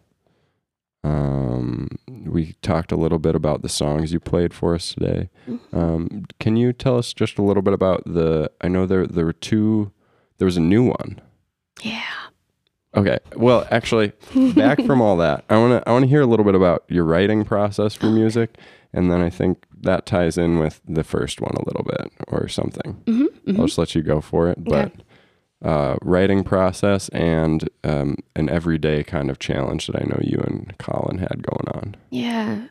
Um, 1.06 1.90
we 2.08 2.54
talked 2.62 2.92
a 2.94 2.96
little 2.96 3.20
bit 3.20 3.36
about 3.36 3.62
the 3.62 3.68
songs 3.68 4.14
you 4.14 4.22
played 4.22 4.54
for 4.54 4.74
us 4.74 4.94
today. 4.94 5.30
Mm-hmm. 5.50 5.78
Um, 5.78 6.26
can 6.40 6.56
you 6.56 6.72
tell 6.72 6.98
us 6.98 7.14
just 7.14 7.38
a 7.38 7.42
little 7.42 7.64
bit 7.64 7.74
about 7.74 8.04
the 8.06 8.50
I 8.62 8.70
know 8.70 8.86
there 8.86 9.06
there 9.06 9.26
were 9.26 9.34
two 9.34 9.92
there 10.38 10.46
was 10.46 10.58
a 10.58 10.62
new 10.62 10.84
one. 10.84 11.20
Yeah. 11.82 12.02
Okay. 12.96 13.18
Well, 13.36 13.68
actually, 13.72 14.14
back 14.56 14.80
from 14.86 15.02
all 15.02 15.18
that, 15.18 15.44
I 15.50 15.58
want 15.58 15.84
to 15.84 15.90
I 15.90 15.92
want 15.92 16.04
to 16.04 16.10
hear 16.10 16.22
a 16.22 16.26
little 16.28 16.46
bit 16.46 16.56
about 16.56 16.84
your 16.88 17.04
writing 17.04 17.44
process 17.44 17.96
for 17.96 18.06
music, 18.06 18.56
and 18.94 19.12
then 19.12 19.22
I 19.22 19.30
think 19.30 19.66
that 19.82 20.06
ties 20.06 20.38
in 20.38 20.60
with 20.60 20.82
the 20.88 21.04
first 21.04 21.42
one 21.42 21.56
a 21.56 21.66
little 21.66 21.84
bit 21.84 22.12
or 22.28 22.48
something. 22.48 23.02
Mm-hmm. 23.06 23.60
I'll 23.60 23.68
just 23.68 23.78
let 23.78 23.96
you 23.96 24.02
go 24.02 24.22
for 24.22 24.50
it. 24.50 24.64
But 24.64 24.92
uh, 25.64 25.96
writing 26.02 26.44
process 26.44 27.10
and 27.10 27.70
um, 27.84 28.18
an 28.36 28.50
everyday 28.50 29.04
kind 29.04 29.30
of 29.30 29.40
challenge 29.40 29.88
that 29.88 29.96
I 29.96 30.06
know 30.06 30.20
you 30.22 30.40
and 30.46 30.74
Colin 30.78 31.20
had 31.20 31.44
going 31.44 31.68
on. 31.74 31.96
Yeah. 32.10 32.68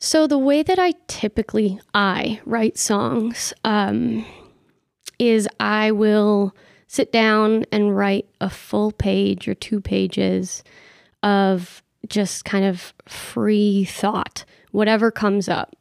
So 0.00 0.26
the 0.26 0.38
way 0.38 0.62
that 0.62 0.78
I 0.78 0.94
typically 1.06 1.80
I 1.92 2.40
write 2.44 2.78
songs 2.78 3.52
um, 3.64 4.24
is 5.18 5.48
I 5.60 5.90
will 5.90 6.54
sit 6.86 7.12
down 7.12 7.64
and 7.70 7.96
write 7.96 8.26
a 8.40 8.48
full 8.48 8.92
page 8.92 9.48
or 9.48 9.54
two 9.54 9.80
pages 9.80 10.62
of 11.22 11.82
just 12.06 12.44
kind 12.44 12.64
of 12.64 12.94
free 13.06 13.84
thought, 13.84 14.44
whatever 14.70 15.10
comes 15.10 15.48
up. 15.48 15.74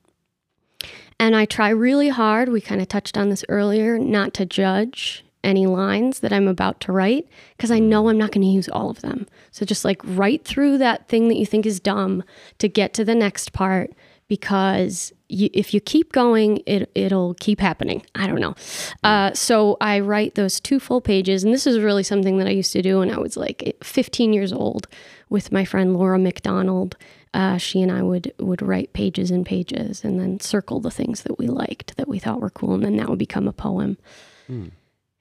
And 1.19 1.35
I 1.35 1.45
try 1.45 1.69
really 1.69 2.09
hard, 2.09 2.49
we 2.49 2.61
kind 2.61 2.81
of 2.81 2.87
touched 2.87 3.17
on 3.17 3.29
this 3.29 3.43
earlier, 3.49 3.97
not 3.97 4.33
to 4.35 4.45
judge 4.45 5.23
any 5.43 5.65
lines 5.65 6.19
that 6.19 6.33
I'm 6.33 6.47
about 6.47 6.79
to 6.81 6.91
write 6.91 7.27
because 7.55 7.71
I 7.71 7.79
know 7.79 8.09
I'm 8.09 8.17
not 8.17 8.31
going 8.31 8.41
to 8.41 8.47
use 8.47 8.67
all 8.69 8.89
of 8.89 9.01
them. 9.01 9.27
So 9.51 9.65
just 9.65 9.85
like 9.85 10.01
write 10.03 10.43
through 10.45 10.77
that 10.79 11.07
thing 11.07 11.29
that 11.29 11.37
you 11.37 11.45
think 11.45 11.65
is 11.65 11.79
dumb 11.79 12.23
to 12.59 12.67
get 12.67 12.93
to 12.95 13.05
the 13.05 13.15
next 13.15 13.53
part 13.53 13.93
because 14.27 15.13
you, 15.29 15.49
if 15.53 15.73
you 15.73 15.79
keep 15.79 16.11
going, 16.11 16.61
it, 16.65 16.91
it'll 16.95 17.33
keep 17.35 17.59
happening. 17.59 18.05
I 18.15 18.27
don't 18.27 18.41
know. 18.41 18.55
Uh, 19.03 19.33
so 19.33 19.77
I 19.79 19.99
write 19.99 20.35
those 20.35 20.59
two 20.59 20.79
full 20.79 21.01
pages, 21.01 21.43
and 21.43 21.53
this 21.53 21.65
is 21.65 21.79
really 21.79 22.03
something 22.03 22.37
that 22.37 22.47
I 22.47 22.51
used 22.51 22.73
to 22.73 22.81
do 22.81 22.99
when 22.99 23.11
I 23.11 23.17
was 23.17 23.37
like 23.37 23.77
15 23.83 24.33
years 24.33 24.51
old 24.51 24.87
with 25.29 25.51
my 25.51 25.65
friend 25.65 25.95
Laura 25.95 26.19
McDonald. 26.19 26.97
Uh, 27.37 27.57
she 27.57 27.83
and 27.83 27.91
I 27.91 28.01
would 28.01 28.33
would 28.39 28.61
write 28.61 28.93
pages 28.93 29.29
and 29.31 29.45
pages, 29.45 30.03
and 30.03 30.19
then 30.19 30.39
circle 30.39 30.79
the 30.81 30.95
things 30.99 31.21
that 31.21 31.37
we 31.37 31.47
liked 31.47 31.95
that 31.97 32.07
we 32.07 32.19
thought 32.19 32.41
were 32.41 32.49
cool, 32.59 32.73
and 32.73 32.83
then 32.83 32.97
that 32.97 33.09
would 33.09 33.19
become 33.27 33.47
a 33.47 33.53
poem. 33.53 33.97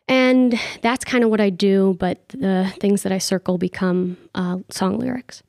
And 0.08 0.58
that's 0.82 1.04
kind 1.04 1.24
of 1.24 1.30
what 1.30 1.40
I 1.40 1.50
do, 1.50 1.96
but 1.98 2.16
the 2.28 2.72
things 2.80 3.02
that 3.02 3.12
I 3.12 3.18
circle 3.18 3.58
become 3.58 4.16
uh, 4.34 4.58
song 4.70 4.98
lyrics. 4.98 5.42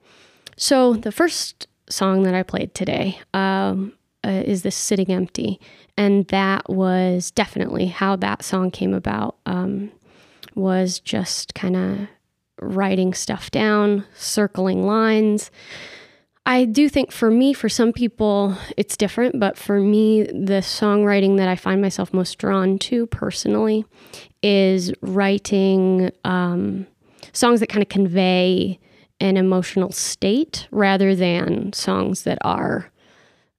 So 0.57 0.93
the 0.95 1.11
first 1.11 1.67
song 1.89 2.23
that 2.23 2.33
I 2.33 2.43
played 2.43 2.73
today 2.73 3.19
um, 3.33 3.93
uh, 4.25 4.43
is 4.45 4.63
this 4.63 4.75
Sitting 4.75 5.11
Empty. 5.11 5.59
And 5.95 6.27
that 6.27 6.69
was 6.69 7.31
definitely 7.31 7.85
how 7.85 8.15
that 8.17 8.43
song 8.43 8.71
came 8.71 8.93
about, 8.93 9.37
um, 9.45 9.91
was 10.55 10.99
just 10.99 11.53
kind 11.53 11.75
of 11.75 12.07
writing 12.59 13.13
stuff 13.13 13.51
down, 13.51 14.05
circling 14.15 14.85
lines. 14.85 15.51
I 16.47 16.63
do 16.63 16.87
think 16.87 17.11
for 17.11 17.29
me, 17.29 17.51
for 17.51 17.67
some 17.67 17.91
people, 17.91 18.55
it's 18.77 18.95
different, 18.95 19.37
but 19.37 19.57
for 19.57 19.81
me, 19.81 20.23
the 20.23 20.61
songwriting 20.61 21.35
that 21.37 21.49
I 21.49 21.57
find 21.57 21.81
myself 21.81 22.13
most 22.13 22.37
drawn 22.37 22.79
to 22.79 23.05
personally 23.07 23.85
is 24.41 24.93
writing 25.01 26.09
um, 26.23 26.87
songs 27.33 27.59
that 27.59 27.67
kind 27.67 27.83
of 27.83 27.89
convey 27.89 28.79
an 29.19 29.35
emotional 29.35 29.91
state 29.91 30.69
rather 30.71 31.15
than 31.15 31.73
songs 31.73 32.23
that 32.23 32.37
are 32.45 32.91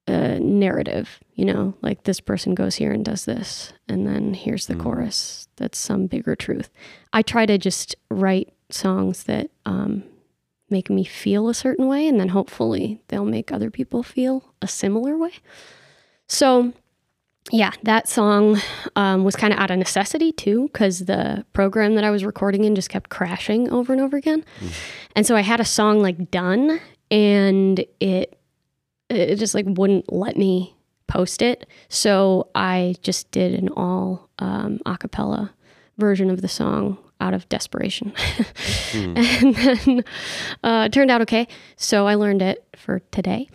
uh, 0.06 0.38
narrative. 0.40 1.20
You 1.34 1.44
know, 1.44 1.74
like 1.82 2.04
this 2.04 2.20
person 2.20 2.54
goes 2.54 2.76
here 2.76 2.92
and 2.92 3.04
does 3.04 3.26
this, 3.26 3.74
and 3.86 4.06
then 4.06 4.32
here's 4.32 4.66
the 4.66 4.76
chorus. 4.76 5.46
That's 5.56 5.76
some 5.76 6.06
bigger 6.06 6.34
truth. 6.34 6.70
I 7.12 7.20
try 7.20 7.44
to 7.44 7.58
just 7.58 7.96
write 8.10 8.48
songs 8.70 9.24
that 9.24 9.50
um, 9.66 10.04
make 10.70 10.90
me 10.90 11.04
feel 11.04 11.48
a 11.48 11.54
certain 11.54 11.86
way, 11.86 12.06
and 12.06 12.20
then 12.20 12.28
hopefully 12.28 13.00
they'll 13.08 13.24
make 13.24 13.50
other 13.50 13.70
people 13.70 14.02
feel 14.02 14.54
a 14.60 14.68
similar 14.68 15.16
way. 15.16 15.32
So, 16.26 16.72
yeah, 17.50 17.72
that 17.84 18.08
song 18.08 18.60
um, 18.96 19.24
was 19.24 19.34
kind 19.34 19.52
of 19.52 19.58
out 19.58 19.70
of 19.70 19.78
necessity 19.78 20.32
too, 20.32 20.68
because 20.72 21.06
the 21.06 21.44
program 21.54 21.94
that 21.94 22.04
I 22.04 22.10
was 22.10 22.24
recording 22.24 22.64
in 22.64 22.74
just 22.74 22.90
kept 22.90 23.08
crashing 23.08 23.70
over 23.70 23.92
and 23.92 24.02
over 24.02 24.16
again. 24.16 24.44
And 25.16 25.26
so 25.26 25.36
I 25.36 25.40
had 25.40 25.60
a 25.60 25.64
song 25.64 26.00
like 26.00 26.30
done, 26.30 26.80
and 27.10 27.84
it 28.00 28.38
it 29.08 29.36
just 29.36 29.54
like 29.54 29.64
wouldn't 29.66 30.12
let 30.12 30.36
me 30.36 30.76
post 31.06 31.40
it. 31.40 31.66
So 31.88 32.50
I 32.54 32.94
just 33.00 33.30
did 33.30 33.54
an 33.54 33.70
all 33.70 34.28
um, 34.38 34.80
a 34.84 34.98
cappella 34.98 35.54
version 35.96 36.28
of 36.28 36.42
the 36.42 36.48
song 36.48 36.98
out 37.20 37.34
of 37.34 37.48
desperation. 37.48 38.12
and 38.94 39.54
then 39.54 40.04
uh, 40.62 40.84
it 40.86 40.92
turned 40.92 41.10
out 41.10 41.20
okay. 41.22 41.48
So 41.76 42.06
I 42.06 42.14
learned 42.14 42.42
it 42.42 42.64
for 42.76 43.00
today 43.10 43.48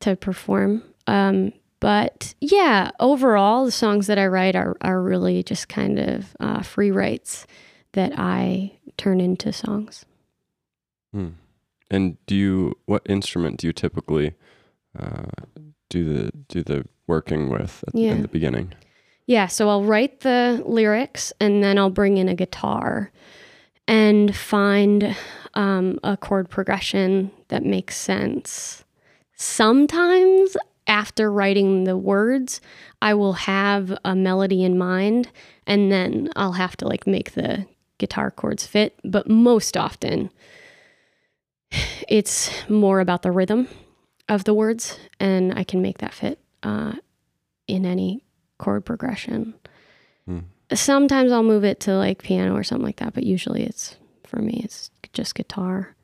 to 0.00 0.16
perform. 0.16 0.82
Um, 1.06 1.52
but 1.80 2.34
yeah, 2.40 2.90
overall, 3.00 3.64
the 3.66 3.70
songs 3.72 4.06
that 4.06 4.18
I 4.18 4.26
write 4.26 4.56
are, 4.56 4.76
are 4.80 5.00
really 5.00 5.42
just 5.42 5.68
kind 5.68 5.98
of 5.98 6.36
uh, 6.40 6.62
free 6.62 6.90
writes 6.90 7.46
that 7.92 8.12
I 8.16 8.72
turn 8.96 9.20
into 9.20 9.52
songs. 9.52 10.04
Hmm. 11.12 11.28
And 11.90 12.16
do 12.26 12.34
you 12.34 12.78
what 12.86 13.02
instrument 13.08 13.58
do 13.58 13.66
you 13.68 13.72
typically 13.72 14.34
uh, 14.98 15.26
do 15.88 16.04
the 16.04 16.32
do 16.48 16.62
the 16.62 16.84
working 17.06 17.48
with 17.48 17.84
at, 17.86 17.94
Yeah. 17.94 18.12
in 18.12 18.22
the 18.22 18.28
beginning? 18.28 18.72
Yeah, 19.26 19.48
so 19.48 19.68
I'll 19.68 19.82
write 19.82 20.20
the 20.20 20.62
lyrics 20.64 21.32
and 21.40 21.62
then 21.62 21.78
I'll 21.78 21.90
bring 21.90 22.16
in 22.16 22.28
a 22.28 22.34
guitar 22.34 23.10
and 23.88 24.34
find 24.34 25.16
um, 25.54 25.98
a 26.04 26.16
chord 26.16 26.48
progression 26.48 27.32
that 27.48 27.64
makes 27.64 27.96
sense. 27.96 28.84
Sometimes 29.34 30.56
after 30.86 31.30
writing 31.30 31.84
the 31.84 31.96
words, 31.96 32.60
I 33.02 33.14
will 33.14 33.32
have 33.32 33.96
a 34.04 34.14
melody 34.14 34.62
in 34.62 34.78
mind 34.78 35.28
and 35.66 35.90
then 35.90 36.30
I'll 36.36 36.52
have 36.52 36.76
to 36.78 36.86
like 36.86 37.06
make 37.06 37.32
the 37.32 37.66
guitar 37.98 38.30
chords 38.30 38.64
fit. 38.64 38.96
But 39.04 39.28
most 39.28 39.76
often, 39.76 40.30
it's 42.08 42.50
more 42.68 43.00
about 43.00 43.22
the 43.22 43.32
rhythm 43.32 43.66
of 44.28 44.44
the 44.44 44.54
words 44.54 44.98
and 45.18 45.52
I 45.58 45.64
can 45.64 45.82
make 45.82 45.98
that 45.98 46.14
fit 46.14 46.38
uh, 46.62 46.92
in 47.66 47.84
any 47.84 48.22
chord 48.58 48.84
progression. 48.84 49.54
Hmm. 50.26 50.38
Sometimes 50.74 51.30
I'll 51.32 51.42
move 51.42 51.64
it 51.64 51.80
to 51.80 51.92
like 51.96 52.22
piano 52.22 52.54
or 52.56 52.64
something 52.64 52.84
like 52.86 52.96
that, 52.96 53.14
but 53.14 53.22
usually 53.24 53.62
it's 53.62 53.96
for 54.24 54.40
me 54.40 54.60
it's 54.64 54.90
just 55.12 55.34
guitar. 55.34 55.94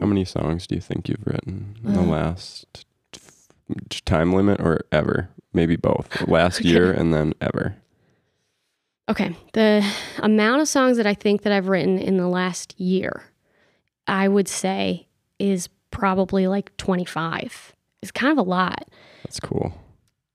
How 0.00 0.06
many 0.06 0.24
songs 0.24 0.66
do 0.66 0.74
you 0.74 0.80
think 0.80 1.08
you've 1.08 1.26
written 1.26 1.76
in 1.84 1.92
the 1.94 2.00
Uh. 2.00 2.04
last 2.04 2.84
time 4.04 4.32
limit 4.32 4.60
or 4.60 4.80
ever? 4.92 5.28
Maybe 5.52 5.76
both. 5.76 6.20
Last 6.28 6.60
year 6.62 6.92
and 6.92 7.14
then 7.14 7.32
ever. 7.40 7.76
Okay, 9.08 9.34
the 9.54 9.88
amount 10.18 10.60
of 10.60 10.68
songs 10.68 10.96
that 10.98 11.06
I 11.06 11.14
think 11.14 11.42
that 11.42 11.52
I've 11.52 11.68
written 11.68 11.96
in 11.98 12.16
the 12.16 12.26
last 12.28 12.78
year, 12.78 13.22
I 14.08 14.26
would 14.28 14.48
say 14.48 15.06
is 15.38 15.68
probably 15.92 16.46
like 16.48 16.76
25. 16.76 17.72
It's 18.02 18.10
kind 18.10 18.32
of 18.32 18.38
a 18.44 18.48
lot. 18.48 18.88
That's 19.22 19.38
cool. 19.40 19.72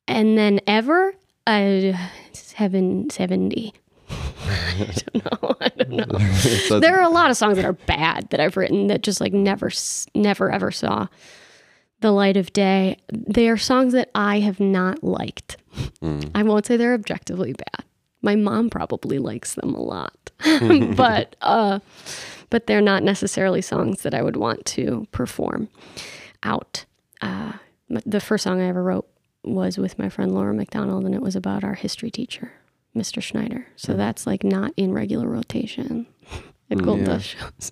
And 0.07 0.37
then 0.37 0.61
ever, 0.67 1.13
uh, 1.47 1.93
seven, 2.33 3.09
70. 3.09 3.73
I 4.09 4.93
don't 5.13 5.41
know. 5.41 5.55
I 5.61 5.69
don't 5.69 6.69
know. 6.69 6.79
There 6.79 6.99
are 6.99 7.03
a 7.03 7.09
lot 7.09 7.29
of 7.29 7.37
songs 7.37 7.57
that 7.57 7.65
are 7.65 7.73
bad 7.73 8.29
that 8.29 8.39
I've 8.39 8.57
written 8.57 8.87
that 8.87 9.03
just 9.03 9.21
like 9.21 9.33
never, 9.33 9.69
never 10.15 10.51
ever 10.51 10.71
saw 10.71 11.07
the 12.01 12.11
light 12.11 12.37
of 12.37 12.51
day. 12.53 12.97
They 13.11 13.49
are 13.49 13.57
songs 13.57 13.93
that 13.93 14.09
I 14.15 14.39
have 14.39 14.59
not 14.59 15.03
liked. 15.03 15.57
Mm. 16.01 16.31
I 16.33 16.43
won't 16.43 16.65
say 16.65 16.77
they're 16.77 16.93
objectively 16.93 17.53
bad. 17.53 17.85
My 18.21 18.35
mom 18.35 18.69
probably 18.69 19.17
likes 19.17 19.55
them 19.55 19.73
a 19.73 19.81
lot, 19.81 20.31
but 20.95 21.35
uh, 21.41 21.79
but 22.51 22.67
they're 22.67 22.81
not 22.81 23.01
necessarily 23.01 23.61
songs 23.61 24.03
that 24.03 24.13
I 24.13 24.21
would 24.21 24.35
want 24.35 24.65
to 24.67 25.07
perform 25.11 25.69
out. 26.43 26.85
Uh, 27.21 27.53
the 27.89 28.19
first 28.19 28.43
song 28.43 28.61
I 28.61 28.67
ever 28.67 28.83
wrote 28.83 29.07
was 29.43 29.77
with 29.77 29.97
my 29.97 30.09
friend 30.09 30.33
Laura 30.33 30.53
McDonald, 30.53 31.05
and 31.05 31.15
it 31.15 31.21
was 31.21 31.35
about 31.35 31.63
our 31.63 31.73
history 31.73 32.11
teacher, 32.11 32.51
Mr. 32.95 33.21
Schneider. 33.21 33.67
So 33.75 33.93
hmm. 33.93 33.99
that's 33.99 34.27
like 34.27 34.43
not 34.43 34.73
in 34.77 34.93
regular 34.93 35.27
rotation 35.27 36.07
at 36.69 36.79
hmm, 36.79 36.83
Gold 36.83 36.99
yeah. 36.99 37.05
Dust 37.05 37.27
shows. 37.27 37.71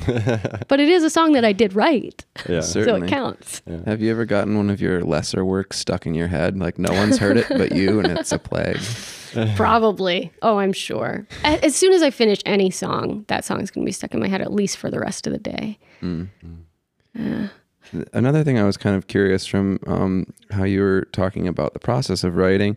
but 0.06 0.80
it 0.80 0.88
is 0.88 1.04
a 1.04 1.10
song 1.10 1.32
that 1.32 1.44
I 1.44 1.52
did 1.52 1.74
write, 1.74 2.24
yeah. 2.48 2.60
so 2.60 2.84
Certainly. 2.84 3.08
it 3.08 3.10
counts. 3.10 3.60
Have 3.84 4.00
you 4.00 4.10
ever 4.10 4.24
gotten 4.24 4.56
one 4.56 4.70
of 4.70 4.80
your 4.80 5.02
lesser 5.02 5.44
works 5.44 5.78
stuck 5.78 6.06
in 6.06 6.14
your 6.14 6.28
head? 6.28 6.58
Like 6.58 6.78
no 6.78 6.92
one's 6.92 7.18
heard 7.18 7.36
it 7.36 7.46
but 7.48 7.72
you, 7.72 8.00
and 8.00 8.18
it's 8.18 8.32
a 8.32 8.38
plague. 8.38 8.78
Probably. 9.56 10.32
Oh, 10.42 10.58
I'm 10.58 10.72
sure. 10.72 11.26
As 11.44 11.76
soon 11.76 11.92
as 11.92 12.02
I 12.02 12.10
finish 12.10 12.40
any 12.46 12.70
song, 12.70 13.24
that 13.28 13.44
song 13.44 13.60
is 13.60 13.70
going 13.70 13.84
to 13.84 13.86
be 13.86 13.92
stuck 13.92 14.14
in 14.14 14.20
my 14.20 14.28
head 14.28 14.40
at 14.40 14.52
least 14.52 14.76
for 14.78 14.90
the 14.90 14.98
rest 14.98 15.26
of 15.26 15.32
the 15.32 15.38
day. 15.38 15.78
Mm-hmm. 16.02 16.54
Uh, 17.18 17.48
Another 18.12 18.44
thing 18.44 18.58
I 18.58 18.64
was 18.64 18.76
kind 18.76 18.96
of 18.96 19.06
curious 19.06 19.46
from 19.46 19.78
um, 19.86 20.32
how 20.50 20.64
you 20.64 20.80
were 20.80 21.08
talking 21.12 21.48
about 21.48 21.72
the 21.72 21.80
process 21.80 22.22
of 22.24 22.36
writing. 22.36 22.76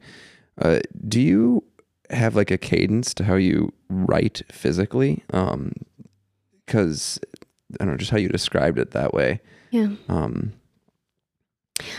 Uh, 0.60 0.80
do 1.08 1.22
you 1.22 1.64
have 2.10 2.36
like 2.36 2.51
a 2.51 2.58
cadence 2.58 3.14
to 3.16 3.24
how 3.24 3.36
you 3.36 3.74
write 3.89 4.41
physically? 4.51 5.24
Because 6.66 7.20
I 7.80 7.86
don't 7.86 7.93
know, 7.93 7.97
just 7.97 8.12
how 8.12 8.18
you 8.18 8.30
described 8.30 8.80
it 8.80 8.91
that 8.91 9.14
way. 9.14 9.41
Yeah. 9.72 9.89
Um, 10.08 10.54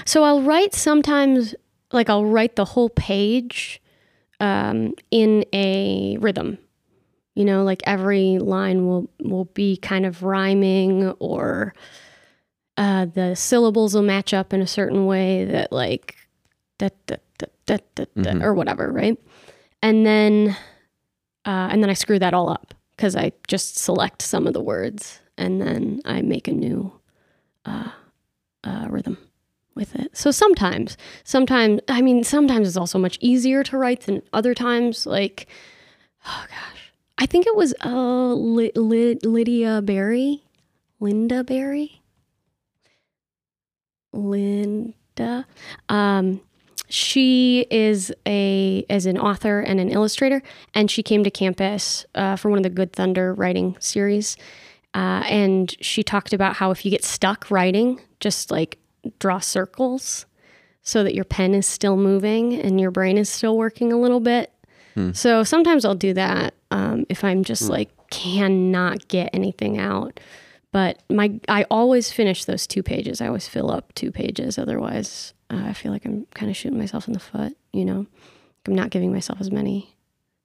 So 0.05 0.23
I'll 0.23 0.43
write 0.43 0.75
sometimes, 0.75 1.55
like 1.93 2.09
I'll 2.09 2.25
write 2.25 2.57
the 2.57 2.65
whole 2.65 2.91
page 2.91 3.83
um, 4.41 4.95
in 5.11 5.45
a 5.53 6.17
rhythm. 6.19 6.59
You 7.35 7.45
know, 7.45 7.65
like 7.65 7.83
every 7.85 8.39
line 8.39 8.87
will 8.87 9.11
will 9.21 9.47
be 9.47 9.77
kind 9.77 10.07
of 10.07 10.23
rhyming, 10.23 11.11
or 11.19 11.75
uh, 12.77 13.07
the 13.07 13.35
syllables 13.35 13.95
will 13.95 14.03
match 14.03 14.35
up 14.35 14.53
in 14.53 14.61
a 14.61 14.67
certain 14.67 15.07
way 15.07 15.45
that 15.45 15.73
like 15.73 16.17
da 16.79 16.89
da 17.07 17.17
da 17.39 17.47
da 17.67 17.77
da, 17.95 18.05
da 18.21 18.31
Mhm. 18.33 18.43
or 18.43 18.55
whatever, 18.55 18.91
right? 18.93 19.17
And 19.83 20.05
then 20.07 20.57
uh, 21.47 21.69
and 21.71 21.83
then 21.83 21.91
I 21.91 21.95
screw 21.95 22.19
that 22.19 22.35
all 22.35 22.49
up 22.49 22.75
because 22.97 23.15
I 23.17 23.33
just 23.49 23.77
select 23.79 24.23
some 24.23 24.47
of 24.47 24.55
the 24.55 24.63
words 24.63 25.21
and 25.37 25.61
then 25.61 26.01
I 26.05 26.23
make 26.23 26.49
a 26.49 26.53
new 26.53 26.93
uh, 27.67 27.91
uh, 28.65 28.87
rhythm 28.89 29.19
with 29.75 29.95
it. 29.97 30.17
So 30.17 30.31
sometimes, 30.31 30.97
sometimes, 31.25 31.81
I 31.89 32.01
mean, 32.01 32.25
sometimes 32.25 32.69
it's 32.69 32.77
also 32.77 32.99
much 32.99 33.19
easier 33.21 33.63
to 33.65 33.77
write 33.77 34.03
than 34.03 34.23
other 34.33 34.55
times. 34.55 35.05
Like, 35.07 35.49
oh 36.27 36.45
gosh, 36.49 36.93
I 37.19 37.27
think 37.27 37.47
it 37.47 37.57
was 37.57 37.75
uh, 37.85 38.33
Li- 38.35 38.73
Li- 38.77 39.19
Lydia 39.23 39.83
Berry, 39.83 40.45
Lynda 41.01 41.45
Barry, 41.45 42.01
Duh. 45.17 45.45
Um, 45.89 46.41
she 46.89 47.67
is 47.71 48.13
a 48.27 48.85
as 48.91 49.07
an 49.07 49.19
author 49.19 49.61
and 49.61 49.81
an 49.81 49.91
illustrator, 49.91 50.43
and 50.75 50.91
she 50.91 51.03
came 51.03 51.25
to 51.25 51.31
campus 51.31 52.05
uh, 52.15 52.37
for 52.37 52.51
one 52.51 52.59
of 52.59 52.63
the 52.63 52.71
Good 52.71 52.93
Thunder 52.93 53.33
writing 53.35 53.77
series. 53.81 54.37
Uh, 54.93 55.25
and 55.29 55.75
she 55.81 56.03
talked 56.05 56.33
about 56.33 56.55
how 56.57 56.71
if 56.71 56.85
you 56.85 56.91
get 56.91 57.05
stuck 57.05 57.51
writing, 57.51 58.01
just 58.21 58.51
like 58.51 58.79
draw 59.19 59.39
circles 59.41 60.27
so 60.83 61.03
that 61.03 61.15
your 61.15 61.25
pen 61.25 61.55
is 61.55 61.67
still 61.67 61.97
moving 61.97 62.55
and 62.61 62.81
your 62.81 62.91
brain 62.91 63.17
is 63.19 63.29
still 63.29 63.57
working 63.57 63.93
a 63.93 63.99
little 63.99 64.21
bit. 64.21 64.53
So 65.13 65.43
sometimes 65.43 65.85
I'll 65.85 65.97
do 65.97 66.15
that 66.15 66.55
um, 66.71 67.05
if 67.09 67.25
I'm 67.25 67.43
just 67.43 67.69
like 67.69 67.91
cannot 68.11 69.09
get 69.09 69.31
anything 69.33 69.77
out. 69.79 70.21
But 70.75 71.05
my 71.09 71.39
I 71.49 71.67
always 71.71 72.11
finish 72.11 72.47
those 72.47 72.67
two 72.67 72.83
pages. 72.83 73.21
I 73.21 73.29
always 73.29 73.47
fill 73.47 73.71
up 73.71 73.95
two 73.95 74.11
pages. 74.11 74.59
Otherwise, 74.59 75.33
uh, 75.49 75.63
I 75.67 75.73
feel 75.73 75.93
like 75.93 76.05
I'm 76.05 76.27
kind 76.35 76.51
of 76.51 76.57
shooting 76.57 76.81
myself 76.81 77.07
in 77.07 77.13
the 77.13 77.21
foot. 77.21 77.57
You 77.73 77.85
know, 77.85 78.07
I'm 78.67 78.75
not 78.75 78.91
giving 78.91 79.13
myself 79.13 79.41
as 79.41 79.53
many 79.53 79.97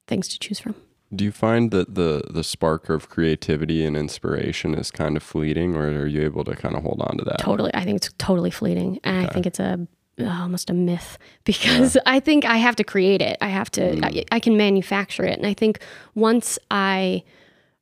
things 0.06 0.28
to 0.28 0.38
choose 0.38 0.60
from. 0.60 0.76
Do 1.12 1.24
you 1.24 1.32
find 1.32 1.72
that 1.72 1.96
the 1.96 2.22
the 2.30 2.44
spark 2.44 2.88
of 2.88 3.08
creativity 3.08 3.84
and 3.84 3.96
inspiration 3.96 4.76
is 4.76 4.92
kind 4.92 5.16
of 5.16 5.24
fleeting, 5.24 5.74
or 5.74 5.88
are 5.88 6.06
you 6.06 6.22
able 6.22 6.44
to 6.44 6.54
kind 6.54 6.76
of 6.76 6.82
hold 6.82 7.02
on 7.02 7.18
to 7.18 7.24
that? 7.24 7.40
Totally, 7.40 7.74
I 7.74 7.82
think 7.82 7.96
it's 7.96 8.10
totally 8.18 8.52
fleeting, 8.52 9.00
and 9.02 9.26
I 9.26 9.30
think 9.30 9.46
it's 9.46 9.58
a 9.58 9.88
almost 10.20 10.70
a 10.70 10.74
myth 10.74 11.18
because 11.44 11.96
I 12.06 12.20
think 12.20 12.44
I 12.44 12.58
have 12.58 12.76
to 12.76 12.84
create 12.84 13.20
it. 13.20 13.36
I 13.40 13.48
have 13.48 13.68
to. 13.72 13.98
I, 14.06 14.24
I 14.30 14.38
can 14.38 14.56
manufacture 14.56 15.24
it, 15.24 15.36
and 15.38 15.46
I 15.48 15.54
think 15.54 15.80
once 16.14 16.56
I 16.70 17.24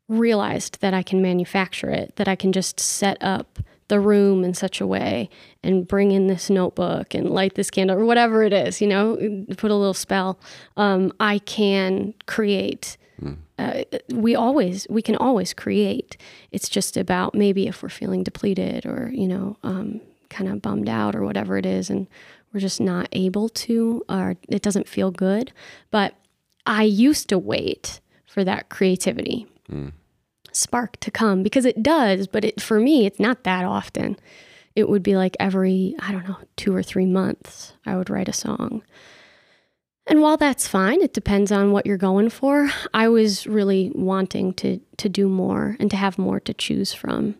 realized 0.09 0.81
that 0.81 0.95
I 0.95 1.03
can 1.03 1.21
manufacture 1.21 1.91
it, 1.91 2.17
that 2.17 2.29
I 2.29 2.35
can 2.35 2.53
just 2.53 2.81
set 2.81 3.19
up 3.21 3.59
the 3.89 4.01
room 4.01 4.45
in 4.45 4.55
such 4.55 4.81
a 4.81 4.87
way 4.87 5.29
and 5.63 5.89
bring 5.89 6.13
in 6.13 6.27
this 6.27 6.51
notebook 6.51 7.15
and 7.15 7.31
light 7.31 7.55
this 7.55 7.71
candle 7.71 7.99
or 7.99 8.05
whatever 8.05 8.43
it 8.43 8.53
is, 8.53 8.81
you 8.81 8.87
know, 8.87 9.17
put 9.57 9.71
a 9.71 9.75
little 9.75 9.95
spell. 9.95 10.39
Um, 10.77 11.13
I 11.19 11.39
can 11.41 12.15
create. 12.27 12.97
Uh, 13.59 13.83
we 14.13 14.37
always 14.37 14.87
we 14.89 15.03
can 15.03 15.17
always 15.17 15.53
create. 15.53 16.17
It's 16.53 16.69
just 16.69 16.97
about 16.97 17.35
maybe 17.35 17.67
if 17.67 17.83
we're 17.83 17.89
feeling 17.89 18.23
depleted 18.23 18.87
or 18.87 19.11
you 19.13 19.27
know 19.27 19.57
um, 19.65 20.01
kind 20.31 20.49
of 20.49 20.63
bummed 20.63 20.89
out 20.89 21.17
or 21.17 21.25
whatever 21.25 21.59
it 21.59 21.67
is, 21.67 21.91
and 21.91 22.07
we're 22.53 22.61
just 22.61 22.81
not 22.81 23.09
able 23.11 23.49
to, 23.49 24.05
or 24.09 24.37
it 24.49 24.63
doesn't 24.63 24.87
feel 24.87 25.11
good. 25.11 25.53
But 25.91 26.15
I 26.67 26.85
used 26.85 27.29
to 27.31 27.39
wait 27.39 28.01
for 28.27 28.45
that 28.45 28.69
creativity 28.69 29.49
spark 30.53 30.99
to 31.01 31.11
come 31.11 31.43
because 31.43 31.65
it 31.65 31.83
does, 31.83 32.27
but 32.27 32.45
it 32.45 32.61
for 32.61 32.81
me 32.81 33.07
it's 33.07 33.21
not 33.21 33.45
that 33.45 33.65
often. 33.65 34.19
It 34.75 34.89
would 34.89 35.03
be 35.03 35.17
like 35.17 35.37
every, 35.41 35.95
I 35.99 36.13
don't 36.13 36.29
know, 36.29 36.39
2 36.57 36.75
or 36.75 36.83
3 36.83 37.07
months 37.07 37.73
I 37.85 37.97
would 37.97 38.11
write 38.11 38.29
a 38.29 38.33
song. 38.33 38.83
And 40.07 40.23
while 40.23 40.37
that's 40.37 40.67
fine, 40.67 41.03
it 41.03 41.13
depends 41.13 41.53
on 41.53 41.73
what 41.73 41.85
you're 41.85 41.99
going 41.99 42.31
for. 42.31 42.71
I 42.95 43.09
was 43.09 43.47
really 43.47 43.93
wanting 43.95 44.55
to 44.55 44.81
to 44.99 45.09
do 45.09 45.29
more 45.29 45.77
and 45.81 45.91
to 45.91 45.97
have 45.97 46.19
more 46.19 46.41
to 46.41 46.55
choose 46.55 46.93
from. 46.95 47.35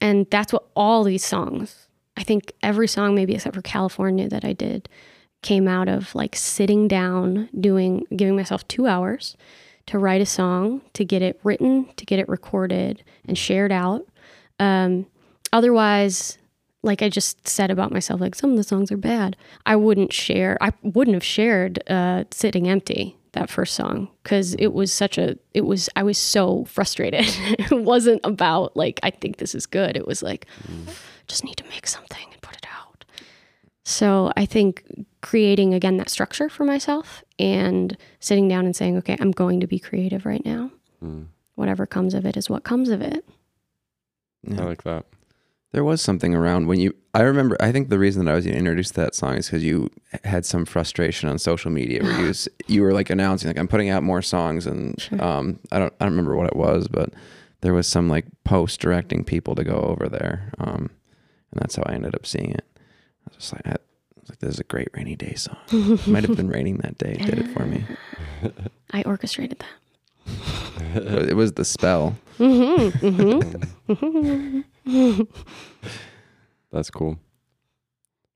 And 0.00 0.26
that's 0.30 0.52
what 0.52 0.64
all 0.74 1.04
these 1.04 1.24
songs, 1.24 1.88
I 2.16 2.22
think 2.22 2.52
every 2.62 2.88
song 2.88 3.14
maybe 3.14 3.34
except 3.34 3.54
for 3.54 3.62
California 3.62 4.28
that 4.28 4.44
I 4.44 4.54
did 4.54 4.88
came 5.42 5.68
out 5.68 5.88
of 5.88 6.14
like 6.14 6.34
sitting 6.36 6.88
down, 6.88 7.48
doing 7.58 8.06
giving 8.16 8.36
myself 8.36 8.66
2 8.68 8.86
hours 8.86 9.36
to 9.90 9.98
write 9.98 10.20
a 10.20 10.26
song, 10.26 10.80
to 10.92 11.04
get 11.04 11.20
it 11.20 11.40
written, 11.42 11.84
to 11.96 12.06
get 12.06 12.20
it 12.20 12.28
recorded 12.28 13.02
and 13.26 13.36
shared 13.36 13.72
out. 13.72 14.06
Um, 14.60 15.06
otherwise, 15.52 16.38
like 16.84 17.02
I 17.02 17.08
just 17.08 17.48
said 17.48 17.72
about 17.72 17.90
myself, 17.90 18.20
like 18.20 18.36
some 18.36 18.52
of 18.52 18.56
the 18.56 18.62
songs 18.62 18.92
are 18.92 18.96
bad. 18.96 19.36
I 19.66 19.74
wouldn't 19.74 20.12
share. 20.12 20.56
I 20.60 20.72
wouldn't 20.84 21.16
have 21.16 21.24
shared 21.24 21.82
uh, 21.90 22.22
"Sitting 22.30 22.68
Empty" 22.68 23.16
that 23.32 23.50
first 23.50 23.74
song 23.74 24.08
because 24.22 24.54
it 24.54 24.68
was 24.68 24.92
such 24.92 25.18
a. 25.18 25.36
It 25.54 25.62
was. 25.62 25.88
I 25.96 26.04
was 26.04 26.18
so 26.18 26.66
frustrated. 26.66 27.24
it 27.58 27.72
wasn't 27.72 28.20
about 28.22 28.76
like 28.76 29.00
I 29.02 29.10
think 29.10 29.38
this 29.38 29.56
is 29.56 29.66
good. 29.66 29.96
It 29.96 30.06
was 30.06 30.22
like 30.22 30.46
just 31.26 31.42
need 31.44 31.56
to 31.56 31.64
make 31.64 31.88
something 31.88 32.28
and 32.30 32.40
put 32.42 32.56
it 32.56 32.66
out. 32.72 33.04
So 33.90 34.32
I 34.36 34.46
think 34.46 35.06
creating 35.20 35.74
again 35.74 35.96
that 35.96 36.08
structure 36.08 36.48
for 36.48 36.64
myself 36.64 37.24
and 37.40 37.96
sitting 38.20 38.46
down 38.46 38.64
and 38.64 38.74
saying, 38.74 38.96
okay, 38.98 39.16
I'm 39.20 39.32
going 39.32 39.58
to 39.60 39.66
be 39.66 39.80
creative 39.80 40.24
right 40.24 40.44
now. 40.44 40.70
Mm. 41.02 41.26
Whatever 41.56 41.86
comes 41.86 42.14
of 42.14 42.24
it 42.24 42.36
is 42.36 42.48
what 42.48 42.62
comes 42.62 42.88
of 42.88 43.02
it. 43.02 43.28
Yeah. 44.44 44.62
I 44.62 44.64
like 44.64 44.84
that. 44.84 45.06
There 45.72 45.82
was 45.84 46.00
something 46.00 46.34
around 46.34 46.68
when 46.68 46.78
you. 46.78 46.94
I 47.14 47.22
remember. 47.22 47.56
I 47.60 47.72
think 47.72 47.88
the 47.90 47.98
reason 47.98 48.24
that 48.24 48.30
I 48.30 48.34
was 48.34 48.46
introduced 48.46 48.94
to 48.94 49.00
that 49.00 49.14
song 49.14 49.36
is 49.36 49.46
because 49.46 49.64
you 49.64 49.90
had 50.24 50.46
some 50.46 50.64
frustration 50.64 51.28
on 51.28 51.38
social 51.38 51.70
media 51.70 52.02
where 52.02 52.20
you 52.20 52.26
was, 52.28 52.48
you 52.68 52.82
were 52.82 52.92
like 52.92 53.10
announcing 53.10 53.48
like 53.48 53.58
I'm 53.58 53.68
putting 53.68 53.88
out 53.88 54.02
more 54.02 54.22
songs 54.22 54.66
and 54.66 54.96
um 55.20 55.58
I 55.70 55.78
don't 55.80 55.92
I 56.00 56.04
don't 56.04 56.12
remember 56.12 56.36
what 56.36 56.46
it 56.46 56.56
was 56.56 56.88
but 56.88 57.10
there 57.60 57.74
was 57.74 57.86
some 57.86 58.08
like 58.08 58.26
post 58.44 58.80
directing 58.80 59.22
people 59.24 59.54
to 59.54 59.64
go 59.64 59.76
over 59.76 60.08
there 60.08 60.52
um 60.58 60.90
and 61.52 61.60
that's 61.60 61.76
how 61.76 61.82
I 61.86 61.94
ended 61.94 62.14
up 62.14 62.26
seeing 62.26 62.52
it. 62.52 62.64
I 63.26 63.30
was 63.30 63.36
just 63.36 63.52
like 63.52 63.66
I, 63.66 63.70
I 63.72 64.20
was 64.20 64.28
like 64.30 64.38
this 64.40 64.54
is 64.54 64.60
a 64.60 64.64
great 64.64 64.88
rainy 64.94 65.16
day 65.16 65.34
song. 65.34 65.56
it 65.70 66.06
might 66.06 66.24
have 66.24 66.36
been 66.36 66.48
raining 66.56 66.78
that 66.78 66.98
day. 66.98 67.12
It 67.20 67.26
did 67.26 67.38
it 67.38 67.48
for 67.52 67.64
me. 67.66 67.84
I 68.92 69.02
orchestrated 69.02 69.58
that. 69.60 69.68
It 71.28 71.34
was 71.36 71.52
the 71.52 71.64
spell. 71.64 72.16
That's 76.72 76.90
cool. 76.90 77.18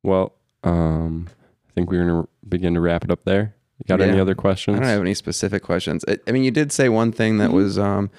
Well, 0.02 0.32
um, 0.62 1.28
I 1.68 1.72
think 1.74 1.90
we're 1.90 2.04
gonna 2.06 2.28
begin 2.48 2.74
to 2.74 2.80
wrap 2.80 3.04
it 3.04 3.10
up 3.10 3.24
there. 3.24 3.54
You 3.78 3.84
got 3.88 4.00
any 4.00 4.20
other 4.20 4.34
questions? 4.34 4.76
I 4.76 4.80
don't 4.80 4.88
have 4.88 5.00
any 5.00 5.14
specific 5.14 5.62
questions. 5.62 6.04
I, 6.08 6.18
I 6.28 6.32
mean, 6.32 6.44
you 6.44 6.50
did 6.50 6.70
say 6.72 6.88
one 6.88 7.10
thing 7.12 7.38
that 7.38 7.52
was, 7.52 7.78
um, 7.78 8.10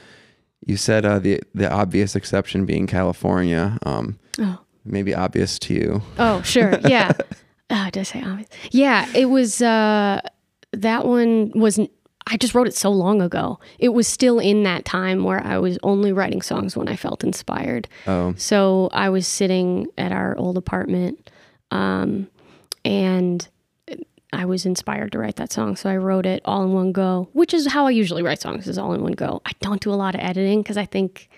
you 0.66 0.78
said 0.78 1.06
uh, 1.06 1.20
the 1.20 1.42
the 1.54 1.72
obvious 1.72 2.16
exception 2.16 2.66
being 2.66 2.88
California. 2.88 3.78
Um, 3.86 4.20
Oh. 4.38 4.60
Maybe 4.86 5.14
obvious 5.16 5.60
to 5.60 5.74
you. 5.74 6.02
Oh, 6.18 6.42
sure. 6.44 6.80
Yeah. 6.88 7.12
oh, 7.70 7.90
did 7.92 8.00
I 8.02 8.04
say 8.04 8.22
obvious? 8.24 8.50
Yeah, 8.72 9.08
it 9.16 9.26
was 9.26 9.62
uh 9.62 10.22
that 10.72 11.06
one 11.06 11.52
was 11.56 11.80
I 12.28 12.38
just 12.38 12.56
wrote 12.56 12.68
it 12.68 12.76
so 12.76 12.90
long 12.90 13.22
ago. 13.22 13.60
It 13.80 13.90
was 13.90 14.08
still 14.08 14.40
in 14.40 14.64
that 14.64 14.84
time 14.86 15.24
where 15.24 15.46
I 15.46 15.58
was 15.60 15.78
only 15.84 16.12
writing 16.12 16.42
songs 16.42 16.76
when 16.76 16.88
I 16.88 16.96
felt 16.96 17.24
inspired. 17.24 17.88
Oh, 18.08 18.34
So 18.38 18.90
I 18.94 19.10
was 19.10 19.28
sitting 19.28 19.88
at 19.98 20.12
our 20.12 20.36
old 20.38 20.58
apartment 20.58 21.30
um 21.72 22.28
and 22.84 23.48
I 24.34 24.44
was 24.46 24.66
inspired 24.66 25.14
to 25.14 25.20
write 25.20 25.38
that 25.38 25.54
song, 25.54 25.78
so 25.78 25.90
I 25.90 25.96
wrote 25.96 26.26
it 26.26 26.42
all 26.44 26.62
in 26.64 26.74
one 26.74 26.92
go, 26.92 27.30
which 27.32 27.54
is 27.54 27.68
how 27.68 27.88
I 27.88 27.92
usually 27.92 28.22
write 28.22 28.42
songs 28.42 28.68
is 28.68 28.78
all 28.78 28.94
in 28.94 29.02
one 29.02 29.14
go. 29.14 29.42
I 29.46 29.52
don't 29.62 29.80
do 29.82 29.94
a 29.94 29.96
lot 29.96 30.14
of 30.14 30.20
editing 30.20 30.62
because 30.62 30.76
I 30.78 30.86
think 30.86 31.30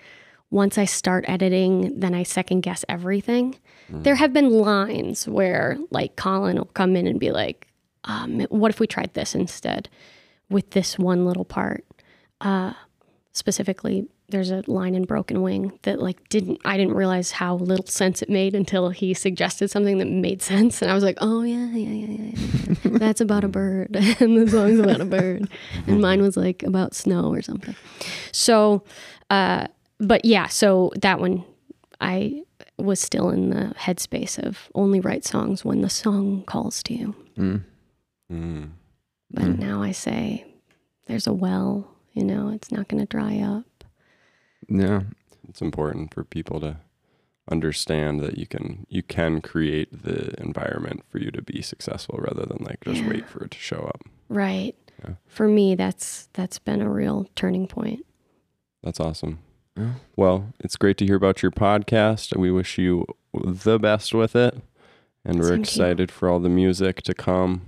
once 0.50 0.78
I 0.78 0.84
start 0.86 1.24
editing, 1.28 1.98
then 1.98 2.14
I 2.14 2.22
second 2.22 2.60
guess 2.60 2.84
everything. 2.88 3.56
There 3.90 4.16
have 4.16 4.34
been 4.34 4.50
lines 4.50 5.26
where 5.26 5.78
like 5.90 6.16
Colin 6.16 6.56
will 6.56 6.66
come 6.66 6.94
in 6.94 7.06
and 7.06 7.18
be 7.18 7.30
like, 7.30 7.68
um, 8.04 8.40
"What 8.50 8.70
if 8.70 8.80
we 8.80 8.86
tried 8.86 9.14
this 9.14 9.34
instead 9.34 9.88
with 10.50 10.70
this 10.72 10.98
one 10.98 11.24
little 11.24 11.46
part?" 11.46 11.86
Uh, 12.42 12.74
specifically, 13.32 14.06
there's 14.28 14.50
a 14.50 14.62
line 14.66 14.94
in 14.94 15.04
Broken 15.04 15.40
Wing 15.40 15.78
that 15.82 16.00
like 16.00 16.28
didn't 16.28 16.60
I 16.64 16.76
didn't 16.76 16.94
realize 16.94 17.30
how 17.30 17.56
little 17.56 17.86
sense 17.86 18.20
it 18.20 18.28
made 18.28 18.54
until 18.54 18.90
he 18.90 19.14
suggested 19.14 19.70
something 19.70 19.96
that 19.98 20.08
made 20.08 20.42
sense, 20.42 20.82
and 20.82 20.90
I 20.90 20.94
was 20.94 21.02
like, 21.04 21.16
"Oh 21.20 21.42
yeah, 21.42 21.70
yeah, 21.70 21.88
yeah, 21.88 22.06
yeah, 22.06 22.32
yeah. 22.34 22.98
that's 22.98 23.22
about 23.22 23.42
a 23.44 23.48
bird," 23.48 23.96
and 24.20 24.36
the 24.36 24.50
song's 24.50 24.80
about 24.80 25.00
a 25.00 25.06
bird, 25.06 25.48
and 25.86 26.00
mine 26.02 26.20
was 26.20 26.36
like 26.36 26.62
about 26.62 26.94
snow 26.94 27.32
or 27.32 27.40
something. 27.40 27.74
So, 28.32 28.84
uh, 29.30 29.68
but 29.98 30.24
yeah, 30.24 30.46
so 30.48 30.92
that 31.00 31.20
one 31.20 31.44
I 32.00 32.42
was 32.76 33.00
still 33.00 33.30
in 33.30 33.50
the 33.50 33.74
headspace 33.78 34.38
of 34.38 34.68
only 34.74 35.00
write 35.00 35.24
songs 35.24 35.64
when 35.64 35.80
the 35.80 35.90
song 35.90 36.44
calls 36.46 36.82
to 36.84 36.94
you. 36.94 37.14
mm. 37.36 37.62
Mm. 38.30 38.70
But 39.30 39.58
now 39.58 39.82
I 39.82 39.92
say 39.92 40.44
there's 41.06 41.26
a 41.26 41.32
well, 41.32 41.90
you 42.12 42.24
know, 42.24 42.50
it's 42.50 42.70
not 42.70 42.88
going 42.88 43.00
to 43.00 43.06
dry 43.06 43.38
up. 43.40 43.84
yeah. 44.68 45.02
It's 45.48 45.62
important 45.62 46.12
for 46.12 46.24
people 46.24 46.60
to 46.60 46.76
understand 47.50 48.20
that 48.20 48.36
you 48.36 48.46
can 48.46 48.84
you 48.90 49.02
can 49.02 49.40
create 49.40 50.02
the 50.04 50.38
environment 50.38 51.02
for 51.08 51.18
you 51.18 51.30
to 51.30 51.40
be 51.40 51.62
successful 51.62 52.18
rather 52.20 52.44
than 52.44 52.62
like 52.64 52.80
just 52.84 53.00
Yeah. 53.00 53.08
wait 53.08 53.28
for 53.28 53.42
it 53.44 53.50
to 53.52 53.58
show 53.58 53.78
up. 53.86 54.02
Right. 54.28 54.74
Yeah. 55.02 55.14
For 55.26 55.48
me, 55.48 55.74
that's 55.74 56.28
that's 56.34 56.58
been 56.58 56.82
a 56.82 56.90
real 56.90 57.26
turning 57.34 57.66
point. 57.66 58.04
That's 58.82 59.00
awesome. 59.00 59.38
Yeah. 59.78 59.92
Well, 60.16 60.52
it's 60.60 60.76
great 60.76 60.96
to 60.98 61.06
hear 61.06 61.16
about 61.16 61.42
your 61.42 61.52
podcast. 61.52 62.36
We 62.36 62.50
wish 62.50 62.78
you 62.78 63.06
the 63.32 63.78
best 63.78 64.12
with 64.14 64.34
it. 64.34 64.60
And 65.24 65.38
we're 65.38 65.44
Same 65.48 65.50
to 65.50 65.56
you. 65.56 65.62
excited 65.62 66.10
for 66.10 66.28
all 66.28 66.40
the 66.40 66.48
music 66.48 67.02
to 67.02 67.14
come. 67.14 67.62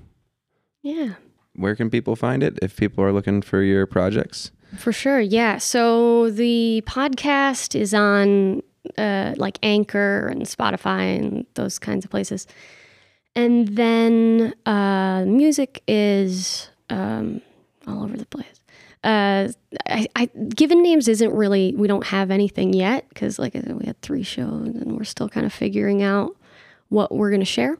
Yeah. 0.82 1.14
Where 1.54 1.76
can 1.76 1.90
people 1.90 2.16
find 2.16 2.42
it 2.42 2.58
if 2.62 2.76
people 2.76 3.04
are 3.04 3.12
looking 3.12 3.42
for 3.42 3.62
your 3.62 3.86
projects? 3.86 4.50
For 4.78 4.92
sure. 4.92 5.20
Yeah. 5.20 5.58
So 5.58 6.30
the 6.30 6.82
podcast 6.86 7.78
is 7.78 7.92
on 7.92 8.62
uh, 8.96 9.34
like 9.36 9.58
Anchor 9.62 10.28
and 10.28 10.42
Spotify 10.42 11.18
and 11.18 11.44
those 11.54 11.78
kinds 11.78 12.04
of 12.04 12.10
places. 12.10 12.46
And 13.36 13.68
then 13.68 14.54
uh, 14.66 15.24
music 15.26 15.82
is 15.86 16.70
um, 16.88 17.42
all 17.86 18.04
over 18.04 18.16
the 18.16 18.26
place. 18.26 18.60
Uh, 19.02 19.48
I, 19.86 20.06
I 20.14 20.26
given 20.54 20.82
names 20.82 21.08
isn't 21.08 21.32
really 21.32 21.74
we 21.74 21.88
don't 21.88 22.06
have 22.06 22.30
anything 22.30 22.74
yet 22.74 23.08
because 23.08 23.38
like 23.38 23.56
I 23.56 23.60
said 23.60 23.78
we 23.78 23.86
had 23.86 24.00
three 24.02 24.22
shows 24.22 24.74
and 24.74 24.96
we're 24.96 25.04
still 25.04 25.28
kind 25.28 25.46
of 25.46 25.52
figuring 25.52 26.02
out 26.02 26.36
what 26.88 27.12
we're 27.12 27.30
gonna 27.30 27.44
share. 27.44 27.78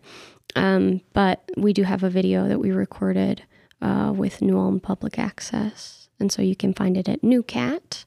Um, 0.56 1.02
but 1.12 1.44
we 1.56 1.72
do 1.72 1.82
have 1.82 2.02
a 2.02 2.10
video 2.10 2.48
that 2.48 2.58
we 2.58 2.70
recorded 2.70 3.42
uh, 3.82 4.12
with 4.14 4.42
New 4.42 4.58
Ulm 4.58 4.80
Public 4.80 5.18
Access, 5.18 6.08
and 6.18 6.32
so 6.32 6.42
you 6.42 6.56
can 6.56 6.74
find 6.74 6.96
it 6.96 7.08
at 7.08 7.22
NUCAT 7.22 8.04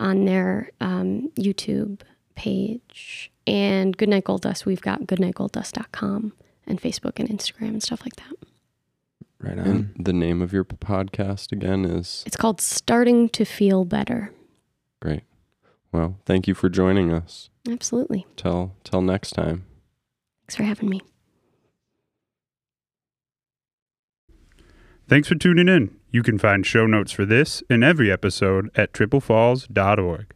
on 0.00 0.24
their 0.24 0.70
um, 0.80 1.30
YouTube 1.36 2.00
page. 2.34 3.30
And 3.46 3.96
Good 3.96 4.08
Night 4.08 4.24
Gold 4.24 4.42
Dust, 4.42 4.66
we've 4.66 4.80
got 4.80 5.02
goodnightgolddust.com 5.02 6.32
and 6.66 6.80
Facebook 6.80 7.18
and 7.18 7.28
Instagram 7.28 7.68
and 7.68 7.82
stuff 7.82 8.02
like 8.02 8.16
that. 8.16 8.51
Right 9.42 9.58
on. 9.58 9.66
And 9.66 9.94
the 9.98 10.12
name 10.12 10.40
of 10.40 10.52
your 10.52 10.64
podcast 10.64 11.50
again 11.52 11.84
is 11.84 12.22
It's 12.26 12.36
called 12.36 12.60
Starting 12.60 13.28
to 13.30 13.44
Feel 13.44 13.84
Better. 13.84 14.32
great. 15.00 15.22
Well, 15.90 16.16
thank 16.24 16.46
you 16.48 16.54
for 16.54 16.68
joining 16.70 17.12
us. 17.12 17.50
Absolutely. 17.68 18.26
Till 18.36 18.74
till 18.84 19.02
next 19.02 19.30
time. 19.32 19.64
Thanks 20.42 20.56
for 20.56 20.62
having 20.62 20.88
me. 20.88 21.00
Thanks 25.08 25.28
for 25.28 25.34
tuning 25.34 25.68
in. 25.68 25.94
You 26.10 26.22
can 26.22 26.38
find 26.38 26.64
show 26.64 26.86
notes 26.86 27.12
for 27.12 27.26
this 27.26 27.62
and 27.68 27.82
every 27.84 28.10
episode 28.10 28.70
at 28.74 28.92
triplefalls.org. 28.92 30.26